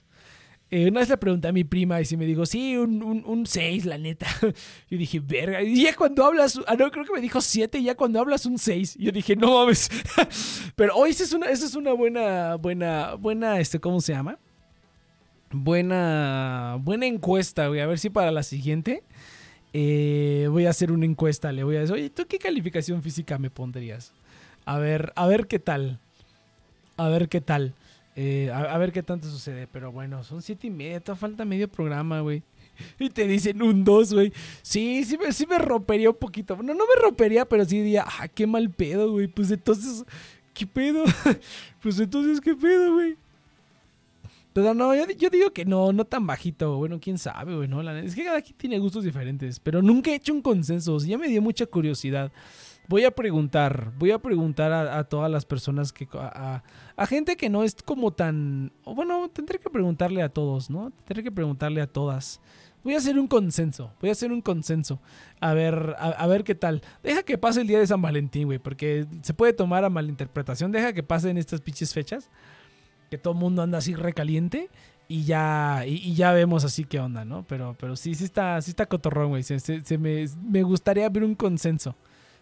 Eh, 0.70 0.90
una 0.90 1.00
vez 1.00 1.08
le 1.08 1.18
pregunté 1.18 1.48
a 1.48 1.54
mi 1.54 1.64
prima 1.64 2.02
y 2.02 2.06
si 2.06 2.18
me 2.18 2.26
dijo, 2.26 2.46
sí, 2.46 2.76
un 2.76 3.46
6, 3.48 3.86
la 3.86 3.98
neta. 3.98 4.28
Yo 4.90 4.98
dije, 4.98 5.20
verga. 5.22 5.62
Y 5.62 5.84
ya 5.84 5.96
cuando 5.96 6.26
hablas, 6.26 6.60
ah, 6.68 6.76
no, 6.76 6.92
creo 6.92 7.06
que 7.06 7.14
me 7.14 7.22
dijo 7.22 7.40
7, 7.40 7.82
ya 7.82 7.96
cuando 7.96 8.20
hablas 8.20 8.46
un 8.46 8.58
6. 8.58 8.98
Yo 9.00 9.12
dije, 9.12 9.36
no 9.36 9.54
mames. 9.54 9.90
Pero 10.76 10.96
hoy 10.96 11.12
esa 11.12 11.24
es 11.24 11.34
una, 11.34 11.48
es 11.48 11.76
una 11.76 11.94
buena, 11.94 12.56
buena, 12.56 13.14
buena, 13.14 13.60
este, 13.60 13.80
¿cómo 13.80 14.02
se 14.02 14.12
llama? 14.12 14.38
Buena, 15.52 16.78
buena 16.82 17.06
encuesta, 17.06 17.68
güey. 17.68 17.80
A 17.80 17.88
ver 17.88 18.00
si 18.00 18.10
para 18.10 18.32
la 18.32 18.44
siguiente 18.44 19.04
eh, 19.72 20.48
voy 20.52 20.66
a 20.66 20.72
hacer 20.72 20.92
una 20.92 21.06
encuesta. 21.06 21.54
Le 21.54 21.64
voy 21.64 21.78
a 21.78 21.82
decir, 21.82 21.96
oye, 21.96 22.10
¿tú 22.10 22.26
qué 22.28 22.40
calificación 22.40 23.02
física 23.02 23.38
me 23.38 23.50
pondrías? 23.50 24.12
A 24.66 24.80
ver, 24.80 25.14
a 25.16 25.28
ver 25.28 25.48
qué 25.48 25.60
tal. 25.60 26.00
A 26.98 27.08
ver 27.08 27.30
qué 27.30 27.40
tal. 27.40 27.74
Eh, 28.20 28.50
a, 28.52 28.76
ver 28.80 28.92
qué 28.92 29.04
tanto 29.04 29.30
sucede. 29.30 29.68
Pero 29.72 29.92
bueno, 29.92 30.24
son 30.24 30.42
siete 30.42 30.66
y 30.68 30.72
media. 30.72 31.00
falta 31.16 31.46
medio 31.46 31.70
programa, 31.70 32.20
güey. 32.22 32.44
Y 33.00 33.10
te 33.10 33.28
dicen 33.28 33.62
un 33.62 33.84
dos, 33.84 34.14
güey. 34.14 34.34
Sí, 34.62 35.04
sí 35.04 35.18
me, 35.18 35.32
sí 35.32 35.46
me 35.46 35.60
rompería 35.60 36.10
un 36.10 36.16
poquito. 36.16 36.56
No, 36.58 36.74
no 36.74 36.86
me 36.86 37.02
rompería, 37.02 37.46
pero 37.46 37.64
sí 37.64 37.78
diría, 37.78 38.06
ah, 38.06 38.28
qué 38.28 38.48
mal 38.48 38.70
pedo, 38.72 39.12
güey. 39.12 39.28
Pues 39.28 39.52
entonces, 39.52 40.04
¿qué 40.54 40.66
pedo? 40.66 41.04
pues 41.82 42.00
entonces, 42.00 42.42
¿qué 42.42 42.56
pedo, 42.56 42.94
güey? 42.94 43.18
Pero 44.54 44.74
no, 44.74 44.96
yo, 44.96 45.30
digo 45.30 45.54
que 45.54 45.66
no, 45.66 45.94
no 45.94 46.04
tan 46.06 46.26
bajito. 46.26 46.78
Bueno, 46.78 47.00
quién 47.00 47.20
sabe, 47.20 47.56
güey, 47.56 47.68
¿no? 47.68 47.88
es 47.92 48.16
que 48.16 48.24
cada 48.24 48.42
quien 48.42 48.58
tiene 48.58 48.80
gustos 48.80 49.04
diferentes. 49.04 49.60
Pero 49.60 49.84
nunca 49.84 50.10
he 50.10 50.16
hecho 50.16 50.34
un 50.34 50.42
consenso. 50.42 50.98
ya 50.98 51.20
me 51.20 51.28
dio 51.28 51.44
mucha 51.44 51.68
curiosidad. 51.68 52.32
Voy 52.88 53.04
a 53.04 53.12
preguntar, 53.12 53.92
voy 53.98 54.12
a 54.12 54.20
preguntar 54.20 54.72
a, 54.72 55.04
todas 55.04 55.30
las 55.30 55.46
personas 55.46 55.92
que... 55.92 56.08
A, 56.14 56.62
gente 57.08 57.36
que 57.36 57.50
no 57.50 57.64
es 57.64 57.76
como 57.76 58.12
tan... 58.12 58.72
Bueno, 58.86 59.30
tendré 59.30 59.60
que 59.60 59.70
preguntarle 59.70 60.22
a 60.22 60.30
todos, 60.30 60.70
¿no? 60.70 60.92
Tendré 61.06 61.24
que 61.24 61.32
preguntarle 61.32 61.82
a 61.82 61.88
todas. 61.88 62.40
Voy 62.88 62.94
a 62.94 63.00
hacer 63.00 63.20
un 63.20 63.28
consenso, 63.28 63.92
voy 64.00 64.08
a 64.08 64.14
hacer 64.14 64.32
un 64.32 64.40
consenso. 64.40 65.02
A 65.42 65.54
ver, 65.54 65.96
a, 66.00 66.26
ver 66.28 66.46
qué 66.46 66.56
tal. 66.56 66.82
Deja 67.04 67.24
que 67.24 67.38
pase 67.38 67.60
el 67.60 67.68
día 67.68 67.80
de 67.80 67.88
San 67.88 68.02
Valentín, 68.02 68.46
güey, 68.46 68.60
porque 68.60 69.06
se 69.24 69.34
puede 69.34 69.52
tomar 69.52 69.84
a 69.84 69.90
malinterpretación. 69.90 70.72
Deja 70.72 70.94
que 70.94 71.04
pasen 71.04 71.38
estas 71.38 71.60
pinches 71.60 71.94
fechas, 71.94 72.30
que 73.10 73.18
todo 73.18 73.34
mundo 73.34 73.62
anda 73.62 73.80
así 73.80 73.94
recaliente. 73.94 74.70
y 75.10 75.26
ya, 75.26 75.84
y, 75.86 76.14
ya 76.16 76.32
vemos 76.32 76.64
así 76.64 76.86
qué 76.86 77.02
onda, 77.02 77.26
¿no? 77.26 77.46
Pero, 77.48 77.76
pero 77.78 77.98
sí, 77.98 78.16
sí 78.16 78.24
está, 78.24 78.62
sí 78.62 78.72
está 78.72 78.86
cotorrón, 78.86 79.32
güey. 79.32 79.44
Se, 79.44 79.98
me, 79.98 80.26
me, 80.42 80.64
gustaría 80.64 81.10
ver 81.10 81.26
un 81.26 81.36
consenso. 81.36 81.94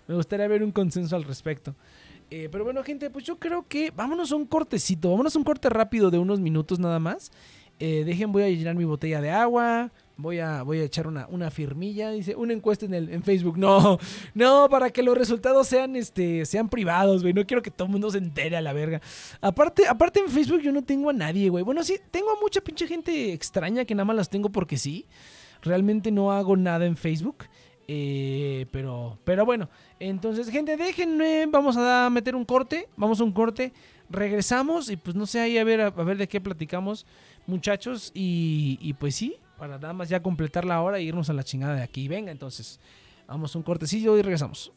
Me 0.08 0.16
gustaría 0.16 0.47
ver 0.47 0.64
un 0.64 0.72
consenso 0.72 1.16
al 1.16 1.24
respecto. 1.24 1.76
Eh, 2.32 2.49
pero 2.51 2.64
bueno, 2.64 2.84
gente, 2.84 3.10
pues 3.10 3.24
yo 3.24 3.38
creo 3.38 3.66
que 3.68 3.91
vámonos 3.91 4.32
a 4.32 4.36
un 4.36 4.45
cortecito. 4.45 5.10
Vámonos 5.12 5.36
a 5.36 5.39
un 5.39 5.45
corte 5.45 5.70
rápido 5.70 6.12
de 6.12 6.18
unos 6.18 6.39
minutos 6.39 6.80
nada 6.80 6.99
más. 6.99 7.32
Eh, 7.80 8.03
dejen, 8.06 8.32
voy 8.32 8.43
a 8.43 8.49
llenar 8.49 8.76
mi 8.76 8.86
botella 8.86 9.22
de 9.22 9.32
agua. 9.32 9.91
Voy 10.18 10.39
a, 10.39 10.64
voy 10.64 10.80
a 10.80 10.84
echar 10.84 11.08
una, 11.08 11.28
una 11.28 11.51
firmilla, 11.51 12.12
dice, 12.12 12.38
una 12.38 12.53
encuesta 12.53 12.86
en, 12.86 12.93
el, 12.93 13.10
en 13.10 13.22
Facebook. 13.22 13.58
No, 13.58 13.99
no, 14.34 14.70
para 14.70 14.89
que 14.89 15.03
los 15.03 15.18
resultados 15.18 15.68
sean, 15.68 15.97
este, 15.97 16.45
sean 16.45 16.70
privados, 16.70 17.22
güey. 17.22 17.34
No 17.34 17.45
quiero 17.45 17.62
que 17.62 17.70
todo 17.70 17.88
el 17.88 17.91
mundo 17.91 18.10
se 18.10 18.20
entere 18.20 18.56
a 18.56 18.62
la 18.62 18.72
verga. 18.72 19.01
Aparte, 19.41 19.88
aparte 19.88 20.22
en 20.22 20.30
Facebook 20.30 20.62
yo 20.62 20.72
no 20.72 20.84
tengo 20.84 21.10
a 21.10 21.14
nadie, 21.14 21.49
güey. 21.49 21.66
Bueno, 21.66 21.84
sí, 21.84 21.99
tengo 22.12 22.32
a 22.32 22.39
mucha 22.39 22.62
pinche 22.62 22.88
gente 22.88 23.34
extraña 23.34 23.84
que 23.84 23.93
nada 23.93 24.06
más 24.06 24.16
las 24.16 24.30
tengo 24.30 24.49
porque 24.49 24.78
sí. 24.78 25.06
Realmente 25.62 26.12
no 26.12 26.32
hago 26.32 26.56
nada 26.56 26.86
en 26.86 26.95
Facebook. 26.95 27.45
Eh, 27.88 28.66
pero, 28.72 29.20
pero 29.24 29.46
bueno, 29.46 29.70
entonces, 30.00 30.50
gente, 30.50 30.78
déjenme. 30.78 31.46
Vamos 31.48 31.78
a 31.78 32.10
meter 32.10 32.36
un 32.36 32.46
corte. 32.46 32.90
Vamos 32.98 33.20
a 33.20 33.24
un 33.24 33.32
corte. 33.32 33.74
Regresamos 34.10 34.90
y 34.90 34.98
pues 34.98 35.16
no 35.16 35.26
sé 35.26 35.40
ahí 35.40 35.58
a 35.58 35.64
ver, 35.64 35.82
a, 35.82 35.90
ver 35.90 36.18
de 36.18 36.28
qué 36.28 36.40
platicamos, 36.40 37.06
muchachos. 37.48 38.12
Y, 38.14 38.94
pues 39.00 39.16
sí, 39.16 39.36
para 39.58 39.78
nada 39.78 39.94
más 39.94 40.10
ya 40.10 40.22
completar 40.22 40.66
la 40.66 40.82
hora 40.82 41.00
e 41.00 41.04
irnos 41.04 41.30
a 41.30 41.34
la 41.34 41.44
chingada 41.44 41.76
de 41.76 41.84
aquí. 41.84 42.08
Venga, 42.08 42.32
entonces, 42.32 42.80
vamos 43.28 43.56
a 43.56 43.58
un 43.58 43.64
cortecillo 43.64 44.18
y 44.18 44.22
regresamos. 44.22 44.72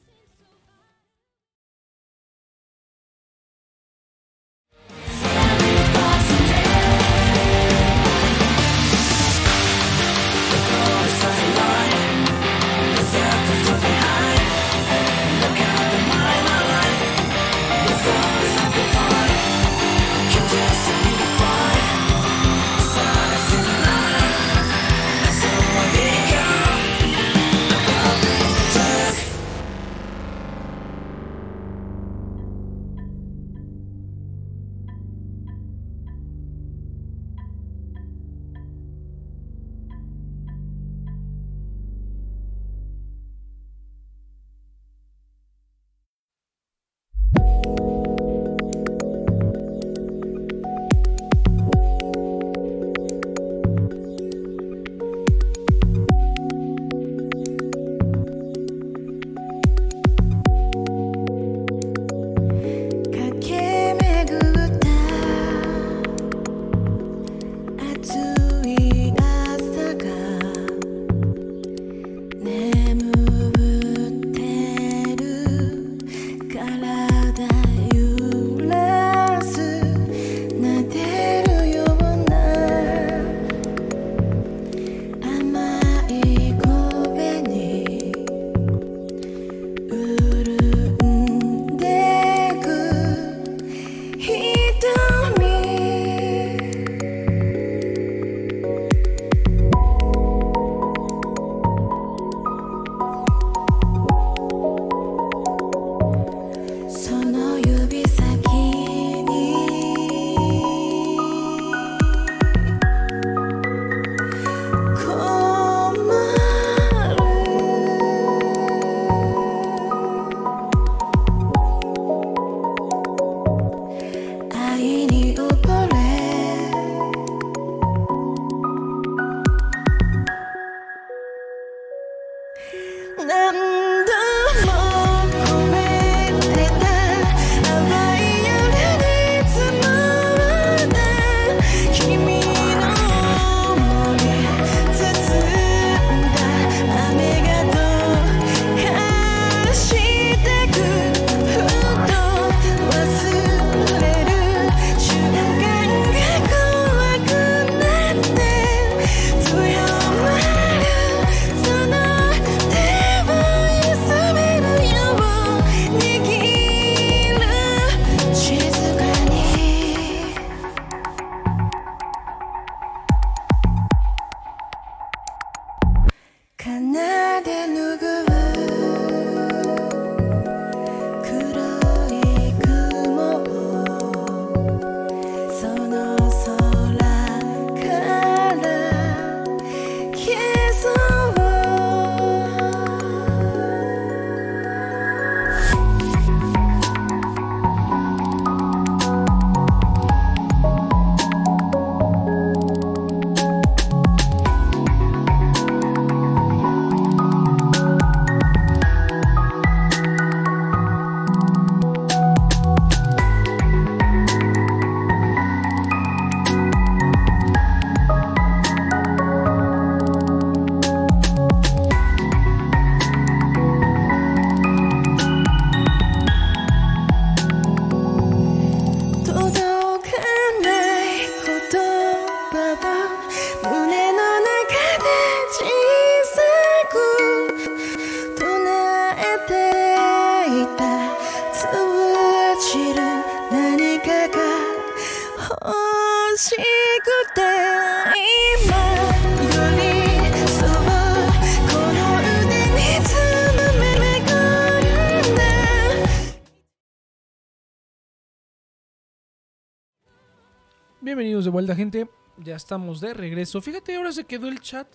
Bienvenidos 261.39 261.45
de 261.45 261.51
vuelta, 261.53 261.76
gente. 261.76 262.09
Ya 262.39 262.57
estamos 262.57 263.01
de 263.01 263.14
regreso. 263.14 263.62
Fíjate, 263.62 263.95
ahora 263.95 264.11
se 264.11 264.24
quedó 264.24 264.49
el 264.49 264.59
chat 264.59 264.89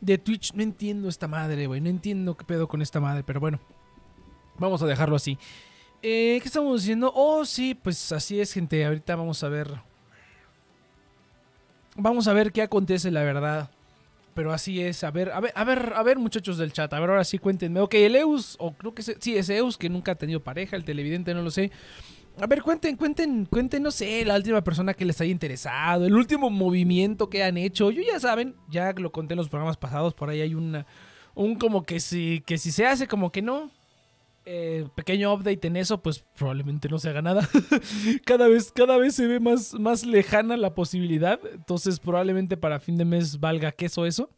de 0.00 0.16
Twitch. 0.16 0.52
No 0.54 0.62
entiendo 0.62 1.08
esta 1.08 1.26
madre, 1.26 1.66
güey. 1.66 1.80
No 1.80 1.88
entiendo 1.88 2.36
qué 2.36 2.44
pedo 2.44 2.68
con 2.68 2.82
esta 2.82 3.00
madre, 3.00 3.24
pero 3.24 3.40
bueno. 3.40 3.58
Vamos 4.58 4.80
a 4.80 4.86
dejarlo 4.86 5.16
así. 5.16 5.36
Eh, 6.02 6.38
¿Qué 6.40 6.46
estamos 6.46 6.82
diciendo? 6.82 7.12
Oh, 7.16 7.44
sí, 7.44 7.74
pues 7.74 8.12
así 8.12 8.40
es, 8.40 8.52
gente. 8.52 8.86
Ahorita 8.86 9.16
vamos 9.16 9.42
a 9.42 9.48
ver. 9.48 9.80
Vamos 11.96 12.28
a 12.28 12.32
ver 12.32 12.52
qué 12.52 12.62
acontece, 12.62 13.10
la 13.10 13.24
verdad. 13.24 13.70
Pero 14.34 14.52
así 14.52 14.80
es. 14.80 15.02
A 15.02 15.10
ver, 15.10 15.32
a 15.32 15.40
ver, 15.40 15.52
a 15.56 15.64
ver, 15.64 15.94
a 15.96 16.02
ver, 16.04 16.20
muchachos 16.20 16.58
del 16.58 16.72
chat. 16.72 16.92
A 16.92 17.00
ver, 17.00 17.10
ahora 17.10 17.24
sí 17.24 17.40
cuéntenme. 17.40 17.80
Ok, 17.80 17.94
el 17.94 18.14
Eus, 18.14 18.54
o 18.60 18.72
creo 18.72 18.94
que 18.94 19.02
sí, 19.02 19.36
es 19.36 19.50
Eus, 19.50 19.76
que 19.76 19.88
nunca 19.88 20.12
ha 20.12 20.14
tenido 20.14 20.44
pareja. 20.44 20.76
El 20.76 20.84
televidente, 20.84 21.34
no 21.34 21.42
lo 21.42 21.50
sé. 21.50 21.72
A 22.40 22.46
ver, 22.46 22.62
cuenten, 22.62 22.96
cuenten, 22.96 23.46
cuenten, 23.46 23.82
no 23.82 23.90
sé, 23.90 24.24
la 24.24 24.36
última 24.36 24.62
persona 24.62 24.94
que 24.94 25.04
les 25.04 25.20
haya 25.20 25.32
interesado, 25.32 26.06
el 26.06 26.14
último 26.14 26.50
movimiento 26.50 27.28
que 27.28 27.42
han 27.42 27.56
hecho. 27.56 27.90
Yo 27.90 28.00
ya 28.02 28.20
saben, 28.20 28.54
ya 28.68 28.92
lo 28.92 29.10
conté 29.10 29.34
en 29.34 29.38
los 29.38 29.48
programas 29.48 29.76
pasados, 29.76 30.14
por 30.14 30.30
ahí 30.30 30.40
hay 30.40 30.54
una, 30.54 30.86
un 31.34 31.56
como 31.56 31.84
que 31.84 31.98
si, 31.98 32.42
que 32.46 32.56
si 32.56 32.70
se 32.70 32.86
hace, 32.86 33.08
como 33.08 33.32
que 33.32 33.42
no. 33.42 33.70
Eh, 34.50 34.86
pequeño 34.94 35.34
update 35.34 35.66
en 35.66 35.76
eso, 35.76 36.00
pues 36.00 36.24
probablemente 36.36 36.88
no 36.88 36.98
se 36.98 37.10
haga 37.10 37.22
nada. 37.22 37.46
cada 38.24 38.46
vez, 38.46 38.70
cada 38.72 38.96
vez 38.96 39.16
se 39.16 39.26
ve 39.26 39.40
más, 39.40 39.74
más 39.74 40.06
lejana 40.06 40.56
la 40.56 40.74
posibilidad. 40.74 41.40
Entonces, 41.52 41.98
probablemente 41.98 42.56
para 42.56 42.78
fin 42.78 42.96
de 42.96 43.04
mes 43.04 43.40
valga 43.40 43.72
queso 43.72 44.06
eso. 44.06 44.30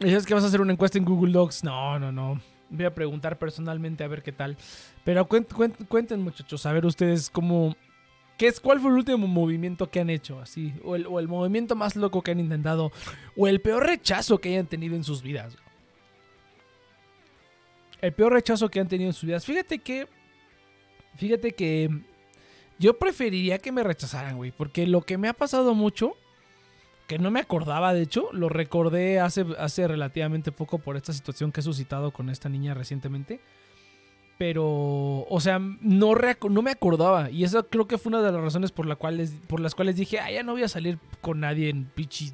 ¿Y 0.00 0.08
sabes 0.08 0.26
que 0.26 0.34
vas 0.34 0.44
a 0.44 0.48
hacer 0.48 0.60
una 0.60 0.72
encuesta 0.72 0.98
en 0.98 1.04
Google 1.04 1.32
Docs? 1.32 1.62
No, 1.62 1.98
no, 1.98 2.10
no. 2.10 2.40
Voy 2.76 2.84
a 2.86 2.94
preguntar 2.94 3.38
personalmente 3.38 4.04
a 4.04 4.08
ver 4.08 4.22
qué 4.22 4.32
tal. 4.32 4.56
Pero 5.04 5.26
cuen- 5.28 5.46
cuen- 5.48 5.86
cuenten, 5.88 6.20
muchachos, 6.22 6.66
a 6.66 6.72
ver 6.72 6.84
ustedes 6.86 7.30
cómo. 7.30 7.76
¿Qué 8.38 8.48
es, 8.48 8.58
¿Cuál 8.60 8.80
fue 8.80 8.90
el 8.90 8.96
último 8.96 9.26
movimiento 9.28 9.90
que 9.90 10.00
han 10.00 10.10
hecho? 10.10 10.40
Así. 10.40 10.74
O 10.84 10.96
el, 10.96 11.06
o 11.06 11.20
el 11.20 11.28
movimiento 11.28 11.76
más 11.76 11.94
loco 11.94 12.22
que 12.22 12.32
han 12.32 12.40
intentado. 12.40 12.90
O 13.36 13.46
el 13.46 13.60
peor 13.60 13.86
rechazo 13.86 14.38
que 14.38 14.48
hayan 14.50 14.66
tenido 14.66 14.96
en 14.96 15.04
sus 15.04 15.22
vidas. 15.22 15.56
El 18.00 18.12
peor 18.12 18.32
rechazo 18.32 18.68
que 18.68 18.80
han 18.80 18.88
tenido 18.88 19.10
en 19.10 19.14
sus 19.14 19.24
vidas. 19.24 19.44
Fíjate 19.44 19.78
que. 19.78 20.08
Fíjate 21.16 21.52
que. 21.52 21.88
Yo 22.78 22.98
preferiría 22.98 23.58
que 23.58 23.70
me 23.72 23.84
rechazaran, 23.84 24.36
güey. 24.36 24.50
Porque 24.50 24.86
lo 24.86 25.02
que 25.02 25.16
me 25.16 25.28
ha 25.28 25.32
pasado 25.32 25.74
mucho. 25.74 26.16
Que 27.06 27.18
no 27.18 27.30
me 27.30 27.40
acordaba, 27.40 27.92
de 27.92 28.02
hecho. 28.02 28.28
Lo 28.32 28.48
recordé 28.48 29.20
hace, 29.20 29.44
hace 29.58 29.86
relativamente 29.86 30.52
poco 30.52 30.78
por 30.78 30.96
esta 30.96 31.12
situación 31.12 31.52
que 31.52 31.60
he 31.60 31.62
suscitado 31.62 32.12
con 32.12 32.30
esta 32.30 32.48
niña 32.48 32.74
recientemente. 32.74 33.40
Pero, 34.38 35.26
o 35.28 35.38
sea, 35.40 35.58
no, 35.58 36.14
no 36.50 36.62
me 36.62 36.70
acordaba. 36.70 37.30
Y 37.30 37.44
eso 37.44 37.68
creo 37.68 37.86
que 37.86 37.98
fue 37.98 38.10
una 38.10 38.22
de 38.22 38.32
las 38.32 38.40
razones 38.40 38.72
por, 38.72 38.86
la 38.86 38.96
cuales, 38.96 39.32
por 39.46 39.60
las 39.60 39.74
cuales 39.74 39.96
dije, 39.96 40.18
ah, 40.18 40.30
ya 40.30 40.42
no 40.42 40.52
voy 40.52 40.64
a 40.64 40.68
salir 40.68 40.98
con 41.20 41.40
nadie 41.40 41.68
en 41.68 41.84
pichi 41.84 42.32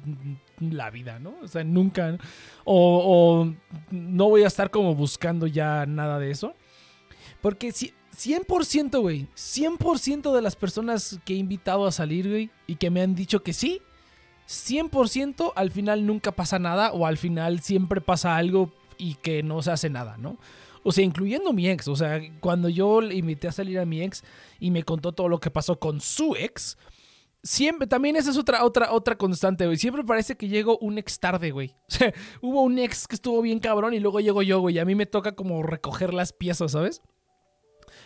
la 0.59 0.89
vida, 0.89 1.19
¿no? 1.19 1.35
O 1.43 1.47
sea, 1.47 1.63
nunca. 1.63 2.17
O, 2.63 3.45
o 3.45 3.53
no 3.91 4.29
voy 4.29 4.43
a 4.43 4.47
estar 4.47 4.71
como 4.71 4.95
buscando 4.95 5.45
ya 5.45 5.85
nada 5.85 6.17
de 6.17 6.31
eso. 6.31 6.55
Porque 7.41 7.71
si, 7.71 7.93
100%, 8.15 8.99
güey. 8.99 9.27
100% 9.35 10.33
de 10.33 10.41
las 10.41 10.55
personas 10.55 11.19
que 11.25 11.33
he 11.33 11.37
invitado 11.37 11.85
a 11.85 11.91
salir, 11.91 12.29
güey, 12.29 12.49
y 12.67 12.75
que 12.75 12.89
me 12.89 13.01
han 13.01 13.15
dicho 13.15 13.43
que 13.43 13.53
sí, 13.53 13.81
100% 14.51 15.53
al 15.55 15.71
final 15.71 16.05
nunca 16.05 16.33
pasa 16.33 16.59
nada 16.59 16.91
o 16.91 17.05
al 17.05 17.17
final 17.17 17.61
siempre 17.61 18.01
pasa 18.01 18.35
algo 18.35 18.71
y 18.97 19.15
que 19.15 19.43
no 19.43 19.61
se 19.61 19.71
hace 19.71 19.89
nada, 19.89 20.17
¿no? 20.17 20.37
O 20.83 20.91
sea, 20.91 21.05
incluyendo 21.05 21.53
mi 21.53 21.69
ex. 21.69 21.87
O 21.87 21.95
sea, 21.95 22.19
cuando 22.41 22.67
yo 22.67 22.99
le 22.99 23.15
invité 23.15 23.47
a 23.47 23.53
salir 23.53 23.79
a 23.79 23.85
mi 23.85 24.01
ex 24.01 24.23
y 24.59 24.71
me 24.71 24.83
contó 24.83 25.13
todo 25.13 25.29
lo 25.29 25.39
que 25.39 25.51
pasó 25.51 25.79
con 25.79 26.01
su 26.01 26.35
ex, 26.35 26.77
siempre, 27.41 27.87
también 27.87 28.17
esa 28.17 28.31
es 28.31 28.37
otra, 28.37 28.65
otra, 28.65 28.91
otra 28.91 29.17
constante, 29.17 29.65
güey. 29.65 29.77
Siempre 29.77 30.03
parece 30.03 30.35
que 30.35 30.49
llego 30.49 30.77
un 30.79 30.97
ex 30.97 31.19
tarde, 31.19 31.51
güey. 31.51 31.73
O 31.87 31.93
sea, 31.93 32.13
hubo 32.41 32.61
un 32.61 32.77
ex 32.77 33.07
que 33.07 33.15
estuvo 33.15 33.41
bien 33.41 33.59
cabrón 33.59 33.93
y 33.93 33.99
luego 33.99 34.19
llego 34.19 34.41
yo, 34.41 34.59
güey. 34.59 34.79
A 34.79 34.85
mí 34.85 34.95
me 34.95 35.05
toca 35.05 35.33
como 35.33 35.63
recoger 35.63 36.13
las 36.13 36.33
piezas, 36.33 36.73
¿sabes? 36.73 37.01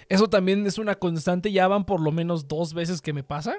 Eso 0.09 0.29
también 0.29 0.65
es 0.67 0.77
una 0.77 0.95
constante. 0.95 1.51
Ya 1.51 1.67
van 1.67 1.85
por 1.85 2.01
lo 2.01 2.11
menos 2.11 2.47
dos 2.47 2.75
veces 2.75 3.01
que 3.01 3.13
me 3.13 3.23
pasa. 3.23 3.57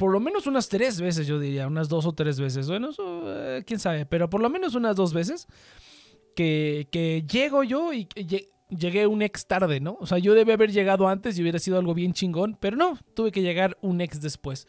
Por 0.00 0.10
lo 0.12 0.18
menos 0.18 0.46
unas 0.46 0.68
tres 0.70 0.98
veces, 0.98 1.26
yo 1.26 1.38
diría. 1.38 1.66
Unas 1.66 1.90
dos 1.90 2.06
o 2.06 2.12
tres 2.12 2.40
veces. 2.40 2.66
Bueno, 2.68 2.88
eso, 2.88 3.22
eh, 3.26 3.62
quién 3.66 3.78
sabe. 3.78 4.06
Pero 4.06 4.30
por 4.30 4.40
lo 4.40 4.48
menos 4.48 4.74
unas 4.74 4.96
dos 4.96 5.12
veces 5.12 5.46
que, 6.34 6.88
que 6.90 7.22
llego 7.30 7.62
yo 7.64 7.92
y 7.92 8.06
que 8.06 8.26
lle- 8.26 8.48
llegué 8.70 9.06
un 9.06 9.20
ex 9.20 9.46
tarde, 9.46 9.78
¿no? 9.80 9.98
O 10.00 10.06
sea, 10.06 10.16
yo 10.18 10.32
debí 10.34 10.52
haber 10.52 10.72
llegado 10.72 11.06
antes 11.06 11.38
y 11.38 11.42
hubiera 11.42 11.58
sido 11.58 11.78
algo 11.78 11.92
bien 11.92 12.14
chingón, 12.14 12.56
pero 12.60 12.76
no, 12.78 12.98
tuve 13.14 13.30
que 13.30 13.42
llegar 13.42 13.76
un 13.82 14.00
ex 14.00 14.22
después. 14.22 14.66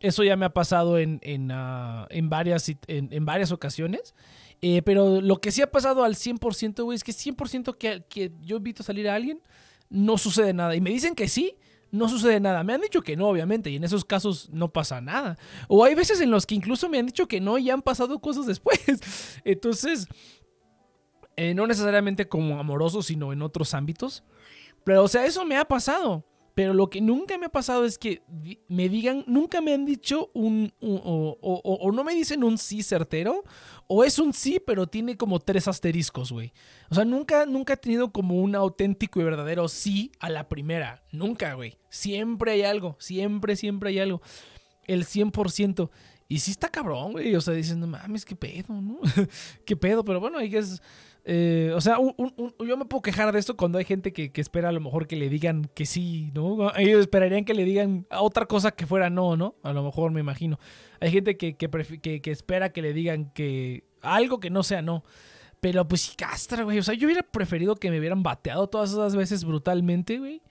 Eso 0.00 0.24
ya 0.24 0.36
me 0.36 0.46
ha 0.46 0.50
pasado 0.54 0.98
en, 0.98 1.18
en, 1.22 1.50
ah, 1.52 2.06
en 2.10 2.28
varias, 2.30 2.68
en, 2.68 3.08
en 3.12 3.24
varias 3.26 3.52
ocasiones. 3.52 4.14
Eh, 4.62 4.80
pero 4.82 5.20
lo 5.20 5.36
que 5.40 5.50
sí 5.52 5.60
ha 5.60 5.70
pasado 5.70 6.02
al 6.02 6.14
100%, 6.14 6.82
güey, 6.84 6.96
es 6.96 7.04
que 7.04 7.12
100% 7.12 7.76
que, 7.76 8.04
que 8.08 8.32
yo 8.40 8.56
invito 8.56 8.82
a 8.82 8.86
salir 8.86 9.08
a 9.08 9.14
alguien, 9.14 9.40
no 9.90 10.16
sucede 10.16 10.52
nada. 10.54 10.74
Y 10.76 10.80
me 10.80 10.90
dicen 10.90 11.14
que 11.14 11.28
sí, 11.28 11.56
no 11.96 12.08
sucede 12.08 12.40
nada. 12.40 12.62
Me 12.62 12.74
han 12.74 12.80
dicho 12.80 13.02
que 13.02 13.16
no, 13.16 13.28
obviamente, 13.28 13.70
y 13.70 13.76
en 13.76 13.84
esos 13.84 14.04
casos 14.04 14.48
no 14.52 14.72
pasa 14.72 15.00
nada. 15.00 15.38
O 15.68 15.84
hay 15.84 15.94
veces 15.94 16.20
en 16.20 16.30
los 16.30 16.46
que 16.46 16.54
incluso 16.54 16.88
me 16.88 16.98
han 16.98 17.06
dicho 17.06 17.26
que 17.26 17.40
no 17.40 17.58
y 17.58 17.70
han 17.70 17.82
pasado 17.82 18.18
cosas 18.20 18.46
después. 18.46 18.80
Entonces, 19.44 20.06
eh, 21.36 21.54
no 21.54 21.66
necesariamente 21.66 22.28
como 22.28 22.58
amoroso, 22.58 23.02
sino 23.02 23.32
en 23.32 23.42
otros 23.42 23.74
ámbitos. 23.74 24.24
Pero, 24.84 25.02
o 25.04 25.08
sea, 25.08 25.26
eso 25.26 25.44
me 25.44 25.56
ha 25.56 25.64
pasado. 25.64 26.24
Pero 26.56 26.72
lo 26.72 26.88
que 26.88 27.02
nunca 27.02 27.36
me 27.36 27.44
ha 27.44 27.50
pasado 27.50 27.84
es 27.84 27.98
que 27.98 28.22
me 28.66 28.88
digan, 28.88 29.24
nunca 29.26 29.60
me 29.60 29.74
han 29.74 29.84
dicho 29.84 30.30
un, 30.32 30.72
o, 30.80 31.90
no 31.92 32.02
me 32.02 32.14
dicen 32.14 32.42
un 32.42 32.56
sí 32.56 32.82
certero, 32.82 33.44
o 33.88 34.04
es 34.04 34.18
un 34.18 34.32
sí, 34.32 34.58
pero 34.66 34.86
tiene 34.86 35.18
como 35.18 35.38
tres 35.38 35.68
asteriscos, 35.68 36.32
güey. 36.32 36.54
O 36.88 36.94
sea, 36.94 37.04
nunca, 37.04 37.44
nunca 37.44 37.74
he 37.74 37.76
tenido 37.76 38.10
como 38.10 38.36
un 38.36 38.54
auténtico 38.54 39.20
y 39.20 39.24
verdadero 39.24 39.68
sí 39.68 40.12
a 40.18 40.30
la 40.30 40.48
primera. 40.48 41.04
Nunca, 41.12 41.52
güey. 41.52 41.76
Siempre 41.90 42.52
hay 42.52 42.62
algo, 42.62 42.96
siempre, 42.98 43.54
siempre 43.54 43.90
hay 43.90 43.98
algo. 43.98 44.22
El 44.86 45.04
100%. 45.04 45.90
Y 46.26 46.38
sí 46.38 46.52
está 46.52 46.70
cabrón, 46.70 47.12
güey. 47.12 47.36
O 47.36 47.40
sea, 47.42 47.52
dicen, 47.52 47.80
no 47.80 47.86
mames, 47.86 48.24
qué 48.24 48.34
pedo, 48.34 48.80
¿no? 48.80 48.98
qué 49.66 49.76
pedo, 49.76 50.06
pero 50.06 50.20
bueno, 50.20 50.38
ahí 50.38 50.56
es... 50.56 50.80
eh, 51.28 51.72
o 51.74 51.80
sea, 51.80 51.98
un- 51.98 52.14
yo 52.64 52.76
me 52.76 52.84
puedo 52.84 53.02
quejar 53.02 53.32
de 53.32 53.40
esto 53.40 53.56
cuando 53.56 53.78
hay 53.78 53.84
gente 53.84 54.12
que, 54.12 54.30
espera 54.40 54.68
a 54.68 54.72
lo 54.72 54.80
mejor 54.80 55.08
que 55.08 55.16
le 55.16 55.28
digan 55.28 55.68
que 55.74 55.84
sí, 55.84 56.30
¿no? 56.34 56.72
Ellos 56.76 57.00
esperarían 57.00 57.44
que 57.44 57.52
le 57.52 57.64
digan 57.64 58.06
otra 58.16 58.46
cosa 58.46 58.70
que 58.70 58.86
fuera 58.86 59.10
no, 59.10 59.36
¿no? 59.36 59.56
A 59.64 59.72
lo 59.72 59.82
mejor 59.82 60.12
me 60.12 60.20
imagino. 60.20 60.58
Hay 61.00 61.10
gente 61.10 61.36
que, 61.36 61.56
que, 61.56 61.68
que- 62.00 62.22
que 62.22 62.30
espera 62.30 62.72
que 62.72 62.80
le 62.80 62.92
digan 62.92 63.32
que 63.32 63.82
algo 64.02 64.38
que 64.38 64.50
no 64.50 64.62
sea 64.62 64.82
no. 64.82 65.02
Pero 65.60 65.88
pues 65.88 66.02
sí 66.02 66.14
castra, 66.16 66.62
güey. 66.62 66.78
O 66.78 66.82
sea, 66.84 66.94
yo 66.94 67.06
hubiera 67.06 67.22
preferido 67.24 67.74
que 67.74 67.90
me 67.90 67.98
hubieran 67.98 68.22
bateado 68.22 68.68
todas 68.68 68.92
esas 68.92 69.16
veces 69.16 69.44
brutalmente, 69.44 70.18
güey. 70.20 70.42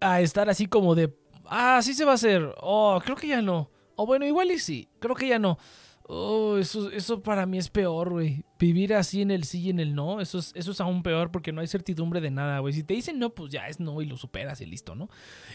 A 0.00 0.20
estar 0.20 0.48
así 0.48 0.66
como 0.66 0.94
de, 0.94 1.12
ah, 1.46 1.80
sí 1.82 1.92
se 1.92 2.04
va 2.04 2.12
a 2.12 2.14
hacer. 2.14 2.54
Oh, 2.60 3.00
creo 3.04 3.16
que 3.16 3.26
ya 3.26 3.42
no. 3.42 3.68
O 3.96 4.06
bueno, 4.06 4.24
igual 4.26 4.52
y 4.52 4.60
sí. 4.60 4.88
Creo 5.00 5.16
que 5.16 5.26
ya 5.26 5.40
no. 5.40 5.58
Oh, 6.10 6.56
eso, 6.56 6.90
eso 6.90 7.22
para 7.22 7.44
mí 7.44 7.58
es 7.58 7.68
peor, 7.68 8.08
güey. 8.08 8.42
Vivir 8.58 8.94
así 8.94 9.20
en 9.20 9.30
el 9.30 9.44
sí 9.44 9.60
y 9.60 9.70
en 9.70 9.78
el 9.78 9.94
no, 9.94 10.22
eso 10.22 10.38
es, 10.38 10.80
aún 10.80 11.02
peor 11.02 11.30
porque 11.30 11.52
no 11.52 11.60
hay 11.60 11.66
certidumbre 11.66 12.22
de 12.22 12.30
nada, 12.30 12.60
güey. 12.60 12.72
Si 12.72 12.82
te 12.82 12.94
dicen 12.94 13.18
no, 13.18 13.34
pues 13.34 13.50
ya 13.50 13.68
es 13.68 13.78
no 13.78 14.00
y 14.00 14.06
lo 14.06 14.16
superas 14.16 14.62
y 14.62 14.66
listo, 14.66 14.94
¿no? 14.94 15.10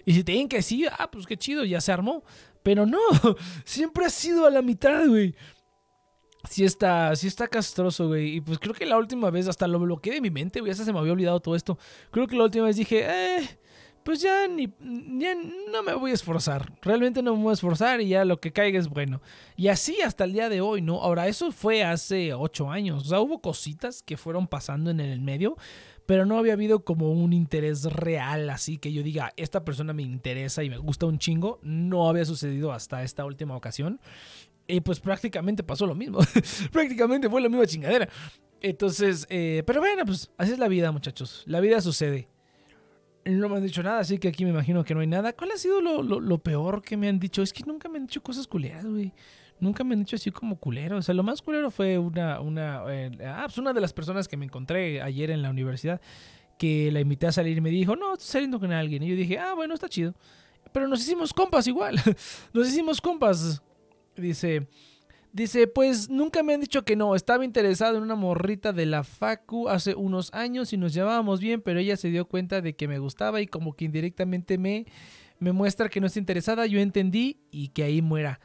Y 0.06 0.14
si 0.14 0.24
te 0.24 0.34
dicen 0.34 0.48
que 0.48 0.62
sí, 0.62 0.86
ah, 1.00 1.10
pues 1.10 1.26
qué 1.26 1.38
chido, 1.38 1.66
ya 1.66 1.82
se 1.82 1.92
armó. 1.92 2.24
Pero 2.62 2.86
no, 2.86 3.00
siempre 3.66 4.06
ha 4.06 4.12
sido 4.12 4.46
a 4.46 4.52
la 4.52 4.62
mitad, 4.62 5.08
güey. 5.08 5.36
Sí 6.48 6.64
está, 6.64 7.16
sí 7.16 7.26
está 7.26 7.48
castroso, 7.48 8.10
güey. 8.10 8.36
Y 8.36 8.42
pues 8.42 8.60
creo 8.60 8.76
que 8.76 8.86
la 8.86 9.00
última 9.00 9.32
vez, 9.32 9.48
hasta 9.48 9.66
lo 9.66 9.80
bloqueé 9.80 10.14
de 10.14 10.22
mi 10.22 10.30
mente, 10.30 10.60
güey. 10.60 10.72
Hasta 10.72 10.86
se 10.86 10.94
me 10.94 11.00
había 11.00 11.14
olvidado 11.14 11.40
todo 11.40 11.56
esto. 11.56 11.80
Creo 12.12 12.28
que 12.28 12.36
la 12.36 12.44
última 12.44 12.66
vez 12.66 12.76
dije, 12.76 13.08
eh, 13.10 13.60
pues 14.04 14.22
ya 14.22 14.48
ni, 14.48 14.68
ya 15.20 15.36
no 15.72 15.84
me 15.84 15.94
voy 15.94 16.12
a 16.12 16.14
esforzar. 16.14 16.72
Realmente 16.82 17.22
no 17.22 17.36
me 17.36 17.44
voy 17.44 17.52
a 17.52 17.54
esforzar 17.54 18.02
y 18.02 18.10
ya 18.10 18.26
lo 18.26 18.40
que 18.40 18.52
caiga 18.52 18.80
es 18.80 18.88
bueno. 18.90 19.22
Y 19.56 19.68
así 19.68 20.02
hasta 20.02 20.24
el 20.26 20.34
día 20.34 20.50
de 20.50 20.62
hoy, 20.62 20.82
¿no? 20.82 21.02
Ahora, 21.02 21.28
eso 21.28 21.52
fue 21.52 21.84
hace 21.84 22.34
ocho 22.34 22.70
años. 22.70 23.06
O 23.06 23.10
sea, 23.10 23.20
hubo 23.20 23.42
cositas 23.42 24.04
que 24.04 24.18
fueron 24.18 24.48
pasando 24.48 24.92
en 24.92 25.00
el 25.00 25.22
medio, 25.22 25.56
pero 26.06 26.26
no 26.26 26.38
había 26.38 26.54
habido 26.54 26.84
como 26.84 27.12
un 27.12 27.34
interés 27.34 27.84
real, 27.86 28.50
así 28.50 28.78
que 28.78 28.92
yo 28.92 29.04
diga, 29.04 29.34
esta 29.38 29.64
persona 29.64 29.94
me 29.94 30.04
interesa 30.04 30.64
y 30.64 30.70
me 30.70 30.78
gusta 30.78 31.06
un 31.06 31.20
chingo. 31.20 31.60
No 31.64 32.10
había 32.10 32.26
sucedido 32.26 32.72
hasta 32.72 33.04
esta 33.04 33.26
última 33.26 33.56
ocasión. 33.56 34.00
Y 34.68 34.82
pues 34.82 35.00
prácticamente 35.00 35.64
pasó 35.64 35.86
lo 35.86 35.96
mismo. 35.96 36.20
prácticamente 36.72 37.30
fue 37.30 37.42
la 37.42 37.50
misma 37.50 37.66
chingadera. 37.66 38.10
Entonces, 38.62 39.28
eh, 39.30 39.64
pero 39.66 39.82
bueno, 39.82 40.06
pues 40.06 40.32
así 40.38 40.54
es 40.54 40.60
la 40.60 40.70
vida, 40.70 40.92
muchachos. 40.92 41.44
La 41.46 41.60
vida 41.60 41.82
sucede. 41.82 42.30
No 43.26 43.48
me 43.48 43.58
han 43.58 43.64
dicho 43.64 43.82
nada, 43.82 44.00
así 44.00 44.18
que 44.18 44.28
aquí 44.28 44.44
me 44.44 44.52
imagino 44.52 44.84
que 44.84 44.94
no 44.94 45.00
hay 45.00 45.08
nada. 45.08 45.32
¿Cuál 45.34 45.52
ha 45.52 45.58
sido 45.58 45.80
lo, 45.80 46.02
lo- 46.04 46.38
peor 46.40 46.82
que 46.82 46.98
me 46.98 47.08
han 47.08 47.20
dicho? 47.20 47.42
Es 47.42 47.54
que 47.54 47.64
nunca 47.64 47.88
me 47.88 47.98
han 47.98 48.06
dicho 48.08 48.22
cosas 48.22 48.48
culeras, 48.48 48.86
güey. 48.86 49.14
Nunca 49.60 49.84
me 49.86 49.94
han 49.94 50.00
dicho 50.00 50.18
así 50.18 50.30
como 50.32 50.58
culero. 50.58 50.98
O 50.98 51.02
sea, 51.02 51.16
lo 51.16 51.24
más 51.24 51.42
culero 51.42 51.72
fue 51.72 51.98
una, 51.98 52.42
una, 52.42 52.84
eh, 52.90 53.12
ah, 53.26 53.44
pues 53.46 53.58
una 53.58 53.72
de 53.72 53.80
las 53.80 53.94
personas 53.94 54.28
que 54.28 54.36
me 54.36 54.44
encontré 54.46 55.02
ayer 55.02 55.32
en 55.32 55.42
la 55.42 55.50
universidad 55.50 56.02
que 56.60 56.92
la 56.92 57.00
invité 57.00 57.28
a 57.28 57.32
salir 57.32 57.58
y 57.58 57.62
me 57.62 57.70
dijo, 57.70 57.96
no, 57.96 58.14
estoy 58.14 58.28
saliendo 58.28 58.60
con 58.60 58.72
alguien. 58.74 59.04
Y 59.04 59.08
yo 59.10 59.16
dije, 59.16 59.40
ah, 59.40 59.54
bueno, 59.54 59.74
está 59.74 59.88
chido. 59.88 60.14
Pero 60.74 60.88
nos 60.90 61.02
hicimos 61.02 61.34
compas 61.34 61.66
igual. 61.68 61.96
nos 62.54 62.68
hicimos 62.68 63.00
compas. 63.00 63.62
Dice, 64.18 64.68
dice, 65.34 65.68
pues 65.68 66.10
nunca 66.10 66.42
me 66.44 66.54
han 66.54 66.62
dicho 66.62 66.84
que 66.86 66.96
no. 66.96 67.16
Estaba 67.16 67.44
interesado 67.44 67.98
en 67.98 68.04
una 68.04 68.16
morrita 68.16 68.72
de 68.72 68.86
la 68.86 69.04
Facu 69.04 69.68
hace 69.68 69.94
unos 69.96 70.34
años 70.34 70.72
y 70.72 70.78
nos 70.78 70.94
llevábamos 70.94 71.42
bien, 71.42 71.62
pero 71.62 71.80
ella 71.80 71.98
se 71.98 72.10
dio 72.10 72.26
cuenta 72.26 72.62
de 72.62 72.76
que 72.76 72.88
me 72.88 73.00
gustaba 73.00 73.42
y 73.42 73.48
como 73.48 73.76
que 73.76 73.84
indirectamente 73.86 74.58
me, 74.58 74.86
me 75.40 75.52
muestra 75.52 75.90
que 75.90 76.00
no 76.00 76.08
está 76.08 76.20
interesada. 76.20 76.66
Yo 76.66 76.80
entendí 76.80 77.42
y 77.52 77.68
que 77.70 77.84
ahí 77.84 78.02
muera. 78.02 78.40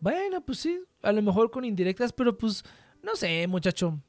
Bueno, 0.00 0.44
pues 0.44 0.58
sí, 0.58 0.80
a 1.02 1.12
lo 1.12 1.22
mejor 1.22 1.50
con 1.50 1.64
indirectas, 1.64 2.12
pero 2.12 2.36
pues 2.36 2.64
no 3.02 3.14
sé, 3.14 3.46
muchacho. 3.46 4.02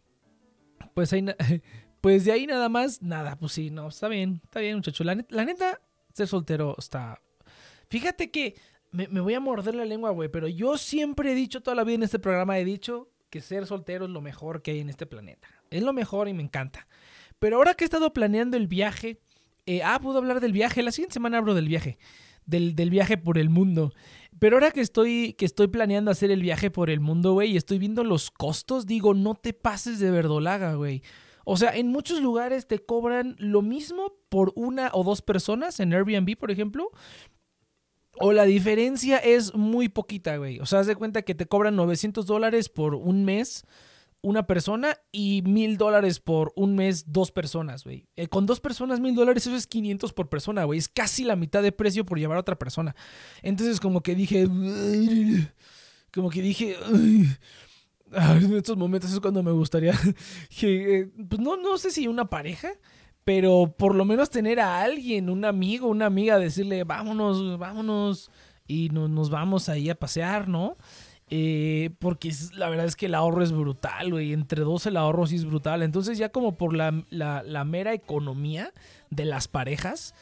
Pues 0.93 1.13
ahí, 1.13 1.25
pues 2.01 2.25
de 2.25 2.31
ahí 2.31 2.47
nada 2.47 2.69
más, 2.69 3.01
nada, 3.01 3.37
pues 3.37 3.51
sí, 3.53 3.69
no, 3.69 3.87
está 3.89 4.07
bien, 4.07 4.41
está 4.43 4.59
bien, 4.59 4.77
muchacho. 4.77 5.03
La, 5.03 5.15
net- 5.15 5.29
la 5.29 5.45
neta, 5.45 5.79
ser 6.13 6.27
soltero 6.27 6.75
está. 6.77 7.21
Fíjate 7.89 8.31
que 8.31 8.55
me, 8.91 9.07
voy 9.07 9.33
a 9.33 9.39
morder 9.39 9.75
la 9.75 9.85
lengua, 9.85 10.11
güey, 10.11 10.29
pero 10.29 10.47
yo 10.47 10.77
siempre 10.77 11.31
he 11.31 11.35
dicho, 11.35 11.61
toda 11.61 11.75
la 11.75 11.83
vida 11.83 11.95
en 11.95 12.03
este 12.03 12.19
programa 12.19 12.59
he 12.59 12.65
dicho 12.65 13.09
que 13.29 13.41
ser 13.41 13.65
soltero 13.65 14.05
es 14.05 14.11
lo 14.11 14.21
mejor 14.21 14.61
que 14.61 14.71
hay 14.71 14.79
en 14.79 14.89
este 14.89 15.05
planeta. 15.05 15.47
Es 15.69 15.81
lo 15.81 15.93
mejor 15.93 16.27
y 16.27 16.33
me 16.33 16.43
encanta. 16.43 16.85
Pero 17.39 17.57
ahora 17.57 17.73
que 17.73 17.83
he 17.83 17.85
estado 17.85 18.11
planeando 18.11 18.57
el 18.57 18.67
viaje, 18.67 19.21
eh, 19.65 19.81
ah, 19.83 19.99
puedo 20.01 20.17
hablar 20.17 20.41
del 20.41 20.51
viaje. 20.51 20.83
La 20.83 20.91
siguiente 20.91 21.13
semana 21.13 21.37
hablo 21.37 21.55
del 21.55 21.67
viaje. 21.67 21.97
Del, 22.45 22.75
del 22.75 22.89
viaje 22.89 23.17
por 23.17 23.37
el 23.37 23.49
mundo. 23.49 23.93
Pero 24.39 24.57
ahora 24.57 24.71
que 24.71 24.81
estoy, 24.81 25.33
que 25.33 25.45
estoy 25.45 25.67
planeando 25.67 26.11
hacer 26.11 26.29
el 26.29 26.41
viaje 26.41 26.69
por 26.69 26.89
el 26.89 26.99
mundo, 26.99 27.33
güey, 27.33 27.51
y 27.51 27.57
estoy 27.57 27.79
viendo 27.79 28.03
los 28.03 28.31
costos, 28.31 28.85
digo, 28.85 29.13
no 29.13 29.35
te 29.35 29.53
pases 29.53 29.99
de 29.99 30.11
verdolaga, 30.11 30.73
güey. 30.73 31.01
O 31.45 31.57
sea, 31.57 31.75
en 31.75 31.87
muchos 31.87 32.21
lugares 32.21 32.67
te 32.67 32.79
cobran 32.79 33.35
lo 33.39 33.61
mismo 33.61 34.13
por 34.29 34.53
una 34.55 34.89
o 34.93 35.03
dos 35.03 35.21
personas, 35.21 35.79
en 35.79 35.93
Airbnb, 35.93 36.37
por 36.37 36.51
ejemplo. 36.51 36.91
O 38.19 38.33
la 38.33 38.45
diferencia 38.45 39.17
es 39.17 39.55
muy 39.55 39.89
poquita, 39.89 40.37
güey. 40.37 40.59
O 40.59 40.65
sea, 40.65 40.79
haz 40.79 40.87
de 40.87 40.95
cuenta 40.95 41.21
que 41.21 41.35
te 41.35 41.45
cobran 41.45 41.75
900 41.75 42.25
dólares 42.25 42.69
por 42.69 42.95
un 42.95 43.23
mes 43.25 43.65
una 44.21 44.45
persona 44.45 44.97
y 45.11 45.41
mil 45.41 45.77
dólares 45.77 46.19
por 46.19 46.53
un 46.55 46.75
mes 46.75 47.11
dos 47.11 47.31
personas, 47.31 47.83
güey. 47.83 48.07
Eh, 48.15 48.27
con 48.27 48.45
dos 48.45 48.59
personas 48.59 48.99
mil 48.99 49.15
dólares 49.15 49.47
eso 49.47 49.55
es 49.55 49.67
500 49.67 50.13
por 50.13 50.29
persona, 50.29 50.63
güey. 50.63 50.77
Es 50.79 50.87
casi 50.87 51.23
la 51.23 51.35
mitad 51.35 51.63
de 51.63 51.71
precio 51.71 52.05
por 52.05 52.19
llevar 52.19 52.37
a 52.37 52.41
otra 52.41 52.57
persona. 52.57 52.95
Entonces 53.41 53.79
como 53.79 54.01
que 54.01 54.15
dije... 54.15 54.47
Como 56.13 56.29
que 56.29 56.41
dije... 56.41 56.77
En 58.13 58.53
estos 58.57 58.75
momentos 58.75 59.13
es 59.13 59.21
cuando 59.21 59.41
me 59.41 59.53
gustaría 59.53 59.93
eh, 60.63 61.09
Pues 61.29 61.39
no, 61.39 61.55
no 61.55 61.77
sé 61.77 61.91
si 61.91 62.09
una 62.09 62.29
pareja, 62.29 62.73
pero 63.23 63.73
por 63.77 63.95
lo 63.95 64.05
menos 64.05 64.29
tener 64.29 64.59
a 64.59 64.81
alguien, 64.81 65.29
un 65.29 65.45
amigo, 65.45 65.87
una 65.87 66.07
amiga, 66.07 66.37
decirle, 66.39 66.83
vámonos, 66.83 67.57
vámonos, 67.59 68.31
y 68.67 68.89
no- 68.89 69.07
nos 69.07 69.29
vamos 69.29 69.69
ahí 69.69 69.89
a 69.89 69.95
pasear, 69.95 70.47
¿no? 70.47 70.77
Eh, 71.29 71.91
porque 71.99 72.31
la 72.55 72.67
verdad 72.69 72.85
es 72.85 72.95
que 72.97 73.05
el 73.05 73.15
ahorro 73.15 73.41
es 73.43 73.51
brutal, 73.53 74.11
güey. 74.11 74.33
Entre 74.33 74.61
dos 74.63 74.85
el 74.85 74.97
ahorro 74.97 75.27
sí 75.27 75.35
es 75.37 75.45
brutal. 75.45 75.81
Entonces 75.81 76.17
ya 76.17 76.29
como 76.29 76.57
por 76.57 76.75
la, 76.75 77.03
la- 77.09 77.41
la 77.43 77.63
mera 77.63 77.93
economía 77.93 78.73
de 79.09 79.23
las 79.25 79.47
parejas, 79.47 80.13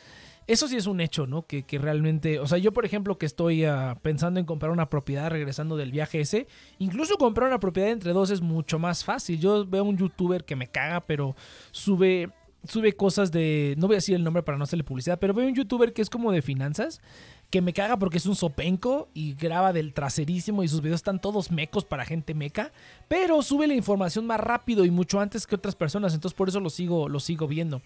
eso 0.46 0.68
sí 0.68 0.76
es 0.78 0.86
un 0.88 1.00
hecho, 1.02 1.26
¿no? 1.28 1.44
Que, 1.48 1.64
que 1.64 1.78
realmente, 1.80 2.40
o 2.40 2.48
sea, 2.48 2.58
yo 2.60 2.74
por 2.74 2.86
ejemplo 2.86 3.18
que 3.18 3.26
estoy 3.26 3.66
ah, 3.66 3.98
pensando 4.02 4.40
en 4.40 4.46
comprar 4.46 4.72
una 4.72 4.90
propiedad 4.90 5.30
regresando 5.30 5.78
del 5.78 5.92
viaje 5.92 6.22
ese, 6.22 6.48
incluso 6.80 7.18
comprar 7.18 7.48
una 7.50 7.60
propiedad 7.60 7.90
entre 7.92 8.14
dos 8.14 8.30
es 8.32 8.42
mucho 8.42 8.78
más 8.80 9.04
fácil. 9.04 9.40
Yo 9.40 9.66
veo 9.66 9.84
un 9.84 9.98
youtuber 9.98 10.44
que 10.46 10.56
me 10.56 10.68
caga, 10.68 11.02
pero 11.02 11.36
sube 11.72 12.30
sube 12.68 12.94
cosas 12.94 13.32
de. 13.32 13.76
No 13.78 13.88
voy 13.88 13.96
a 13.96 13.98
decir 13.98 14.16
el 14.16 14.24
nombre 14.24 14.44
para 14.44 14.58
no 14.58 14.64
hacerle 14.64 14.84
publicidad, 14.84 15.20
pero 15.20 15.34
veo 15.34 15.48
un 15.48 15.56
youtuber 15.56 15.94
que 15.94 16.02
es 16.02 16.10
como 16.10 16.32
de 16.32 16.42
finanzas. 16.42 17.02
Que 17.50 17.62
me 17.62 17.74
caga 17.74 17.98
porque 17.98 18.20
es 18.20 18.28
un 18.28 18.36
sopenco 18.36 19.10
y 19.16 19.34
graba 19.34 19.74
del 19.74 19.94
traserísimo 19.94 20.62
y 20.64 20.68
sus 20.68 20.82
videos 20.82 21.00
están 21.00 21.20
todos 21.20 21.50
mecos 21.50 21.84
para 21.84 22.06
gente 22.06 22.36
meca. 22.36 22.72
Pero 23.08 23.42
sube 23.42 23.66
la 23.66 23.74
información 23.74 24.28
más 24.28 24.40
rápido 24.40 24.86
y 24.86 24.92
mucho 24.92 25.20
antes 25.20 25.48
que 25.48 25.56
otras 25.56 25.76
personas. 25.76 26.14
Entonces 26.14 26.36
por 26.36 26.50
eso 26.50 26.60
lo 26.60 26.70
sigo, 26.70 27.10
lo 27.10 27.20
sigo 27.20 27.48
viendo. 27.48 27.82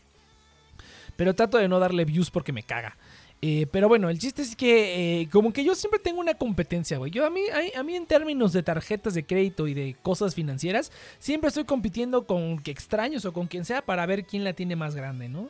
Pero 1.16 1.34
trato 1.34 1.58
de 1.58 1.70
no 1.70 1.80
darle 1.80 2.04
views 2.04 2.30
porque 2.30 2.52
me 2.52 2.64
caga. 2.64 2.98
Eh, 3.46 3.68
pero 3.70 3.90
bueno, 3.90 4.10
el 4.10 4.20
chiste 4.20 4.42
es 4.42 4.56
que 4.56 5.24
eh, 5.24 5.30
como 5.30 5.52
que 5.52 5.66
yo 5.66 5.76
siempre 5.76 6.00
tengo 6.00 6.22
una 6.22 6.34
competencia, 6.34 6.98
güey. 6.98 7.12
Yo 7.12 7.26
a 7.26 7.30
mí, 7.30 7.42
a, 7.52 7.78
a 7.78 7.84
mí 7.84 7.94
en 7.94 8.06
términos 8.06 8.54
de 8.54 8.64
tarjetas 8.64 9.16
de 9.16 9.26
crédito 9.26 9.68
y 9.68 9.74
de 9.74 9.98
cosas 10.02 10.34
financieras, 10.34 10.94
siempre 11.20 11.50
estoy 11.50 11.66
compitiendo 11.66 12.26
con 12.26 12.62
extraños 12.64 13.26
o 13.26 13.34
con 13.34 13.48
quien 13.48 13.66
sea 13.66 13.82
para 13.82 14.06
ver 14.06 14.24
quién 14.24 14.46
la 14.46 14.54
tiene 14.54 14.78
más 14.78 14.96
grande, 14.96 15.28
¿no? 15.28 15.50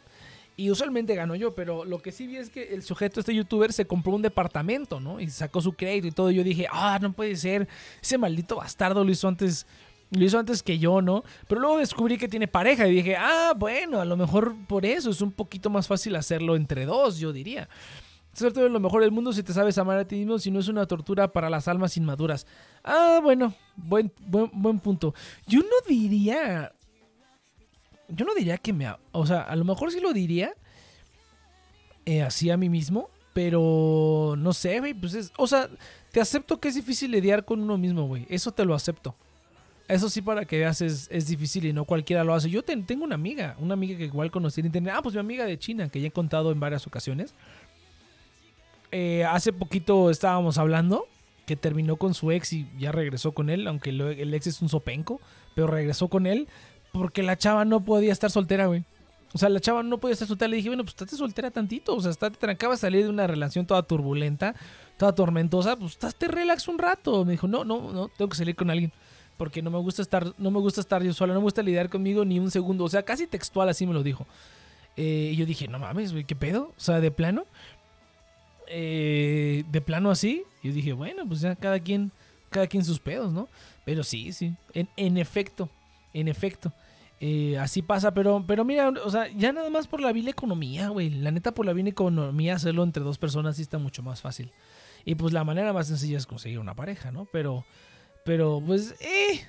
Y 0.55 0.71
usualmente 0.71 1.13
gano 1.13 1.35
yo, 1.35 1.53
pero 1.53 1.85
lo 1.85 2.01
que 2.01 2.11
sí 2.11 2.25
vi 2.25 2.37
es 2.37 2.49
que 2.49 2.73
el 2.73 2.81
sujeto, 2.81 3.19
este 3.19 3.35
youtuber, 3.35 3.71
se 3.71 3.85
compró 3.85 4.13
un 4.13 4.23
departamento, 4.23 4.99
¿no? 4.99 5.19
Y 5.19 5.29
sacó 5.29 5.61
su 5.61 5.73
crédito 5.73 6.07
y 6.07 6.11
todo. 6.11 6.31
Yo 6.31 6.43
dije, 6.43 6.67
ah, 6.71 6.97
no 6.99 7.13
puede 7.13 7.35
ser. 7.35 7.67
Ese 8.01 8.17
maldito 8.17 8.55
bastardo 8.55 9.03
lo 9.03 9.11
hizo 9.11 9.27
antes. 9.27 9.67
Lo 10.15 10.23
hizo 10.23 10.37
antes 10.37 10.61
que 10.61 10.77
yo, 10.77 11.01
¿no? 11.01 11.23
Pero 11.47 11.61
luego 11.61 11.77
descubrí 11.79 12.17
que 12.17 12.27
tiene 12.27 12.47
pareja 12.47 12.87
y 12.87 12.91
dije, 12.93 13.15
ah, 13.17 13.53
bueno, 13.57 13.99
a 13.99 14.05
lo 14.05 14.15
mejor 14.15 14.55
por 14.67 14.85
eso 14.85 15.09
es 15.09 15.21
un 15.21 15.31
poquito 15.31 15.69
más 15.71 15.87
fácil 15.87 16.15
hacerlo 16.15 16.55
entre 16.55 16.85
dos, 16.85 17.17
yo 17.17 17.33
diría. 17.33 17.67
Ser 18.33 18.53
todo 18.53 18.69
lo 18.69 18.79
mejor 18.79 19.01
del 19.01 19.11
mundo 19.11 19.33
si 19.33 19.43
te 19.43 19.53
sabes 19.53 19.77
amar 19.77 19.97
a 19.99 20.07
ti 20.07 20.15
mismo, 20.17 20.37
si 20.39 20.51
no 20.51 20.59
es 20.59 20.67
una 20.67 20.85
tortura 20.85 21.31
para 21.33 21.49
las 21.49 21.67
almas 21.67 21.97
inmaduras. 21.97 22.45
Ah, 22.83 23.19
bueno, 23.23 23.53
buen, 23.75 24.11
buen, 24.27 24.49
buen 24.53 24.79
punto. 24.79 25.13
Yo 25.47 25.59
no 25.61 25.87
diría. 25.87 26.73
Yo 28.07 28.25
no 28.25 28.33
diría 28.35 28.57
que 28.57 28.73
me. 28.73 28.87
O 29.11 29.25
sea, 29.25 29.41
a 29.41 29.55
lo 29.55 29.65
mejor 29.65 29.91
sí 29.91 29.99
lo 29.99 30.13
diría. 30.13 30.53
eh, 32.05 32.21
así 32.21 32.49
a 32.49 32.57
mí 32.57 32.69
mismo. 32.69 33.09
Pero 33.33 34.35
no 34.37 34.53
sé, 34.53 34.79
güey. 34.79 34.93
Pues 34.93 35.13
es. 35.15 35.31
O 35.37 35.47
sea, 35.47 35.69
te 36.11 36.21
acepto 36.21 36.59
que 36.59 36.67
es 36.69 36.75
difícil 36.75 37.11
lidiar 37.11 37.45
con 37.45 37.61
uno 37.61 37.77
mismo, 37.77 38.07
güey. 38.07 38.25
Eso 38.29 38.51
te 38.51 38.65
lo 38.65 38.75
acepto. 38.75 39.15
Eso 39.87 40.09
sí, 40.09 40.21
para 40.21 40.45
que 40.45 40.59
veas, 40.59 40.81
es, 40.81 41.07
es 41.11 41.27
difícil 41.27 41.65
y 41.65 41.73
no 41.73 41.83
cualquiera 41.85 42.23
lo 42.23 42.33
hace. 42.33 42.49
Yo 42.49 42.63
ten- 42.63 42.85
tengo 42.85 43.03
una 43.03 43.15
amiga, 43.15 43.55
una 43.59 43.73
amiga 43.73 43.97
que 43.97 44.05
igual 44.05 44.31
conocí 44.31 44.61
en 44.61 44.67
internet. 44.67 44.93
Ah, 44.97 45.01
pues 45.01 45.13
mi 45.13 45.19
amiga 45.19 45.45
de 45.45 45.59
China, 45.59 45.89
que 45.89 45.99
ya 45.99 46.07
he 46.07 46.11
contado 46.11 46.51
en 46.51 46.59
varias 46.59 46.87
ocasiones. 46.87 47.33
Eh, 48.91 49.23
hace 49.25 49.51
poquito 49.53 50.09
estábamos 50.09 50.57
hablando 50.57 51.07
que 51.45 51.55
terminó 51.55 51.95
con 51.97 52.13
su 52.13 52.31
ex 52.31 52.53
y 52.53 52.67
ya 52.77 52.91
regresó 52.91 53.31
con 53.33 53.49
él, 53.49 53.67
aunque 53.67 53.91
lo- 53.91 54.09
el 54.09 54.33
ex 54.33 54.47
es 54.47 54.61
un 54.61 54.69
sopenco, 54.69 55.19
pero 55.55 55.67
regresó 55.67 56.07
con 56.07 56.27
él 56.27 56.47
porque 56.91 57.23
la 57.23 57.37
chava 57.37 57.65
no 57.65 57.83
podía 57.83 58.11
estar 58.13 58.29
soltera, 58.31 58.67
güey. 58.67 58.83
O 59.33 59.39
sea, 59.39 59.49
la 59.49 59.59
chava 59.59 59.81
no 59.81 59.97
podía 59.97 60.13
estar 60.13 60.27
soltera. 60.27 60.47
Le 60.49 60.57
dije, 60.57 60.69
bueno, 60.69 60.83
pues 60.83 60.93
estate 60.93 61.15
soltera 61.15 61.49
tantito. 61.49 61.95
O 61.95 62.01
sea, 62.01 62.11
estate, 62.11 62.37
te 62.37 62.49
acabas 62.51 62.79
de 62.79 62.87
salir 62.87 63.03
de 63.03 63.09
una 63.09 63.25
relación 63.25 63.65
toda 63.65 63.81
turbulenta, 63.81 64.53
toda 64.97 65.15
tormentosa. 65.15 65.75
Pues 65.75 65.93
estate 65.93 66.27
relax 66.27 66.67
un 66.67 66.77
rato. 66.77 67.25
Me 67.25 67.31
dijo, 67.31 67.47
no, 67.47 67.65
no, 67.65 67.91
no, 67.91 68.09
tengo 68.09 68.29
que 68.29 68.37
salir 68.37 68.55
con 68.55 68.69
alguien. 68.69 68.91
Porque 69.37 69.61
no 69.61 69.71
me 69.71 69.79
gusta 69.79 70.01
estar, 70.01 70.33
no 70.37 70.51
me 70.51 70.59
gusta 70.59 70.81
estar 70.81 71.01
yo 71.03 71.13
sola, 71.13 71.33
no 71.33 71.39
me 71.39 71.45
gusta 71.45 71.61
lidiar 71.61 71.89
conmigo 71.89 72.23
ni 72.23 72.39
un 72.39 72.51
segundo. 72.51 72.83
O 72.83 72.89
sea, 72.89 73.03
casi 73.03 73.27
textual 73.27 73.69
así 73.69 73.85
me 73.85 73.93
lo 73.93 74.03
dijo. 74.03 74.27
Eh, 74.95 75.31
y 75.33 75.35
yo 75.35 75.45
dije, 75.45 75.67
no 75.67 75.79
mames, 75.79 76.11
güey, 76.11 76.23
¿qué 76.23 76.35
pedo? 76.35 76.71
O 76.77 76.79
sea, 76.79 76.99
de 76.99 77.11
plano. 77.11 77.45
Eh, 78.67 79.63
de 79.71 79.81
plano 79.81 80.11
así. 80.11 80.43
Yo 80.61 80.71
dije, 80.71 80.93
bueno, 80.93 81.27
pues 81.27 81.41
ya 81.41 81.55
cada 81.55 81.79
quien, 81.79 82.11
cada 82.49 82.67
quien 82.67 82.85
sus 82.85 82.99
pedos, 82.99 83.33
¿no? 83.33 83.49
Pero 83.85 84.03
sí, 84.03 84.31
sí. 84.31 84.53
En, 84.73 85.17
efecto, 85.17 85.69
en 86.13 86.27
efecto. 86.27 86.71
Eh, 87.19 87.57
así 87.57 87.81
pasa, 87.81 88.13
pero, 88.13 88.43
pero 88.45 88.65
mira, 88.65 88.89
o 88.89 89.09
sea, 89.09 89.27
ya 89.29 89.53
nada 89.53 89.69
más 89.69 89.87
por 89.87 90.01
la 90.01 90.11
vil 90.11 90.27
economía, 90.27 90.89
güey. 90.89 91.09
La 91.09 91.31
neta, 91.31 91.53
por 91.53 91.65
la 91.65 91.73
vil 91.73 91.87
economía, 91.87 92.55
hacerlo 92.55 92.83
entre 92.83 93.03
dos 93.03 93.17
personas 93.17 93.55
sí 93.55 93.61
está 93.61 93.77
mucho 93.77 94.03
más 94.03 94.21
fácil. 94.21 94.51
Y 95.05 95.15
pues 95.15 95.33
la 95.33 95.43
manera 95.43 95.73
más 95.73 95.87
sencilla 95.87 96.17
es 96.17 96.25
conseguir 96.25 96.59
una 96.59 96.75
pareja, 96.75 97.11
¿no? 97.11 97.25
Pero, 97.31 97.65
pero, 98.23 98.61
pues, 98.65 98.95
eh, 99.01 99.41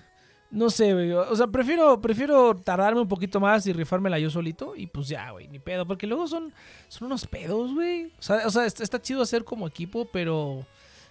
no 0.50 0.70
sé, 0.70 0.92
güey. 0.94 1.12
O 1.12 1.34
sea, 1.36 1.46
prefiero, 1.48 2.00
prefiero 2.00 2.54
tardarme 2.56 3.00
un 3.00 3.08
poquito 3.08 3.40
más 3.40 3.66
y 3.66 3.72
rifármela 3.72 4.18
yo 4.18 4.30
solito. 4.30 4.74
Y 4.76 4.86
pues 4.86 5.08
ya, 5.08 5.30
güey, 5.30 5.48
ni 5.48 5.58
pedo. 5.58 5.86
Porque 5.86 6.06
luego 6.06 6.26
son, 6.28 6.52
son 6.88 7.06
unos 7.06 7.26
pedos, 7.26 7.74
güey. 7.74 8.06
O 8.18 8.22
sea, 8.22 8.46
o 8.46 8.50
sea 8.50 8.64
está, 8.66 9.00
chido 9.02 9.22
hacer 9.22 9.44
como 9.44 9.66
equipo, 9.66 10.06
pero. 10.12 10.64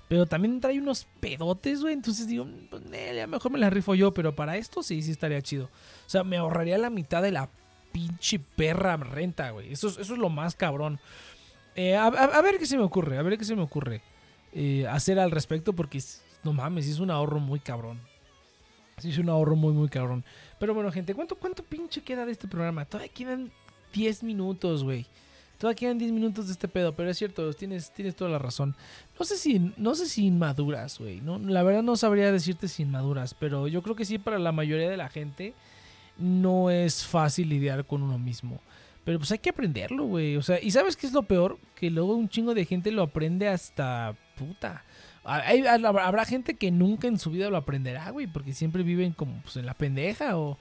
Pero 0.09 0.25
también 0.25 0.59
trae 0.59 0.77
unos 0.79 1.07
pedotes, 1.19 1.81
güey. 1.81 1.93
Entonces 1.93 2.27
digo, 2.27 2.45
pues, 2.69 2.83
eh, 2.91 3.25
mejor 3.27 3.51
me 3.51 3.59
la 3.59 3.69
rifo 3.69 3.95
yo. 3.95 4.13
Pero 4.13 4.35
para 4.35 4.57
esto 4.57 4.83
sí, 4.83 5.01
sí 5.01 5.11
estaría 5.11 5.41
chido. 5.41 5.65
O 5.65 6.09
sea, 6.09 6.23
me 6.23 6.37
ahorraría 6.37 6.77
la 6.77 6.89
mitad 6.89 7.21
de 7.21 7.31
la 7.31 7.49
pinche 7.91 8.39
perra 8.39 8.97
renta, 8.97 9.51
güey. 9.51 9.71
Eso, 9.73 9.87
es- 9.87 9.97
eso 9.97 10.13
es 10.13 10.19
lo 10.19 10.29
más 10.29 10.55
cabrón. 10.55 10.99
Eh, 11.75 11.95
a, 11.95 12.05
a- 12.07 12.41
ver 12.41 12.59
qué 12.59 12.65
se 12.65 12.77
me 12.77 12.83
ocurre, 12.83 13.17
a 13.17 13.23
ver 13.23 13.37
qué 13.37 13.45
se 13.45 13.55
me 13.55 13.61
ocurre 13.63 14.01
eh, 14.53 14.85
hacer 14.87 15.19
al 15.19 15.31
respecto. 15.31 15.73
Porque 15.73 15.99
no 16.43 16.53
mames, 16.53 16.87
es 16.87 16.99
un 16.99 17.11
ahorro 17.11 17.39
muy 17.39 17.59
cabrón. 17.59 17.99
Sí, 18.97 19.09
es 19.09 19.17
un 19.17 19.29
ahorro 19.29 19.55
muy, 19.55 19.73
muy 19.73 19.89
cabrón. 19.89 20.23
Pero 20.59 20.73
bueno, 20.73 20.91
gente, 20.91 21.15
¿cuánto, 21.15 21.35
cuánto 21.35 21.63
pinche 21.63 22.01
queda 22.01 22.25
de 22.25 22.31
este 22.31 22.47
programa? 22.47 22.85
Todavía 22.85 23.11
quedan 23.11 23.51
10 23.93 24.23
minutos, 24.23 24.83
güey. 24.83 25.05
Todavía 25.57 25.77
quedan 25.77 25.97
10 25.97 26.11
minutos 26.11 26.47
de 26.47 26.53
este 26.53 26.67
pedo, 26.67 26.93
pero 26.93 27.09
es 27.09 27.17
cierto, 27.17 27.53
tienes, 27.53 27.91
tienes 27.91 28.15
toda 28.15 28.29
la 28.29 28.39
razón. 28.39 28.75
No 29.17 29.25
sé 29.25 29.37
si, 29.37 29.73
no 29.77 29.95
sé 29.95 30.07
si 30.07 30.25
inmaduras, 30.25 30.99
güey. 30.99 31.21
No, 31.21 31.39
la 31.39 31.63
verdad 31.63 31.83
no 31.83 31.95
sabría 31.95 32.31
decirte 32.31 32.67
si 32.67 32.83
inmaduras, 32.83 33.33
pero 33.33 33.67
yo 33.67 33.81
creo 33.81 33.95
que 33.95 34.05
sí 34.05 34.17
para 34.17 34.39
la 34.39 34.51
mayoría 34.51 34.89
de 34.89 34.97
la 34.97 35.09
gente 35.09 35.53
no 36.17 36.69
es 36.69 37.05
fácil 37.05 37.49
lidiar 37.49 37.85
con 37.85 38.03
uno 38.03 38.19
mismo. 38.19 38.59
Pero 39.05 39.19
pues 39.19 39.31
hay 39.31 39.39
que 39.39 39.49
aprenderlo, 39.49 40.05
güey. 40.05 40.37
O 40.37 40.41
sea, 40.41 40.61
¿y 40.61 40.71
sabes 40.71 40.95
qué 40.95 41.07
es 41.07 41.13
lo 41.13 41.23
peor? 41.23 41.57
Que 41.75 41.89
luego 41.89 42.15
un 42.15 42.29
chingo 42.29 42.53
de 42.53 42.65
gente 42.65 42.91
lo 42.91 43.03
aprende 43.03 43.47
hasta 43.47 44.15
puta. 44.37 44.83
Habrá 45.23 46.25
gente 46.25 46.55
que 46.55 46.71
nunca 46.71 47.07
en 47.07 47.17
su 47.19 47.31
vida 47.31 47.49
lo 47.49 47.57
aprenderá, 47.57 48.09
güey, 48.11 48.27
porque 48.27 48.53
siempre 48.53 48.83
viven 48.83 49.13
como 49.13 49.39
pues, 49.43 49.55
en 49.57 49.65
la 49.65 49.73
pendeja 49.73 50.37
o, 50.37 50.57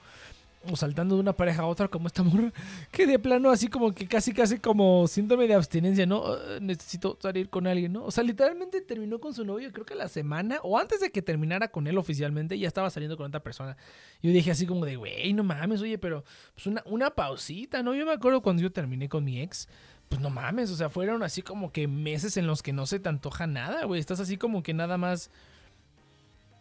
o 0.71 0.75
saltando 0.77 1.15
de 1.15 1.21
una 1.21 1.33
pareja 1.33 1.63
a 1.63 1.65
otra 1.65 1.89
como 1.89 2.07
esta 2.07 2.23
morra, 2.23 2.53
que 2.91 3.05
de 3.05 3.19
plano 3.19 3.49
así 3.51 3.67
como 3.67 3.93
que 3.93 4.07
casi 4.07 4.31
casi 4.33 4.59
como 4.59 5.05
síndrome 5.07 5.45
de 5.47 5.55
abstinencia, 5.55 6.05
¿no? 6.05 6.23
"Ah, 6.25 6.37
necesito 6.61 7.17
salir 7.21 7.49
con 7.49 7.67
alguien, 7.67 7.91
¿no? 7.91 8.05
O 8.05 8.11
sea, 8.11 8.23
literalmente 8.23 8.79
terminó 8.79 9.19
con 9.19 9.33
su 9.33 9.43
novio, 9.43 9.69
creo 9.73 9.85
que 9.85 9.95
la 9.95 10.07
semana, 10.07 10.59
o 10.63 10.79
antes 10.79 11.01
de 11.01 11.09
que 11.11 11.21
terminara 11.21 11.67
con 11.67 11.85
él 11.87 11.97
oficialmente, 11.97 12.57
ya 12.57 12.67
estaba 12.69 12.89
saliendo 12.89 13.17
con 13.17 13.25
otra 13.27 13.41
persona. 13.43 13.75
Yo 14.21 14.31
dije 14.31 14.51
así 14.51 14.65
como 14.65 14.85
de, 14.85 14.95
güey, 14.95 15.33
no 15.33 15.43
mames, 15.43 15.81
oye, 15.81 15.97
pero 15.97 16.23
pues 16.55 16.67
una, 16.67 16.81
una 16.85 17.09
pausita, 17.09 17.83
¿no? 17.83 17.93
Yo 17.93 18.05
me 18.05 18.13
acuerdo 18.13 18.41
cuando 18.41 18.61
yo 18.61 18.71
terminé 18.71 19.09
con 19.09 19.25
mi 19.25 19.41
ex, 19.41 19.67
pues 20.13 20.21
no 20.21 20.29
mames, 20.29 20.69
o 20.69 20.75
sea, 20.75 20.89
fueron 20.89 21.23
así 21.23 21.41
como 21.41 21.71
que 21.71 21.87
meses 21.87 22.37
en 22.37 22.45
los 22.45 22.61
que 22.61 22.71
no 22.71 22.85
se 22.85 22.99
te 22.99 23.09
antoja 23.09 23.47
nada, 23.47 23.85
güey. 23.85 23.99
Estás 23.99 24.19
así 24.19 24.37
como 24.37 24.61
que 24.61 24.71
nada 24.71 24.95
más. 24.95 25.31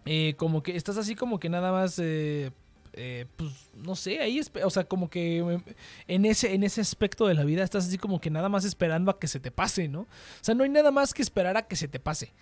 eh, 0.07 0.33
como 0.39 0.63
que 0.63 0.75
estás 0.75 0.97
así 0.97 1.15
como 1.15 1.39
que 1.39 1.51
nada 1.51 1.71
más. 1.71 1.99
eh, 1.99 2.51
eh, 2.95 3.27
pues 3.37 3.71
no 3.75 3.95
sé, 3.95 4.21
ahí, 4.21 4.41
o 4.65 4.71
sea, 4.71 4.85
como 4.85 5.11
que 5.11 5.41
eh, 5.41 5.61
en 6.09 6.25
ese, 6.25 6.55
en 6.55 6.63
ese 6.63 6.81
aspecto 6.81 7.27
de 7.27 7.35
la 7.35 7.45
vida 7.45 7.63
estás 7.63 7.87
así 7.87 7.99
como 7.99 8.23
que 8.23 8.31
nada 8.31 8.49
más 8.49 8.65
esperando 8.65 9.11
a 9.11 9.19
que 9.19 9.29
se 9.29 9.39
te 9.39 9.51
pase, 9.51 9.87
¿no? 9.87 10.01
O 10.01 10.07
sea, 10.41 10.55
no 10.55 10.65
hay 10.65 10.71
nada 10.71 10.91
más 10.91 11.13
que 11.13 11.21
esperar 11.21 11.59
a 11.59 11.63
que 11.69 11.77
se 11.77 11.89
te 11.89 12.01
pase. 12.01 12.33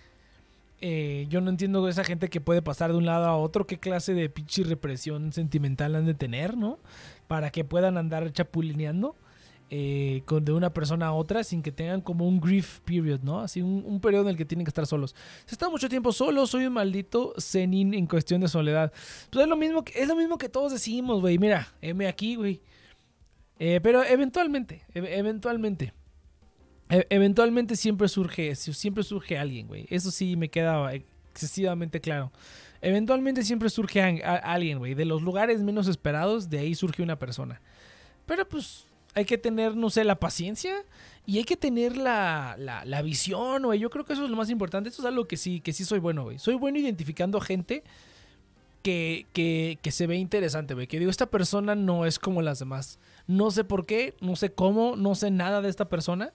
Eh, 0.79 1.25
yo 1.29 1.41
no 1.41 1.49
entiendo 1.49 1.85
esa 1.89 2.05
gente 2.05 2.29
que 2.29 2.39
puede 2.39 2.61
pasar 2.61 2.91
de 2.91 2.97
un 2.97 3.05
lado 3.05 3.25
a 3.25 3.35
otro, 3.35 3.67
qué 3.67 3.79
clase 3.79 4.13
de 4.13 4.29
pinche 4.29 4.63
represión 4.63 5.33
sentimental 5.33 5.93
han 5.95 6.05
de 6.05 6.13
tener, 6.13 6.55
¿no? 6.55 6.79
Para 7.27 7.49
que 7.51 7.65
puedan 7.65 7.97
andar 7.97 8.31
chapulineando 8.31 9.17
eh, 9.73 10.21
de 10.41 10.51
una 10.51 10.73
persona 10.73 11.07
a 11.07 11.13
otra 11.13 11.45
sin 11.45 11.63
que 11.63 11.71
tengan 11.71 12.01
como 12.01 12.27
un 12.27 12.41
grief 12.41 12.79
period, 12.81 13.21
¿no? 13.21 13.39
Así 13.39 13.61
un, 13.61 14.01
periodo 14.01 14.23
en 14.23 14.29
el 14.31 14.35
que 14.37 14.43
tienen 14.43 14.65
que 14.65 14.69
estar 14.69 14.85
solos. 14.85 15.15
Si 15.45 15.55
estado 15.55 15.71
mucho 15.71 15.87
tiempo 15.87 16.11
solo, 16.11 16.45
soy 16.45 16.65
un 16.65 16.73
maldito 16.73 17.33
zenin 17.39 17.93
en 17.93 18.05
cuestión 18.05 18.41
de 18.41 18.49
soledad. 18.49 18.91
Pues 19.29 19.43
es 19.43 19.49
lo 19.49 19.55
mismo 19.55 19.85
que, 19.85 19.97
es 20.01 20.09
lo 20.09 20.17
mismo 20.17 20.37
que 20.37 20.49
todos 20.49 20.73
decimos, 20.73 21.21
güey. 21.21 21.37
Mira, 21.37 21.73
M 21.81 22.05
aquí, 22.05 22.35
güey. 22.35 22.61
Eh, 23.59 23.79
pero 23.81 24.03
eventualmente, 24.03 24.83
eventualmente. 24.93 25.93
e- 26.89 27.05
eventualmente 27.09 27.77
siempre 27.77 28.09
surge, 28.09 28.55
si- 28.55 28.73
siempre 28.73 29.03
surge 29.05 29.37
alguien, 29.37 29.67
güey. 29.67 29.85
Eso 29.89 30.11
sí 30.11 30.35
me 30.35 30.49
queda 30.49 30.93
excesivamente 30.93 32.01
claro. 32.01 32.33
Eventualmente 32.81 33.43
siempre 33.43 33.69
surge 33.69 34.01
alguien, 34.23 34.79
güey. 34.79 34.95
De 34.95 35.05
los 35.05 35.21
lugares 35.21 35.61
menos 35.61 35.87
esperados, 35.87 36.49
de 36.49 36.59
ahí 36.59 36.75
surge 36.75 37.01
una 37.03 37.17
persona. 37.17 37.61
Pero 38.25 38.45
pues 38.49 38.85
hay 39.13 39.25
que 39.25 39.37
tener, 39.37 39.75
no 39.75 39.89
sé, 39.89 40.03
la 40.03 40.19
paciencia 40.19 40.73
y 41.25 41.37
hay 41.37 41.43
que 41.43 41.57
tener 41.57 41.97
la, 41.97 42.55
la, 42.57 42.85
la 42.85 43.01
visión, 43.01 43.63
güey. 43.63 43.79
Yo 43.79 43.89
creo 43.89 44.05
que 44.05 44.13
eso 44.13 44.23
es 44.23 44.29
lo 44.29 44.35
más 44.35 44.49
importante. 44.49 44.89
Eso 44.89 45.01
es 45.01 45.05
algo 45.05 45.27
que 45.27 45.37
sí, 45.37 45.59
que 45.59 45.73
sí 45.73 45.85
soy 45.85 45.99
bueno, 45.99 46.23
güey. 46.23 46.39
Soy 46.39 46.55
bueno 46.55 46.77
identificando 46.79 47.39
gente 47.41 47.83
que, 48.81 49.27
que, 49.33 49.77
que 49.81 49.91
se 49.91 50.07
ve 50.07 50.15
interesante, 50.15 50.73
güey. 50.73 50.87
Que 50.87 50.99
digo, 50.99 51.11
esta 51.11 51.27
persona 51.27 51.75
no 51.75 52.05
es 52.05 52.19
como 52.19 52.41
las 52.41 52.59
demás. 52.59 52.99
No 53.27 53.51
sé 53.51 53.63
por 53.63 53.85
qué, 53.85 54.15
no 54.21 54.35
sé 54.35 54.53
cómo, 54.53 54.95
no 54.95 55.15
sé 55.15 55.29
nada 55.29 55.61
de 55.61 55.69
esta 55.69 55.89
persona. 55.89 56.33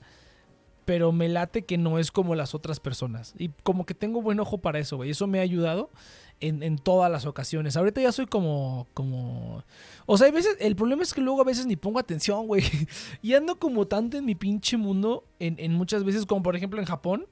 Pero 0.84 1.10
me 1.10 1.28
late 1.28 1.64
que 1.64 1.78
no 1.78 1.98
es 1.98 2.12
como 2.12 2.36
las 2.36 2.54
otras 2.54 2.78
personas. 2.78 3.34
Y 3.38 3.48
como 3.64 3.86
que 3.86 3.94
tengo 3.94 4.22
buen 4.22 4.38
ojo 4.38 4.58
para 4.58 4.78
eso, 4.78 4.96
güey. 4.96 5.10
Eso 5.10 5.26
me 5.26 5.40
ha 5.40 5.42
ayudado 5.42 5.90
en, 6.40 6.78
todas 6.78 7.10
las 7.10 7.26
ocasiones. 7.26 7.76
Ahorita 7.76 8.00
ya 8.00 8.12
soy 8.12 8.26
como, 8.26 8.86
como... 8.94 9.64
O 10.06 10.18
sea, 10.18 10.26
hay 10.26 10.32
veces... 10.32 10.56
El 10.60 10.76
problema 10.76 11.02
es 11.02 11.14
que 11.14 11.20
luego 11.20 11.40
a 11.40 11.44
veces 11.44 11.66
ni 11.66 11.76
pongo 11.76 11.98
atención, 11.98 12.46
güey. 12.46 12.62
Y 13.22 13.34
ando 13.34 13.58
como 13.58 13.86
tanto 13.86 14.16
en 14.16 14.24
mi 14.24 14.34
pinche 14.34 14.76
mundo, 14.76 15.24
en, 15.38 15.56
en 15.58 15.72
muchas 15.72 16.04
veces, 16.04 16.26
como 16.26 16.42
por 16.42 16.56
ejemplo 16.56 16.80
en 16.80 16.86
Japón, 16.86 17.26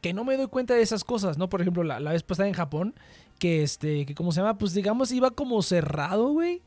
que 0.00 0.12
no 0.12 0.24
me 0.24 0.36
doy 0.36 0.46
cuenta 0.46 0.74
de 0.74 0.82
esas 0.82 1.04
cosas, 1.04 1.38
¿no? 1.38 1.48
Por 1.48 1.60
ejemplo, 1.60 1.82
la, 1.82 2.00
la 2.00 2.12
vez 2.12 2.22
pasada 2.22 2.48
en 2.48 2.54
Japón, 2.54 2.94
que 3.38 3.62
este, 3.62 4.06
que 4.06 4.14
como 4.14 4.32
se 4.32 4.40
llama, 4.40 4.58
pues 4.58 4.74
digamos, 4.74 5.12
iba 5.12 5.30
como 5.30 5.62
cerrado, 5.62 6.30
güey. 6.30 6.62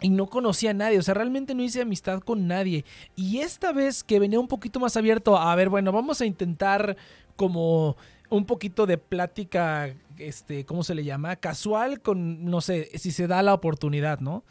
Y 0.00 0.08
no 0.08 0.26
conocía 0.26 0.70
a 0.70 0.74
nadie, 0.74 0.98
o 0.98 1.02
sea, 1.02 1.14
realmente 1.14 1.54
no 1.54 1.62
hice 1.62 1.80
amistad 1.80 2.20
con 2.20 2.48
nadie. 2.48 2.84
Y 3.14 3.38
esta 3.38 3.72
vez 3.72 4.02
que 4.02 4.18
venía 4.18 4.40
un 4.40 4.48
poquito 4.48 4.80
más 4.80 4.96
abierto, 4.96 5.36
a 5.38 5.54
ver, 5.54 5.68
bueno, 5.68 5.92
vamos 5.92 6.20
a 6.20 6.26
intentar 6.26 6.96
como 7.36 7.96
un 8.32 8.46
poquito 8.46 8.86
de 8.86 8.96
plática, 8.96 9.94
este, 10.18 10.64
¿cómo 10.64 10.82
se 10.84 10.94
le 10.94 11.04
llama? 11.04 11.36
Casual 11.36 12.00
con, 12.00 12.46
no 12.46 12.62
sé, 12.62 12.90
si 12.94 13.12
se 13.12 13.26
da 13.26 13.42
la 13.42 13.52
oportunidad, 13.52 14.20
¿no? 14.20 14.44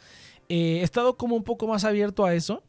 Eh, 0.48 0.78
he 0.80 0.82
estado 0.82 1.16
como 1.16 1.34
un 1.34 1.42
poco 1.42 1.66
más 1.66 1.84
abierto 1.84 2.24
a 2.24 2.34
eso. 2.34 2.62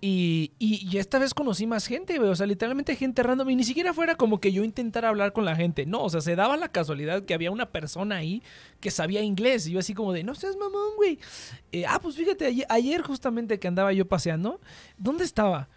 Y, 0.00 0.52
y, 0.60 0.96
esta 0.96 1.18
vez 1.18 1.34
conocí 1.34 1.66
más 1.66 1.86
gente, 1.86 2.18
güey. 2.18 2.30
O 2.30 2.36
sea, 2.36 2.46
literalmente 2.46 2.94
gente 2.94 3.22
random. 3.22 3.50
Y 3.50 3.56
ni 3.56 3.64
siquiera 3.64 3.92
fuera 3.92 4.14
como 4.14 4.40
que 4.40 4.52
yo 4.52 4.62
intentara 4.62 5.08
hablar 5.08 5.32
con 5.32 5.44
la 5.44 5.56
gente. 5.56 5.86
No, 5.86 6.02
o 6.04 6.10
sea, 6.10 6.20
se 6.20 6.36
daba 6.36 6.56
la 6.56 6.68
casualidad 6.68 7.24
que 7.24 7.34
había 7.34 7.50
una 7.50 7.70
persona 7.70 8.16
ahí 8.16 8.42
que 8.78 8.92
sabía 8.92 9.22
inglés. 9.22 9.66
Y 9.66 9.72
yo 9.72 9.80
así 9.80 9.94
como 9.94 10.12
de, 10.12 10.22
no 10.22 10.36
seas 10.36 10.56
mamón, 10.56 10.94
güey. 10.96 11.18
Eh, 11.72 11.84
ah, 11.86 11.98
pues 12.00 12.14
fíjate, 12.14 12.46
ayer, 12.46 12.66
ayer 12.68 13.02
justamente 13.02 13.58
que 13.58 13.66
andaba 13.66 13.92
yo 13.92 14.06
paseando. 14.06 14.60
¿Dónde 14.98 15.24
estaba? 15.24 15.68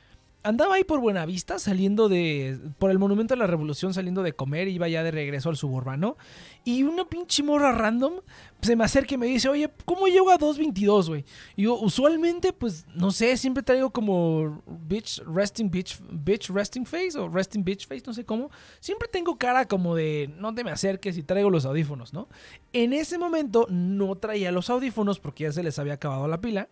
Andaba 0.43 0.75
ahí 0.75 0.83
por 0.83 0.99
Buenavista, 0.99 1.59
saliendo 1.59 2.09
de. 2.09 2.59
por 2.79 2.89
el 2.89 2.97
Monumento 2.97 3.35
a 3.35 3.37
la 3.37 3.45
Revolución, 3.45 3.93
saliendo 3.93 4.23
de 4.23 4.33
comer, 4.33 4.67
iba 4.67 4.87
ya 4.87 5.03
de 5.03 5.11
regreso 5.11 5.49
al 5.49 5.55
suburbano. 5.55 6.17
Y 6.63 6.81
una 6.81 7.05
pinche 7.05 7.43
morra 7.43 7.71
random 7.71 8.13
se 8.61 8.75
me 8.75 8.83
acerca 8.83 9.13
y 9.15 9.17
me 9.17 9.27
dice, 9.27 9.49
oye, 9.49 9.69
¿cómo 9.85 10.07
llego 10.07 10.31
a 10.31 10.37
222, 10.37 11.09
güey? 11.09 11.25
Y 11.55 11.63
yo, 11.63 11.75
usualmente, 11.75 12.53
pues, 12.53 12.85
no 12.95 13.11
sé, 13.11 13.37
siempre 13.37 13.61
traigo 13.61 13.91
como 13.91 14.63
bitch 14.65 15.21
resting 15.25 15.69
bitch, 15.69 15.99
bitch 16.11 16.49
resting 16.49 16.85
face 16.85 17.17
o 17.17 17.29
resting 17.29 17.63
bitch 17.63 17.87
face, 17.87 18.03
no 18.07 18.13
sé 18.13 18.25
cómo. 18.25 18.49
Siempre 18.79 19.07
tengo 19.07 19.37
cara 19.37 19.67
como 19.67 19.95
de, 19.95 20.33
no 20.37 20.55
te 20.55 20.63
me 20.63 20.71
acerques 20.71 21.17
y 21.17 21.23
traigo 21.23 21.51
los 21.51 21.65
audífonos, 21.65 22.13
¿no? 22.13 22.27
En 22.73 22.93
ese 22.93 23.19
momento 23.19 23.67
no 23.69 24.15
traía 24.15 24.51
los 24.51 24.69
audífonos 24.69 25.19
porque 25.19 25.43
ya 25.43 25.51
se 25.51 25.61
les 25.61 25.77
había 25.77 25.93
acabado 25.93 26.27
la 26.27 26.41
pila. 26.41 26.67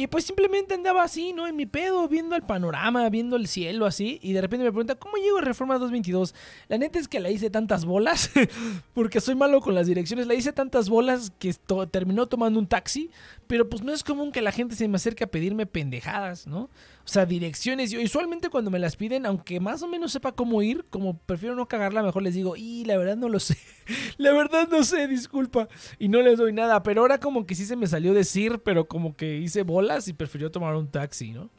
Y 0.00 0.06
pues 0.06 0.24
simplemente 0.24 0.72
andaba 0.72 1.02
así, 1.02 1.34
¿no? 1.34 1.46
En 1.46 1.56
mi 1.56 1.66
pedo, 1.66 2.08
viendo 2.08 2.34
el 2.34 2.40
panorama, 2.40 3.06
viendo 3.10 3.36
el 3.36 3.46
cielo 3.46 3.84
así. 3.84 4.18
Y 4.22 4.32
de 4.32 4.40
repente 4.40 4.64
me 4.64 4.72
pregunta, 4.72 4.94
¿cómo 4.94 5.18
llego 5.18 5.36
a 5.36 5.42
Reforma 5.42 5.74
222? 5.74 6.34
La 6.68 6.78
neta 6.78 6.98
es 6.98 7.06
que 7.06 7.20
le 7.20 7.30
hice 7.30 7.50
tantas 7.50 7.84
bolas, 7.84 8.30
porque 8.94 9.20
soy 9.20 9.34
malo 9.34 9.60
con 9.60 9.74
las 9.74 9.86
direcciones. 9.86 10.26
Le 10.26 10.36
hice 10.36 10.54
tantas 10.54 10.88
bolas 10.88 11.30
que 11.38 11.54
terminó 11.90 12.28
tomando 12.28 12.58
un 12.58 12.66
taxi. 12.66 13.10
Pero 13.46 13.68
pues 13.68 13.82
no 13.82 13.92
es 13.92 14.02
común 14.02 14.32
que 14.32 14.40
la 14.40 14.52
gente 14.52 14.74
se 14.74 14.88
me 14.88 14.96
acerque 14.96 15.24
a 15.24 15.26
pedirme 15.26 15.66
pendejadas, 15.66 16.46
¿no? 16.46 16.70
O 17.04 17.08
sea, 17.12 17.26
direcciones. 17.26 17.90
Yo 17.90 18.00
usualmente 18.00 18.50
cuando 18.50 18.70
me 18.70 18.78
las 18.78 18.96
piden, 18.96 19.26
aunque 19.26 19.58
más 19.58 19.82
o 19.82 19.88
menos 19.88 20.12
sepa 20.12 20.32
cómo 20.32 20.62
ir, 20.62 20.84
como 20.90 21.18
prefiero 21.18 21.54
no 21.54 21.66
cagarla, 21.66 22.02
mejor 22.02 22.22
les 22.22 22.34
digo, 22.34 22.56
y 22.56 22.84
la 22.84 22.96
verdad 22.96 23.16
no 23.16 23.28
lo 23.28 23.40
sé. 23.40 23.56
la 24.18 24.32
verdad 24.32 24.68
no 24.70 24.84
sé, 24.84 25.08
disculpa. 25.08 25.68
Y 25.98 26.08
no 26.08 26.22
les 26.22 26.38
doy 26.38 26.52
nada. 26.52 26.82
Pero 26.82 27.00
ahora 27.00 27.18
como 27.18 27.46
que 27.46 27.54
sí 27.54 27.64
se 27.64 27.76
me 27.76 27.86
salió 27.86 28.14
decir, 28.14 28.60
pero 28.64 28.86
como 28.86 29.16
que 29.16 29.38
hice 29.38 29.62
bolas 29.62 30.08
y 30.08 30.12
prefirió 30.12 30.50
tomar 30.50 30.76
un 30.76 30.88
taxi, 30.88 31.32
¿no? 31.32 31.50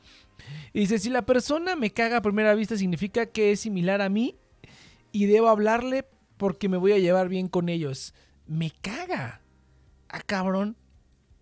Y 0.73 0.81
dice, 0.81 0.99
si 0.99 1.09
la 1.09 1.25
persona 1.25 1.75
me 1.75 1.91
caga 1.91 2.17
a 2.17 2.21
primera 2.21 2.55
vista, 2.55 2.77
significa 2.77 3.25
que 3.25 3.51
es 3.51 3.59
similar 3.59 4.01
a 4.01 4.09
mí 4.09 4.35
y 5.11 5.25
debo 5.25 5.49
hablarle 5.49 6.05
porque 6.37 6.69
me 6.69 6.77
voy 6.77 6.93
a 6.93 6.99
llevar 6.99 7.29
bien 7.29 7.47
con 7.47 7.69
ellos. 7.69 8.13
Me 8.47 8.71
caga. 8.81 9.41
Ah, 10.09 10.21
cabrón. 10.25 10.75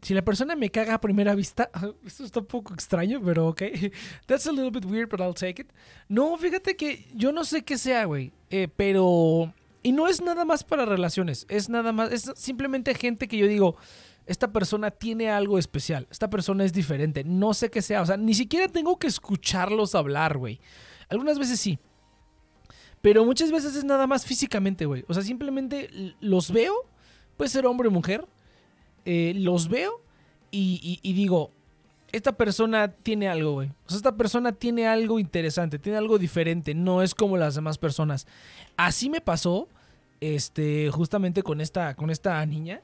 Si 0.02 0.14
la 0.14 0.24
persona 0.24 0.56
me 0.56 0.70
caga 0.70 0.94
a 0.96 1.02
primera 1.02 1.36
vista, 1.36 1.70
esto 2.06 2.24
está 2.24 2.40
un 2.40 2.46
poco 2.46 2.74
extraño, 2.74 3.22
pero 3.24 3.48
ok. 3.48 3.64
That's 4.28 4.48
a 4.48 4.52
little 4.52 4.72
bit 4.72 4.86
weird, 4.86 5.10
but 5.10 5.20
I'll 5.20 5.34
take 5.34 5.62
it. 5.62 5.72
No, 6.08 6.38
fíjate 6.38 6.76
que 6.76 7.08
yo 7.14 7.32
no 7.32 7.44
sé 7.44 7.64
qué 7.64 7.78
sea, 7.78 8.06
güey. 8.06 8.32
eh, 8.50 8.68
pero... 8.76 9.54
Y 9.82 9.94
no 9.94 10.10
es 10.10 10.22
nada 10.22 10.44
más 10.44 10.66
para 10.66 10.86
relaciones. 10.86 11.46
Es 11.50 11.70
nada 11.70 11.94
más... 11.94 12.12
Es 12.12 12.32
simplemente 12.36 12.94
gente 12.96 13.30
que 13.30 13.38
yo 13.38 13.48
digo, 13.48 13.78
esta 14.26 14.52
persona 14.52 14.92
tiene 14.92 15.32
algo 15.32 15.58
especial. 15.58 16.06
Esta 16.12 16.30
persona 16.30 16.64
es 16.64 16.74
diferente. 16.74 17.24
No 17.24 17.54
sé 17.54 17.70
qué 17.70 17.82
sea. 17.82 18.02
O 18.02 18.06
sea, 18.06 18.18
ni 18.18 18.34
siquiera 18.34 18.68
tengo 18.68 19.00
que 19.00 19.08
escucharlos 19.08 19.96
hablar, 19.96 20.38
güey. 20.38 20.60
Algunas 21.08 21.40
veces 21.40 21.60
sí. 21.60 21.80
Pero 23.02 23.26
muchas 23.26 23.52
veces 23.52 23.76
es 23.76 23.84
nada 23.86 24.06
más 24.06 24.26
físicamente, 24.26 24.86
güey. 24.86 25.04
O 25.08 25.14
sea, 25.14 25.24
simplemente 25.24 25.90
los 26.20 26.52
veo. 26.52 26.74
Puede 27.38 27.50
ser 27.50 27.66
hombre 27.66 27.88
o 27.88 27.92
mujer. 27.92 28.28
Eh, 29.12 29.34
los 29.36 29.68
veo 29.70 30.02
y, 30.52 30.80
y- 30.84 31.10
y 31.10 31.14
digo, 31.14 31.52
esta 32.12 32.32
persona 32.34 32.90
tiene 32.92 33.28
algo, 33.28 33.54
güey. 33.54 33.70
O 33.86 33.90
sea, 33.90 33.98
esta 33.98 34.16
persona 34.16 34.52
tiene 34.52 34.88
algo 34.88 35.20
interesante, 35.20 35.80
tiene 35.80 35.98
algo 35.98 36.18
diferente. 36.20 36.74
No 36.76 37.02
es 37.04 37.14
como 37.16 37.38
las 37.38 37.56
demás 37.56 37.78
personas. 37.78 38.26
Así 38.78 39.10
me 39.10 39.22
pasó, 39.22 39.68
este, 40.20 40.90
justamente 40.92 41.44
con 41.44 41.62
esta, 41.62 41.96
con 41.96 42.10
esta 42.10 42.46
niña. 42.46 42.82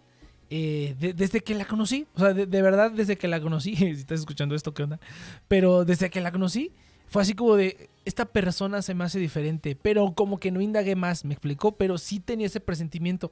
eh, 0.52 0.96
de- 1.00 1.14
desde 1.14 1.42
que 1.42 1.56
la 1.56 1.66
conocí. 1.66 2.06
O 2.16 2.20
sea, 2.20 2.32
de, 2.34 2.46
de 2.46 2.62
verdad, 2.62 2.92
desde 2.92 3.18
que 3.18 3.28
la 3.28 3.42
conocí. 3.42 3.76
si 3.76 3.86
estás 3.90 4.20
escuchando 4.20 4.54
esto, 4.56 4.74
¿qué 4.76 4.84
onda? 4.84 5.00
Pero 5.48 5.86
desde 5.86 6.10
que 6.12 6.22
la 6.22 6.32
conocí, 6.32 6.72
fue 7.08 7.24
así 7.24 7.34
como 7.34 7.56
de, 7.56 7.90
esta 8.06 8.26
persona 8.26 8.82
se 8.84 8.94
me 8.94 9.04
hace 9.06 9.18
diferente. 9.20 9.76
Pero 9.76 10.14
como 10.14 10.40
que 10.40 10.52
no 10.52 10.62
indagué 10.62 10.96
más, 10.96 11.26
me 11.26 11.34
explicó. 11.34 11.72
Pero 11.78 11.98
sí 11.98 12.20
tenía 12.20 12.46
ese 12.46 12.60
presentimiento. 12.60 13.32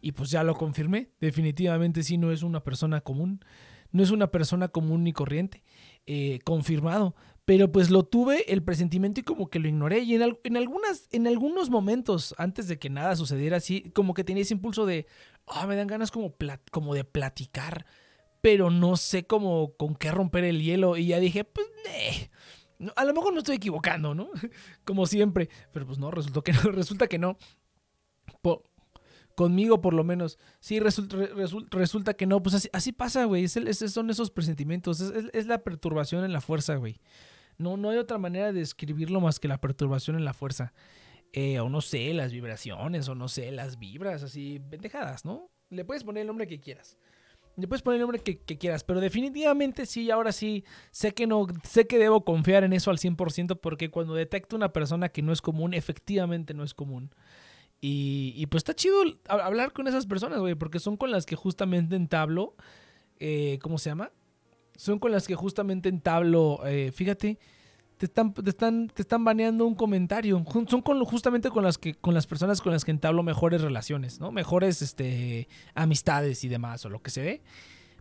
Y 0.00 0.12
pues 0.12 0.30
ya 0.30 0.42
lo 0.44 0.54
confirmé. 0.54 1.10
Definitivamente 1.20 2.02
sí 2.02 2.18
no 2.18 2.30
es 2.32 2.42
una 2.42 2.62
persona 2.62 3.00
común. 3.00 3.44
No 3.90 4.02
es 4.02 4.10
una 4.10 4.30
persona 4.30 4.68
común 4.68 5.04
ni 5.04 5.12
corriente. 5.12 5.62
eh, 6.06 6.38
confirmado. 6.44 7.14
Pero 7.44 7.70
pues 7.72 7.90
lo 7.90 8.02
tuve 8.04 8.50
el 8.52 8.62
presentimiento 8.62 9.20
y 9.20 9.24
como 9.24 9.48
que 9.50 9.58
lo 9.58 9.68
ignoré. 9.68 10.00
Y 10.00 10.14
en, 10.14 10.22
al- 10.22 10.38
en 10.44 10.56
algunas, 10.56 11.08
en 11.12 11.26
algunos 11.26 11.68
momentos, 11.70 12.34
antes 12.38 12.68
de 12.68 12.78
que 12.78 12.90
nada 12.90 13.16
sucediera 13.16 13.56
así, 13.58 13.90
como 13.94 14.12
que 14.14 14.24
tenía 14.24 14.42
ese 14.42 14.54
impulso 14.54 14.84
de, 14.86 15.06
ah, 15.46 15.66
me 15.66 15.76
dan 15.76 15.86
ganas 15.86 16.10
como, 16.10 16.36
plat- 16.36 16.60
como 16.70 16.94
de 16.94 17.04
platicar. 17.04 17.86
Pero 18.42 18.70
no 18.70 18.96
sé 18.96 19.26
cómo 19.26 19.74
con 19.76 19.96
qué 19.96 20.10
romper 20.12 20.44
el 20.44 20.62
hielo. 20.62 20.96
Y 20.96 21.08
ya 21.08 21.20
dije, 21.20 21.44
pues, 21.44 21.66
a 22.96 23.04
lo 23.04 23.12
mejor 23.14 23.32
no 23.32 23.38
estoy 23.40 23.56
equivocando, 23.56 24.14
¿no? 24.14 24.30
Como 24.84 25.06
siempre. 25.06 25.48
Pero 25.72 25.86
pues 25.86 25.98
no, 25.98 26.10
resultó 26.10 26.42
que 26.42 26.52
no, 26.52 26.60
resulta 26.72 27.06
que 27.08 27.18
no. 27.18 27.36
Conmigo 29.38 29.80
por 29.80 29.94
lo 29.94 30.02
menos. 30.02 30.36
Sí, 30.58 30.80
resulta, 30.80 31.16
resulta 31.70 32.14
que 32.14 32.26
no. 32.26 32.42
Pues 32.42 32.68
así, 32.72 32.90
pasa, 32.90 33.24
güey. 33.24 33.44
Es 33.44 33.56
es- 33.56 33.92
son 33.92 34.10
esos 34.10 34.32
presentimientos. 34.32 35.00
Es, 35.00 35.10
es- 35.14 35.30
es 35.32 35.46
la 35.46 35.62
perturbación 35.62 36.24
en 36.24 36.32
la 36.32 36.40
fuerza, 36.40 36.74
güey. 36.74 37.00
No, 37.56 37.76
no 37.76 37.90
hay 37.90 37.98
otra 37.98 38.18
manera 38.18 38.46
de 38.52 38.58
describirlo 38.58 39.20
más 39.20 39.38
que 39.38 39.46
la 39.46 39.60
perturbación 39.60 40.16
en 40.16 40.24
la 40.24 40.32
fuerza. 40.34 40.72
Eh, 41.32 41.60
o 41.60 41.68
no 41.68 41.82
sé, 41.82 42.12
las 42.14 42.32
vibraciones, 42.32 43.08
o 43.08 43.14
no 43.14 43.28
sé, 43.28 43.52
las 43.52 43.78
vibras, 43.78 44.24
así, 44.24 44.58
pendejadas, 44.70 45.24
¿no? 45.24 45.52
Le 45.70 45.84
puedes 45.84 46.02
poner 46.02 46.22
el 46.22 46.26
nombre 46.26 46.48
que 46.48 46.58
quieras. 46.58 46.98
Le 47.56 47.68
puedes 47.68 47.82
poner 47.82 47.98
el 47.98 48.00
nombre 48.02 48.18
que, 48.20 48.40
que 48.40 48.58
quieras, 48.58 48.82
pero 48.82 48.98
definitivamente 49.00 49.86
sí, 49.86 50.10
ahora 50.10 50.32
sí, 50.32 50.64
sé 50.90 51.14
que 51.14 51.28
no, 51.28 51.46
sé 51.62 51.86
que 51.86 51.98
debo 51.98 52.24
confiar 52.24 52.64
en 52.64 52.72
eso 52.72 52.90
al 52.90 52.98
100% 52.98 53.60
porque 53.60 53.88
cuando 53.88 54.14
detecto 54.14 54.56
una 54.56 54.72
persona 54.72 55.10
que 55.10 55.22
no 55.22 55.32
es 55.32 55.40
común, 55.42 55.74
efectivamente 55.74 56.54
no 56.54 56.64
es 56.64 56.74
común. 56.74 57.10
Y, 57.80 58.44
pues 58.46 58.60
está 58.62 58.74
chido 58.74 59.04
hab- 59.04 59.42
hablar 59.42 59.72
con 59.72 59.86
esas 59.86 60.06
personas, 60.06 60.40
güey, 60.40 60.54
porque 60.56 60.80
son 60.80 60.96
con 60.96 61.10
las 61.12 61.26
que 61.26 61.36
justamente 61.36 61.94
entablo, 61.96 62.56
eh, 63.20 63.58
¿cómo 63.62 63.78
se 63.78 63.90
llama? 63.90 64.10
Son 64.76 64.98
con 64.98 65.12
las 65.12 65.26
que 65.26 65.34
justamente 65.36 65.88
entablo, 65.88 66.60
eh, 66.66 66.90
fíjate, 66.92 67.38
te 67.96 68.06
están, 68.06 68.32
te 68.34 68.48
están, 68.50 68.88
te 68.88 69.02
están 69.02 69.24
baneando 69.24 69.64
un 69.66 69.74
comentario. 69.74 70.44
Son 70.68 70.82
con, 70.82 71.04
justamente 71.04 71.50
con 71.50 71.64
las 71.64 71.78
que, 71.78 71.94
con 71.94 72.14
las 72.14 72.26
personas 72.28 72.60
con 72.60 72.72
las 72.72 72.84
que 72.84 72.90
entablo 72.92 73.22
mejores 73.24 73.60
relaciones, 73.60 74.20
¿no? 74.20 74.30
Mejores, 74.32 74.82
este, 74.82 75.48
amistades 75.74 76.44
y 76.44 76.48
demás, 76.48 76.84
o 76.84 76.90
lo 76.90 77.00
que 77.02 77.10
se 77.10 77.22
ve. 77.22 77.42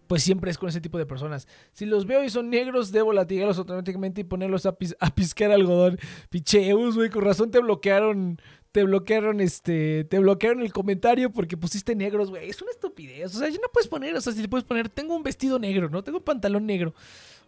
Pues 0.05 0.23
siempre 0.23 0.49
es 0.51 0.57
con 0.57 0.69
ese 0.69 0.80
tipo 0.80 0.97
de 0.97 1.05
personas. 1.05 1.47
Si 1.73 1.86
los 1.86 2.05
veo 2.05 2.23
y 2.23 2.30
son 2.30 2.49
negros, 2.49 2.91
debo 2.93 3.11
latigarlos 3.11 3.57
automáticamente 3.57 4.21
y 4.21 4.23
ponerlos 4.23 4.65
a, 4.65 4.78
pis- 4.78 4.95
a 5.01 5.13
piscar 5.13 5.51
algodón. 5.51 5.99
Picheus, 6.30 6.95
güey, 6.95 7.09
con 7.09 7.25
razón 7.25 7.51
te 7.51 7.59
bloquearon. 7.59 8.39
Te 8.78 8.84
bloquearon, 8.84 9.41
este. 9.41 10.03
Te 10.03 10.19
bloquearon 10.19 10.61
el 10.61 10.71
comentario 10.71 11.32
porque 11.32 11.57
pusiste 11.57 11.95
negros, 11.95 12.30
güey. 12.30 12.47
Es 12.47 12.61
una 12.61 12.69
estupidez. 12.69 13.36
O 13.36 13.39
sea, 13.39 13.49
ya 13.49 13.55
no 13.55 13.69
puedes 13.73 13.88
poner. 13.88 14.15
O 14.15 14.21
sea, 14.21 14.32
si 14.32 14.39
le 14.39 14.47
puedes 14.47 14.65
poner, 14.65 14.88
tengo 14.88 15.15
un 15.15 15.23
vestido 15.23 15.57
negro, 15.57 15.89
¿no? 15.89 16.03
Tengo 16.03 16.19
un 16.19 16.23
pantalón 16.23 16.67
negro. 16.67 16.93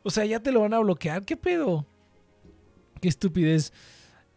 O 0.01 0.09
sea, 0.09 0.25
ya 0.25 0.39
te 0.39 0.51
lo 0.51 0.61
van 0.61 0.73
a 0.73 0.79
bloquear. 0.79 1.23
¿Qué 1.25 1.37
pedo? 1.37 1.85
Qué 2.99 3.09
estupidez. 3.09 3.73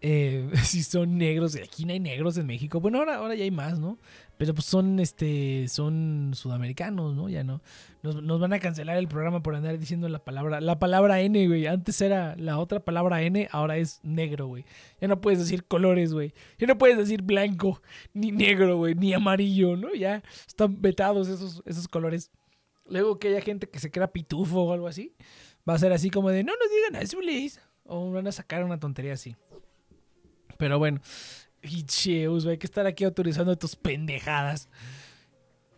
Eh, 0.03 0.51
si 0.65 0.83
son 0.83 1.17
negros, 1.17 1.57
aquí 1.57 1.87
no 1.87 1.95
hay 1.95 2.01
negros 2.01 2.37
en 2.37 2.45
México. 2.45 2.79
Bueno, 2.79 2.99
ahora, 2.99 3.17
ahora 3.17 3.35
ya 3.37 3.45
hay 3.45 3.51
más, 3.51 3.79
¿no? 3.79 3.97
Pero 4.43 4.55
pues 4.55 4.67
son, 4.67 4.99
este, 4.99 5.69
son 5.69 6.33
sudamericanos, 6.35 7.15
¿no? 7.15 7.29
Ya 7.29 7.45
no. 7.45 7.63
Nos, 8.03 8.41
van 8.41 8.53
a 8.53 8.59
cancelar 8.59 8.97
el 8.97 9.07
programa 9.07 9.41
por 9.41 9.55
andar 9.55 9.79
diciendo 9.79 10.09
la 10.09 10.19
palabra, 10.19 10.61
la 10.61 10.81
palabra 10.81 11.21
N, 11.21 11.47
güey. 11.47 11.69
Antes 11.69 12.01
era 12.01 12.35
la 12.35 12.59
otra 12.59 12.81
palabra 12.81 13.23
N, 13.23 13.49
ahora 13.53 13.77
es 13.77 14.01
negro, 14.03 14.49
güey. 14.49 14.65
Ya 15.01 15.07
no 15.07 15.21
puedes 15.21 15.39
decir 15.39 15.63
colores, 15.63 16.13
güey. 16.13 16.35
Ya 16.59 16.67
no 16.67 16.77
puedes 16.77 16.99
decir 16.99 17.23
blanco, 17.23 17.83
ni 18.15 18.33
negro, 18.33 18.79
güey, 18.79 18.97
ni 18.97 19.15
amarillo, 19.15 19.77
¿no? 19.77 19.95
Ya 19.95 20.25
están 20.45 20.83
vetados 20.83 21.29
esos, 21.29 21.63
esos 21.65 21.87
colores. 21.87 22.33
Luego 22.89 23.21
que 23.21 23.29
haya 23.29 23.43
gente 23.43 23.69
que 23.69 23.79
se 23.79 23.93
crea 23.93 24.09
pitufo 24.09 24.63
o 24.63 24.73
algo 24.73 24.89
así, 24.89 25.15
va 25.69 25.75
a 25.75 25.79
ser 25.79 25.93
así 25.93 26.11
como 26.11 26.31
de, 26.31 26.43
no 26.43 26.55
nos 26.55 26.69
digan 26.69 27.01
azules. 27.01 27.61
O 27.85 28.11
van 28.11 28.27
a 28.27 28.33
sacar 28.33 28.65
una 28.65 28.81
tontería 28.81 29.13
así. 29.13 29.37
Pero 30.59 30.81
bueno, 30.81 31.01
Güey, 31.63 32.49
hay 32.49 32.59
que 32.59 32.67
estar 32.67 32.87
aquí 32.87 33.05
autorizando 33.05 33.57
tus 33.57 33.77
pendejadas. 33.77 34.69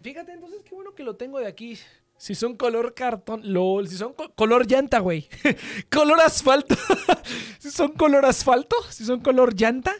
Fíjate, 0.01 0.33
entonces 0.33 0.63
qué 0.65 0.75
bueno 0.75 0.95
que 0.95 1.03
lo 1.03 1.17
tengo 1.17 1.39
de 1.39 1.47
aquí. 1.47 1.79
Si 2.17 2.35
son 2.35 2.57
color 2.57 2.95
cartón, 2.95 3.41
lol. 3.53 3.89
Si 3.89 3.97
son 3.97 4.13
co- 4.15 4.33
color 4.35 4.67
llanta, 4.67 5.01
güey. 5.01 5.29
color 5.91 6.21
asfalto. 6.21 6.75
si 7.59 7.71
son 7.71 7.93
color 7.93 8.25
asfalto, 8.25 8.77
si 8.91 9.05
son 9.05 9.21
color 9.21 9.55
llanta, 9.55 9.93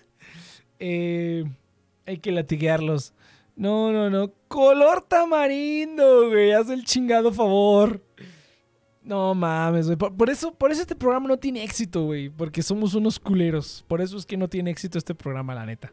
eh, 0.79 1.45
hay 2.07 2.19
que 2.19 2.33
latiguearlos. 2.33 3.13
No, 3.57 3.93
no, 3.93 4.11
no. 4.11 4.33
Color 4.49 5.03
tamarindo, 5.03 6.29
güey. 6.31 6.53
Haz 6.53 6.71
el 6.71 6.85
chingado 6.85 7.33
favor. 7.33 8.03
No 9.05 9.35
mames, 9.35 9.87
güey. 9.87 9.97
Por, 9.99 10.17
por 10.17 10.31
eso, 10.31 10.55
por 10.55 10.73
eso 10.73 10.81
este 10.81 10.97
programa 10.97 11.29
no 11.29 11.37
tiene 11.39 11.63
éxito, 11.63 12.05
güey. 12.07 12.31
Porque 12.31 12.63
somos 12.63 12.95
unos 12.95 13.21
culeros. 13.21 13.85
Por 13.87 14.01
eso 14.01 14.17
es 14.17 14.25
que 14.27 14.37
no 14.37 14.49
tiene 14.49 14.71
éxito 14.71 14.97
este 14.99 15.15
programa, 15.15 15.55
la 15.55 15.67
neta. 15.67 15.93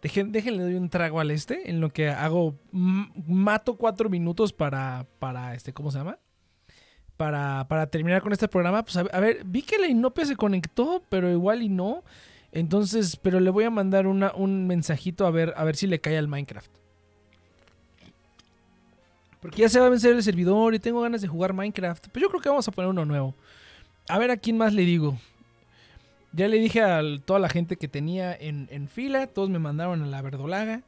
Dejen, 0.00 0.30
déjenle 0.32 0.62
doy 0.62 0.74
un 0.76 0.88
trago 0.88 1.18
al 1.18 1.30
este. 1.32 1.68
En 1.68 1.80
lo 1.80 1.90
que 1.90 2.08
hago. 2.10 2.54
mato 2.72 3.76
cuatro 3.76 4.08
minutos 4.08 4.52
para. 4.52 5.06
Para 5.18 5.54
este. 5.54 5.72
¿Cómo 5.72 5.90
se 5.90 5.98
llama? 5.98 6.18
Para, 7.16 7.66
para 7.68 7.88
terminar 7.88 8.22
con 8.22 8.32
este 8.32 8.46
programa. 8.48 8.84
Pues 8.84 8.96
a, 8.96 9.00
a 9.00 9.20
ver, 9.20 9.42
vi 9.44 9.62
que 9.62 9.78
la 9.78 9.88
Inopia 9.88 10.24
se 10.24 10.36
conectó, 10.36 11.02
pero 11.08 11.30
igual 11.30 11.62
y 11.62 11.68
no. 11.68 12.04
Entonces, 12.52 13.16
pero 13.16 13.40
le 13.40 13.50
voy 13.50 13.64
a 13.64 13.70
mandar 13.70 14.06
una- 14.06 14.32
un 14.34 14.68
mensajito 14.68 15.26
a 15.26 15.30
ver, 15.32 15.54
a 15.56 15.64
ver 15.64 15.74
si 15.74 15.88
le 15.88 16.00
cae 16.00 16.16
al 16.18 16.28
Minecraft. 16.28 16.70
Porque 19.44 19.60
ya 19.60 19.68
se 19.68 19.78
va 19.78 19.88
a 19.88 19.90
vencer 19.90 20.14
el 20.14 20.22
servidor 20.22 20.74
y 20.74 20.78
tengo 20.78 21.02
ganas 21.02 21.20
de 21.20 21.28
jugar 21.28 21.52
Minecraft. 21.52 22.08
Pues 22.08 22.22
yo 22.22 22.30
creo 22.30 22.40
que 22.40 22.48
vamos 22.48 22.66
a 22.66 22.72
poner 22.72 22.88
uno 22.88 23.04
nuevo. 23.04 23.34
A 24.08 24.18
ver 24.18 24.30
a 24.30 24.38
quién 24.38 24.56
más 24.56 24.72
le 24.72 24.86
digo. 24.86 25.18
Ya 26.32 26.48
le 26.48 26.58
dije 26.58 26.80
a 26.80 27.02
toda 27.26 27.38
la 27.38 27.50
gente 27.50 27.76
que 27.76 27.86
tenía 27.86 28.34
en, 28.34 28.68
en 28.70 28.88
fila. 28.88 29.26
Todos 29.26 29.50
me 29.50 29.58
mandaron 29.58 30.02
a 30.02 30.06
la 30.06 30.22
verdolaga. 30.22 30.80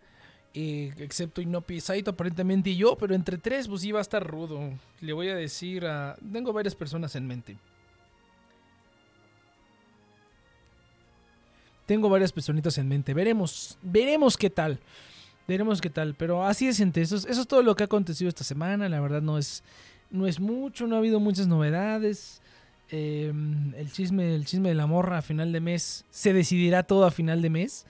eh, 0.54 0.94
excepto 0.96 1.42
Inopi 1.42 1.82
Saito 1.82 2.12
aparentemente 2.12 2.70
y 2.70 2.76
yo. 2.78 2.96
Pero 2.96 3.14
entre 3.14 3.36
tres 3.36 3.68
pues 3.68 3.84
iba 3.84 3.98
a 3.98 4.02
estar 4.02 4.26
rudo. 4.26 4.72
Le 5.02 5.12
voy 5.12 5.28
a 5.28 5.36
decir 5.36 5.84
a... 5.84 6.16
Tengo 6.32 6.54
varias 6.54 6.74
personas 6.74 7.14
en 7.14 7.26
mente. 7.26 7.58
Tengo 11.84 12.08
varias 12.08 12.32
personitas 12.32 12.78
en 12.78 12.88
mente. 12.88 13.12
Veremos. 13.12 13.76
Veremos 13.82 14.38
qué 14.38 14.48
tal. 14.48 14.80
Veremos 15.46 15.80
qué 15.80 15.90
tal. 15.90 16.14
Pero 16.14 16.44
así 16.44 16.68
es, 16.68 16.78
gente. 16.78 17.00
Eso 17.00 17.16
es, 17.16 17.24
eso 17.26 17.40
es 17.40 17.46
todo 17.46 17.62
lo 17.62 17.74
que 17.74 17.84
ha 17.84 17.86
acontecido 17.86 18.28
esta 18.28 18.44
semana. 18.44 18.88
La 18.88 19.00
verdad 19.00 19.22
no 19.22 19.38
es, 19.38 19.62
no 20.10 20.26
es 20.26 20.40
mucho. 20.40 20.86
No 20.86 20.96
ha 20.96 20.98
habido 20.98 21.20
muchas 21.20 21.46
novedades. 21.46 22.42
Eh, 22.90 23.32
el, 23.76 23.92
chisme, 23.92 24.34
el 24.34 24.44
chisme 24.44 24.68
de 24.68 24.74
la 24.74 24.86
morra 24.86 25.18
a 25.18 25.22
final 25.22 25.52
de 25.52 25.60
mes. 25.60 26.04
Se 26.10 26.32
decidirá 26.32 26.82
todo 26.82 27.04
a 27.04 27.10
final 27.10 27.42
de 27.42 27.50
mes. 27.50 27.86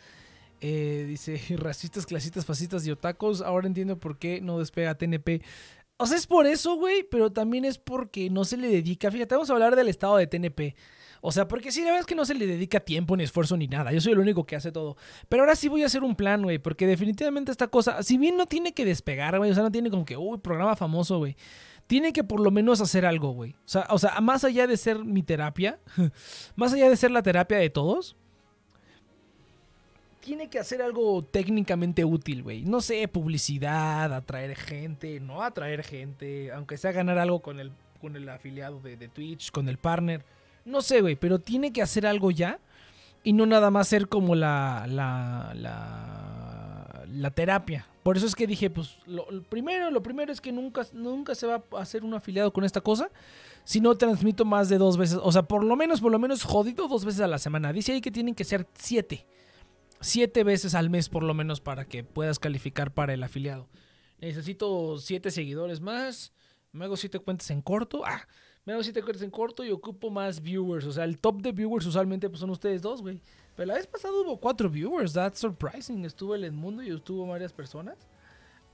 Eh, 0.61 1.05
dice 1.09 1.41
racistas, 1.57 2.07
clasistas, 2.07 2.45
fascistas 2.45 2.87
y 2.87 2.91
otacos. 2.91 3.41
Ahora 3.41 3.67
entiendo 3.67 3.99
por 3.99 4.19
qué 4.19 4.41
no 4.41 4.59
despega 4.59 4.97
TNP. 4.97 5.43
O 5.99 6.07
sea, 6.07 6.19
es 6.19 6.27
por 6.27 6.47
eso, 6.47 6.77
güey. 6.77 7.05
Pero 7.11 7.33
también 7.33 7.65
es 7.65 7.79
porque 7.79 8.29
no 8.29 8.45
se 8.45 8.59
le 8.59 8.69
dedica. 8.69 9.11
Fíjate, 9.11 9.35
vamos 9.35 9.49
a 9.49 9.55
hablar 9.55 9.77
del 9.77 9.89
estado 9.89 10.19
de 10.19 10.27
TNP. 10.27 10.75
O 11.21 11.33
sea, 11.33 11.49
porque 11.49 11.73
sí, 11.73 11.81
la 11.81 11.87
verdad 11.87 12.01
es 12.01 12.07
que 12.07 12.15
no 12.15 12.25
se 12.25 12.35
le 12.35 12.47
dedica 12.47 12.81
tiempo 12.81 13.17
ni 13.17 13.25
esfuerzo 13.25 13.57
ni 13.57 13.67
nada. 13.67 13.93
Yo 13.93 14.01
soy 14.01 14.13
el 14.13 14.19
único 14.19 14.45
que 14.45 14.57
hace 14.57 14.73
todo. 14.73 14.97
Pero 15.29 15.43
ahora 15.43 15.57
sí 15.57 15.69
voy 15.69 15.83
a 15.83 15.87
hacer 15.87 16.03
un 16.03 16.15
plan, 16.15 16.43
güey. 16.43 16.59
Porque 16.59 16.87
definitivamente 16.87 17.51
esta 17.51 17.69
cosa, 17.69 18.03
si 18.03 18.19
bien 18.19 18.37
no 18.37 18.47
tiene 18.47 18.73
que 18.73 18.85
despegar, 18.85 19.37
güey. 19.39 19.51
O 19.51 19.55
sea, 19.55 19.63
no 19.63 19.73
tiene 19.73 19.91
como 19.91 20.05
que, 20.05 20.17
uy, 20.17 20.39
programa 20.39 20.77
famoso, 20.77 21.19
güey. 21.19 21.37
Tiene 21.87 22.13
que 22.13 22.25
por 22.25 22.41
lo 22.41 22.51
menos 22.51 22.81
hacer 22.81 23.07
algo, 23.07 23.31
güey. 23.31 23.53
O 23.53 23.69
sea, 23.69 23.87
o 23.91 23.99
sea, 23.99 24.21
más 24.21 24.45
allá 24.45 24.67
de 24.67 24.77
ser 24.77 25.05
mi 25.05 25.23
terapia, 25.23 25.79
más 26.57 26.73
allá 26.73 26.89
de 26.91 26.97
ser 26.97 27.11
la 27.11 27.23
terapia 27.23 27.59
de 27.59 27.71
todos, 27.71 28.17
tiene 30.27 30.49
que 30.49 30.59
hacer 30.59 30.83
algo 30.83 31.23
técnicamente 31.23 32.05
útil, 32.05 32.43
güey. 32.43 32.65
No 32.65 32.81
sé, 32.81 33.07
publicidad, 33.07 34.13
atraer 34.13 34.57
gente, 34.57 35.21
no 35.21 35.45
atraer 35.45 35.85
gente, 35.85 36.51
aunque 36.51 36.77
sea 36.77 36.91
ganar 36.91 37.19
algo 37.19 37.41
con 37.41 37.61
el, 37.61 37.71
con 38.01 38.17
el 38.17 38.29
afiliado 38.29 38.81
de, 38.81 38.97
de 38.97 39.07
Twitch, 39.07 39.53
con 39.53 39.69
el 39.69 39.79
partner. 39.79 40.25
No 40.67 40.83
sé, 40.83 41.01
güey, 41.01 41.17
pero 41.17 41.39
tiene 41.39 41.73
que 41.73 41.81
hacer 41.81 42.07
algo 42.07 42.31
ya 42.31 42.59
y 43.23 43.33
no 43.33 43.47
nada 43.47 43.71
más 43.71 43.89
ser 43.89 44.09
como 44.09 44.35
la, 44.35 44.87
la, 44.89 45.55
la, 47.09 47.31
terapia. 47.31 47.87
Por 48.03 48.17
eso 48.17 48.27
es 48.27 48.35
que 48.35 48.47
dije, 48.47 48.69
pues, 48.69 48.97
lo, 49.07 49.31
lo 49.31 49.43
primero, 49.43 49.91
lo 49.91 50.03
primero 50.03 50.33
es 50.33 50.41
que 50.41 50.53
nunca, 50.53 50.87
nunca 50.93 51.35
se 51.35 51.47
va 51.47 51.63
a 51.73 51.81
hacer 51.81 52.05
un 52.05 52.15
afiliado 52.15 52.53
con 52.53 52.65
esta 52.65 52.81
cosa 52.81 53.11
si 53.65 53.81
no 53.81 53.97
transmito 53.97 54.45
más 54.45 54.69
de 54.69 54.79
dos 54.79 54.97
veces. 54.97 55.19
O 55.23 55.33
sea, 55.33 55.43
por 55.43 55.65
lo 55.65 55.75
menos, 55.77 56.01
por 56.01 56.13
lo 56.13 56.19
menos 56.19 56.45
jodido 56.45 56.89
dos 56.89 57.05
veces 57.05 57.21
a 57.21 57.27
la 57.27 57.39
semana. 57.39 57.73
Dice 57.73 57.93
ahí 57.93 58.01
que 58.01 58.13
tienen 58.13 58.35
que 58.35 58.45
ser 58.45 58.67
siete. 58.75 59.27
Siete 60.01 60.45
veces 60.45 60.75
al 60.75 60.91
mes 60.91 61.09
por 61.09 61.23
lo 61.23 61.35
menos 61.35 61.61
para 61.61 61.85
que 61.85 62.05
puedas 62.05 62.39
calificar 62.39 62.93
para 62.93 63.15
el 63.15 63.23
afiliado. 63.23 63.69
necesito 64.21 64.99
7 64.99 65.31
seguidores 65.31 65.81
más, 65.81 66.33
me 66.73 66.85
hago 66.85 66.97
7 66.97 67.19
cuentas 67.19 67.51
en 67.51 67.63
corto, 67.63 68.05
ah, 68.05 68.29
me 68.67 68.73
hago 68.73 68.83
7 68.83 69.01
cuentas 69.03 69.23
en 69.23 69.31
corto 69.31 69.65
y 69.65 69.71
ocupo 69.71 70.11
más 70.11 70.43
viewers. 70.43 70.85
O 70.87 70.93
sea, 70.93 71.05
el 71.05 71.19
top 71.19 71.41
de 71.41 71.53
viewers 71.53 71.87
usualmente 71.87 72.29
pues, 72.29 72.41
son 72.41 72.51
ustedes 72.51 72.83
dos, 72.83 73.01
güey. 73.01 73.21
Pero 73.55 73.69
la 73.69 73.75
vez 73.75 73.87
pasada 73.87 74.13
hubo 74.13 74.39
4 74.39 74.69
viewers, 74.69 75.13
that's 75.13 75.39
surprising. 75.39 76.05
Estuvo 76.05 76.35
el 76.35 76.45
Edmundo 76.45 76.83
y 76.83 76.91
estuvo 76.91 77.27
varias 77.27 77.53
personas. 77.53 77.97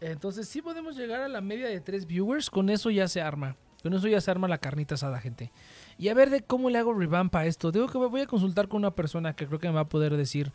Entonces 0.01 0.49
sí 0.49 0.63
podemos 0.63 0.97
llegar 0.97 1.21
a 1.21 1.29
la 1.29 1.43
media 1.43 1.69
de 1.69 1.81
3 1.81 2.07
viewers, 2.07 2.51
con 2.51 2.71
eso 2.71 2.91
ya 2.91 3.07
se 3.07 3.21
arma. 3.21 3.57
Con 3.83 3.93
eso 3.93 4.09
ya 4.09 4.21
se 4.21 4.31
arma 4.31 4.49
la 4.49 4.59
carnita 4.59 4.95
asada, 4.95 5.21
gente. 5.21 5.53
Y 5.99 6.09
a 6.09 6.15
ver 6.15 6.31
de 6.31 6.43
cómo 6.43 6.71
le 6.71 6.79
hago 6.79 6.95
revamp 6.95 7.35
a 7.37 7.45
esto. 7.45 7.71
Digo 7.71 7.87
que 7.89 7.99
voy 7.99 8.23
a 8.23 8.27
consultar 8.27 8.69
con 8.69 8.79
una 8.79 8.95
persona 8.95 9.35
que 9.35 9.47
creo 9.47 9.59
que 9.59 9.69
me 9.69 9.75
va 9.75 9.83
a 9.83 9.89
poder 9.89 10.17
decir, 10.17 10.53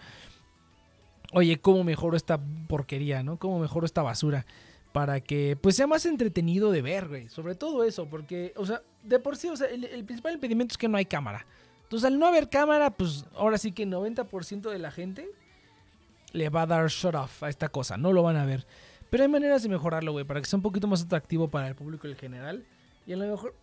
oye, 1.31 1.59
¿cómo 1.59 1.83
mejoro 1.83 2.17
esta 2.17 2.39
porquería, 2.67 3.21
no? 3.21 3.37
¿Cómo 3.37 3.59
mejoro 3.59 3.85
esta 3.85 4.01
basura? 4.01 4.45
Para 4.91 5.19
que 5.19 5.57
pues 5.61 5.75
sea 5.75 5.87
más 5.87 6.05
entretenido 6.05 6.71
de 6.71 6.81
ver, 6.81 7.07
güey. 7.07 7.29
Sobre 7.29 7.55
todo 7.55 7.83
eso, 7.83 8.07
porque, 8.09 8.53
o 8.55 8.65
sea, 8.65 8.81
de 9.03 9.19
por 9.19 9.37
sí, 9.37 9.47
o 9.49 9.55
sea, 9.55 9.67
el, 9.67 10.03
principal 10.05 10.33
impedimento 10.33 10.73
es 10.73 10.77
que 10.77 10.87
no 10.87 10.97
hay 10.97 11.05
cámara. 11.05 11.45
Entonces, 11.83 12.07
al 12.07 12.19
no 12.19 12.25
haber 12.25 12.49
cámara, 12.49 12.91
pues 12.91 13.25
ahora 13.35 13.57
sí 13.57 13.71
que 13.71 13.83
el 13.83 13.91
90% 13.91 14.69
de 14.69 14.79
la 14.79 14.91
gente 14.91 15.29
le 16.33 16.49
va 16.49 16.63
a 16.63 16.65
dar 16.65 16.87
shut 16.89 17.15
off 17.15 17.43
a 17.43 17.49
esta 17.49 17.69
cosa. 17.69 17.97
No 17.97 18.11
lo 18.11 18.23
van 18.23 18.35
a 18.35 18.45
ver. 18.45 18.65
Pero 19.09 19.23
hay 19.23 19.29
maneras 19.29 19.63
de 19.63 19.69
mejorarlo, 19.69 20.11
güey, 20.11 20.25
para 20.25 20.41
que 20.41 20.47
sea 20.47 20.57
un 20.57 20.63
poquito 20.63 20.87
más 20.87 21.01
atractivo 21.03 21.47
para 21.47 21.67
el 21.67 21.75
público 21.75 22.07
en 22.07 22.15
general. 22.15 22.65
Y 23.05 23.13
a 23.13 23.17
lo 23.17 23.25
mejor. 23.25 23.55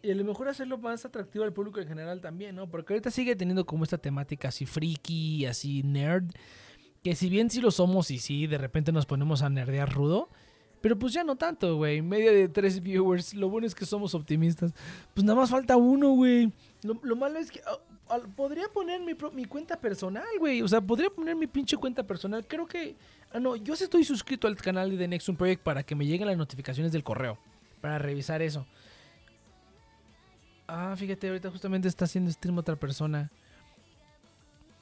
Y 0.00 0.12
a 0.12 0.14
lo 0.14 0.24
mejor 0.24 0.48
hacerlo 0.48 0.78
más 0.78 1.04
atractivo 1.04 1.44
al 1.44 1.52
público 1.52 1.80
en 1.80 1.88
general 1.88 2.20
también, 2.20 2.54
¿no? 2.54 2.70
Porque 2.70 2.92
ahorita 2.92 3.10
sigue 3.10 3.34
teniendo 3.34 3.66
como 3.66 3.82
esta 3.82 3.98
temática 3.98 4.48
así 4.48 4.64
freaky, 4.64 5.46
así 5.46 5.82
nerd. 5.82 6.30
Que 7.04 7.14
si 7.14 7.28
bien 7.28 7.48
sí 7.50 7.60
lo 7.60 7.70
somos 7.70 8.10
y 8.10 8.18
sí, 8.18 8.46
de 8.46 8.58
repente 8.58 8.92
nos 8.92 9.06
ponemos 9.06 9.42
a 9.42 9.48
nerdear 9.48 9.92
rudo. 9.92 10.28
Pero 10.80 10.96
pues 10.98 11.12
ya 11.12 11.24
no 11.24 11.36
tanto, 11.36 11.76
güey. 11.76 12.02
Media 12.02 12.30
de 12.32 12.48
tres 12.48 12.80
viewers. 12.82 13.34
Lo 13.34 13.48
bueno 13.48 13.66
es 13.66 13.74
que 13.74 13.84
somos 13.84 14.14
optimistas. 14.14 14.72
Pues 15.14 15.24
nada 15.24 15.38
más 15.40 15.50
falta 15.50 15.76
uno, 15.76 16.10
güey. 16.12 16.52
Lo, 16.82 16.98
lo 17.02 17.16
malo 17.16 17.38
es 17.40 17.50
que. 17.50 17.60
ah, 18.08 18.18
podría 18.36 18.68
poner 18.68 19.00
mi, 19.00 19.14
pro- 19.14 19.32
mi 19.32 19.44
cuenta 19.44 19.80
personal, 19.80 20.24
güey. 20.38 20.62
O 20.62 20.68
sea, 20.68 20.80
podría 20.80 21.10
poner 21.10 21.34
mi 21.34 21.48
pinche 21.48 21.76
cuenta 21.76 22.04
personal. 22.06 22.46
Creo 22.46 22.66
que. 22.66 22.94
Ah, 23.32 23.40
no, 23.40 23.56
yo 23.56 23.74
estoy 23.74 24.04
suscrito 24.04 24.46
al 24.46 24.54
canal 24.56 24.90
de 24.90 24.96
The 24.98 25.08
Nexus 25.08 25.36
Project 25.36 25.62
para 25.64 25.82
que 25.82 25.96
me 25.96 26.06
lleguen 26.06 26.28
las 26.28 26.36
notificaciones 26.36 26.92
del 26.92 27.02
correo. 27.02 27.38
Para 27.80 27.98
revisar 27.98 28.40
eso. 28.42 28.64
Ah, 30.66 30.94
fíjate, 30.96 31.28
ahorita 31.28 31.50
justamente 31.50 31.88
está 31.88 32.04
haciendo 32.04 32.30
stream 32.30 32.58
otra 32.58 32.76
persona. 32.76 33.30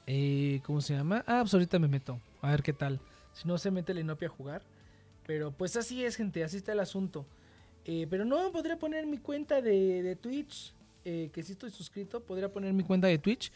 Eh, 0.07 0.61
¿Cómo 0.65 0.79
se 0.79 0.95
llama? 0.95 1.23
Ah, 1.27 1.39
pues 1.41 1.53
ahorita 1.53 1.77
me 1.79 1.87
meto. 1.87 2.19
A 2.41 2.51
ver 2.51 2.63
qué 2.63 2.73
tal. 2.73 2.99
Si 3.33 3.47
no 3.47 3.57
se 3.57 3.69
mete 3.69 3.93
la 3.93 3.99
Inopia 3.99 4.29
a 4.29 4.31
jugar. 4.31 4.61
Pero 5.25 5.51
pues 5.51 5.75
así 5.75 6.03
es, 6.03 6.15
gente. 6.15 6.43
Así 6.43 6.57
está 6.57 6.71
el 6.71 6.79
asunto. 6.79 7.25
Eh, 7.85 8.07
pero 8.09 8.25
no, 8.25 8.51
podría 8.51 8.77
poner 8.77 9.05
mi 9.05 9.17
cuenta 9.17 9.61
de, 9.61 10.17
Twitch. 10.19 10.73
eh, 11.05 11.29
que 11.33 11.43
sí 11.43 11.51
estoy 11.51 11.69
suscrito. 11.69 12.21
Podría 12.21 12.51
poner 12.51 12.73
mi 12.73 12.83
cuenta 12.83 13.07
de 13.07 13.17
Twitch. 13.17 13.51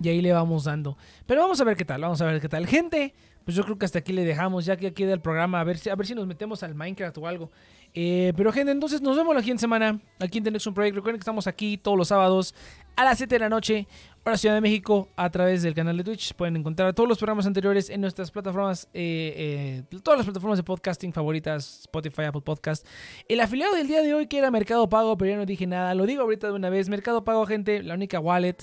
Y 0.00 0.08
ahí 0.08 0.20
le 0.20 0.32
vamos 0.32 0.64
dando. 0.64 0.96
Pero 1.26 1.42
vamos 1.42 1.60
a 1.60 1.64
ver 1.64 1.76
qué 1.76 1.84
tal. 1.84 2.00
Vamos 2.00 2.20
a 2.20 2.26
ver 2.26 2.40
qué 2.40 2.48
tal. 2.48 2.66
Gente, 2.66 3.12
pues 3.44 3.56
yo 3.56 3.64
creo 3.64 3.78
que 3.78 3.86
hasta 3.86 3.98
aquí 3.98 4.12
le 4.12 4.24
dejamos. 4.24 4.64
Ya 4.64 4.76
que 4.76 4.86
aquí 4.88 5.02
el 5.02 5.20
programa. 5.20 5.60
A 5.60 5.64
ver 5.64 5.78
si, 5.78 5.90
a 5.90 5.94
ver 5.96 6.06
si 6.06 6.14
nos 6.14 6.26
metemos 6.26 6.62
al 6.62 6.74
Minecraft 6.74 7.18
o 7.18 7.26
algo. 7.26 7.50
Eh, 7.94 8.32
pero 8.36 8.52
gente, 8.52 8.72
entonces 8.72 9.00
nos 9.00 9.16
vemos 9.16 9.34
la 9.34 9.40
siguiente 9.40 9.62
semana. 9.62 10.00
Aquí 10.20 10.38
en 10.38 10.44
The 10.44 10.50
Next 10.52 10.68
Project. 10.68 10.94
Recuerden 10.94 11.18
que 11.18 11.22
estamos 11.22 11.46
aquí 11.46 11.78
todos 11.78 11.98
los 11.98 12.08
sábados 12.08 12.54
a 12.94 13.04
las 13.04 13.18
7 13.18 13.34
de 13.34 13.38
la 13.38 13.48
noche. 13.48 13.88
Para 14.26 14.36
Ciudad 14.36 14.56
de 14.56 14.60
México 14.60 15.08
a 15.14 15.30
través 15.30 15.62
del 15.62 15.72
canal 15.72 15.96
de 15.96 16.02
Twitch. 16.02 16.34
Pueden 16.34 16.56
encontrar 16.56 16.92
todos 16.94 17.08
los 17.08 17.16
programas 17.16 17.46
anteriores 17.46 17.88
en 17.90 18.00
nuestras 18.00 18.32
plataformas, 18.32 18.88
eh, 18.92 19.84
eh, 19.88 19.98
todas 20.02 20.18
las 20.18 20.26
plataformas 20.26 20.58
de 20.58 20.64
podcasting 20.64 21.12
favoritas, 21.12 21.82
Spotify, 21.82 22.22
Apple 22.22 22.40
Podcast. 22.40 22.84
El 23.28 23.38
afiliado 23.38 23.76
del 23.76 23.86
día 23.86 24.02
de 24.02 24.14
hoy 24.14 24.26
que 24.26 24.38
era 24.38 24.50
Mercado 24.50 24.88
Pago, 24.88 25.16
pero 25.16 25.30
ya 25.30 25.36
no 25.36 25.46
dije 25.46 25.68
nada. 25.68 25.94
Lo 25.94 26.06
digo 26.06 26.22
ahorita 26.22 26.48
de 26.48 26.54
una 26.54 26.70
vez. 26.70 26.88
Mercado 26.88 27.22
Pago, 27.22 27.46
gente, 27.46 27.84
la 27.84 27.94
única 27.94 28.18
wallet 28.18 28.56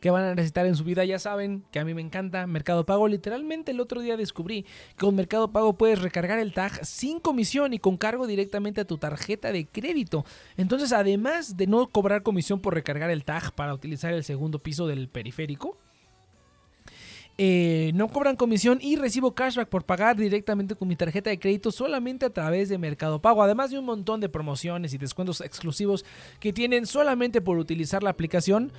que 0.00 0.10
van 0.10 0.24
a 0.24 0.34
necesitar 0.34 0.66
en 0.66 0.76
su 0.76 0.84
vida. 0.84 1.04
Ya 1.04 1.18
saben 1.18 1.64
que 1.70 1.78
a 1.78 1.84
mí 1.84 1.94
me 1.94 2.02
encanta 2.02 2.46
Mercado 2.46 2.84
Pago. 2.86 3.08
Literalmente 3.08 3.72
el 3.72 3.80
otro 3.80 4.00
día 4.00 4.16
descubrí 4.16 4.62
que 4.62 5.06
con 5.06 5.14
Mercado 5.14 5.50
Pago 5.50 5.74
puedes 5.74 6.00
recargar 6.00 6.38
el 6.38 6.52
tag 6.52 6.84
sin 6.84 7.20
comisión 7.20 7.72
y 7.72 7.78
con 7.78 7.96
cargo 7.96 8.26
directamente 8.26 8.80
a 8.80 8.84
tu 8.84 8.98
tarjeta 8.98 9.52
de 9.52 9.66
crédito. 9.66 10.24
Entonces, 10.56 10.92
además 10.92 11.56
de 11.56 11.66
no 11.66 11.88
cobrar 11.88 12.22
comisión 12.22 12.60
por 12.60 12.74
recargar 12.74 13.10
el 13.10 13.24
tag 13.24 13.52
para 13.54 13.74
utilizar 13.74 14.12
el 14.12 14.24
segundo 14.24 14.58
piso 14.58 14.86
del 14.86 15.08
periférico, 15.08 15.76
eh, 17.40 17.92
no 17.94 18.08
cobran 18.08 18.34
comisión 18.34 18.80
y 18.82 18.96
recibo 18.96 19.32
cashback 19.32 19.68
por 19.68 19.84
pagar 19.84 20.16
directamente 20.16 20.74
con 20.74 20.88
mi 20.88 20.96
tarjeta 20.96 21.30
de 21.30 21.38
crédito 21.38 21.70
solamente 21.70 22.26
a 22.26 22.30
través 22.30 22.68
de 22.68 22.78
Mercado 22.78 23.22
Pago. 23.22 23.44
Además 23.44 23.70
de 23.70 23.78
un 23.78 23.84
montón 23.84 24.20
de 24.20 24.28
promociones 24.28 24.92
y 24.92 24.98
descuentos 24.98 25.40
exclusivos 25.40 26.04
que 26.40 26.52
tienen 26.52 26.84
solamente 26.84 27.40
por 27.40 27.58
utilizar 27.58 28.02
la 28.02 28.10
aplicación. 28.10 28.72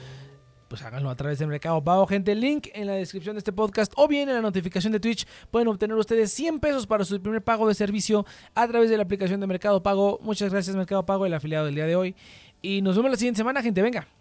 Pues 0.69 0.83
háganlo 0.83 1.09
a 1.09 1.15
través 1.15 1.39
de 1.39 1.47
Mercado 1.47 1.83
Pago, 1.83 2.05
gente. 2.05 2.35
Link 2.35 2.67
en 2.73 2.85
la 2.85 2.93
descripción 2.93 3.35
de 3.35 3.39
este 3.39 3.51
podcast 3.51 3.91
o 3.95 4.07
bien 4.07 4.29
en 4.29 4.35
la 4.35 4.41
notificación 4.41 4.93
de 4.93 4.99
Twitch. 4.99 5.25
Pueden 5.49 5.67
obtener 5.67 5.97
ustedes 5.97 6.31
100 6.31 6.59
pesos 6.59 6.85
para 6.85 7.03
su 7.03 7.19
primer 7.19 7.41
pago 7.41 7.67
de 7.67 7.73
servicio 7.73 8.23
a 8.53 8.67
través 8.67 8.91
de 8.91 8.97
la 8.97 9.01
aplicación 9.03 9.39
de 9.39 9.47
Mercado 9.47 9.81
Pago. 9.81 10.19
Muchas 10.21 10.51
gracias, 10.51 10.75
Mercado 10.75 11.03
Pago, 11.07 11.25
el 11.25 11.33
afiliado 11.33 11.65
del 11.65 11.73
día 11.73 11.87
de 11.87 11.95
hoy. 11.95 12.15
Y 12.61 12.83
nos 12.83 12.95
vemos 12.95 13.09
la 13.09 13.17
siguiente 13.17 13.39
semana, 13.39 13.63
gente. 13.63 13.81
Venga. 13.81 14.18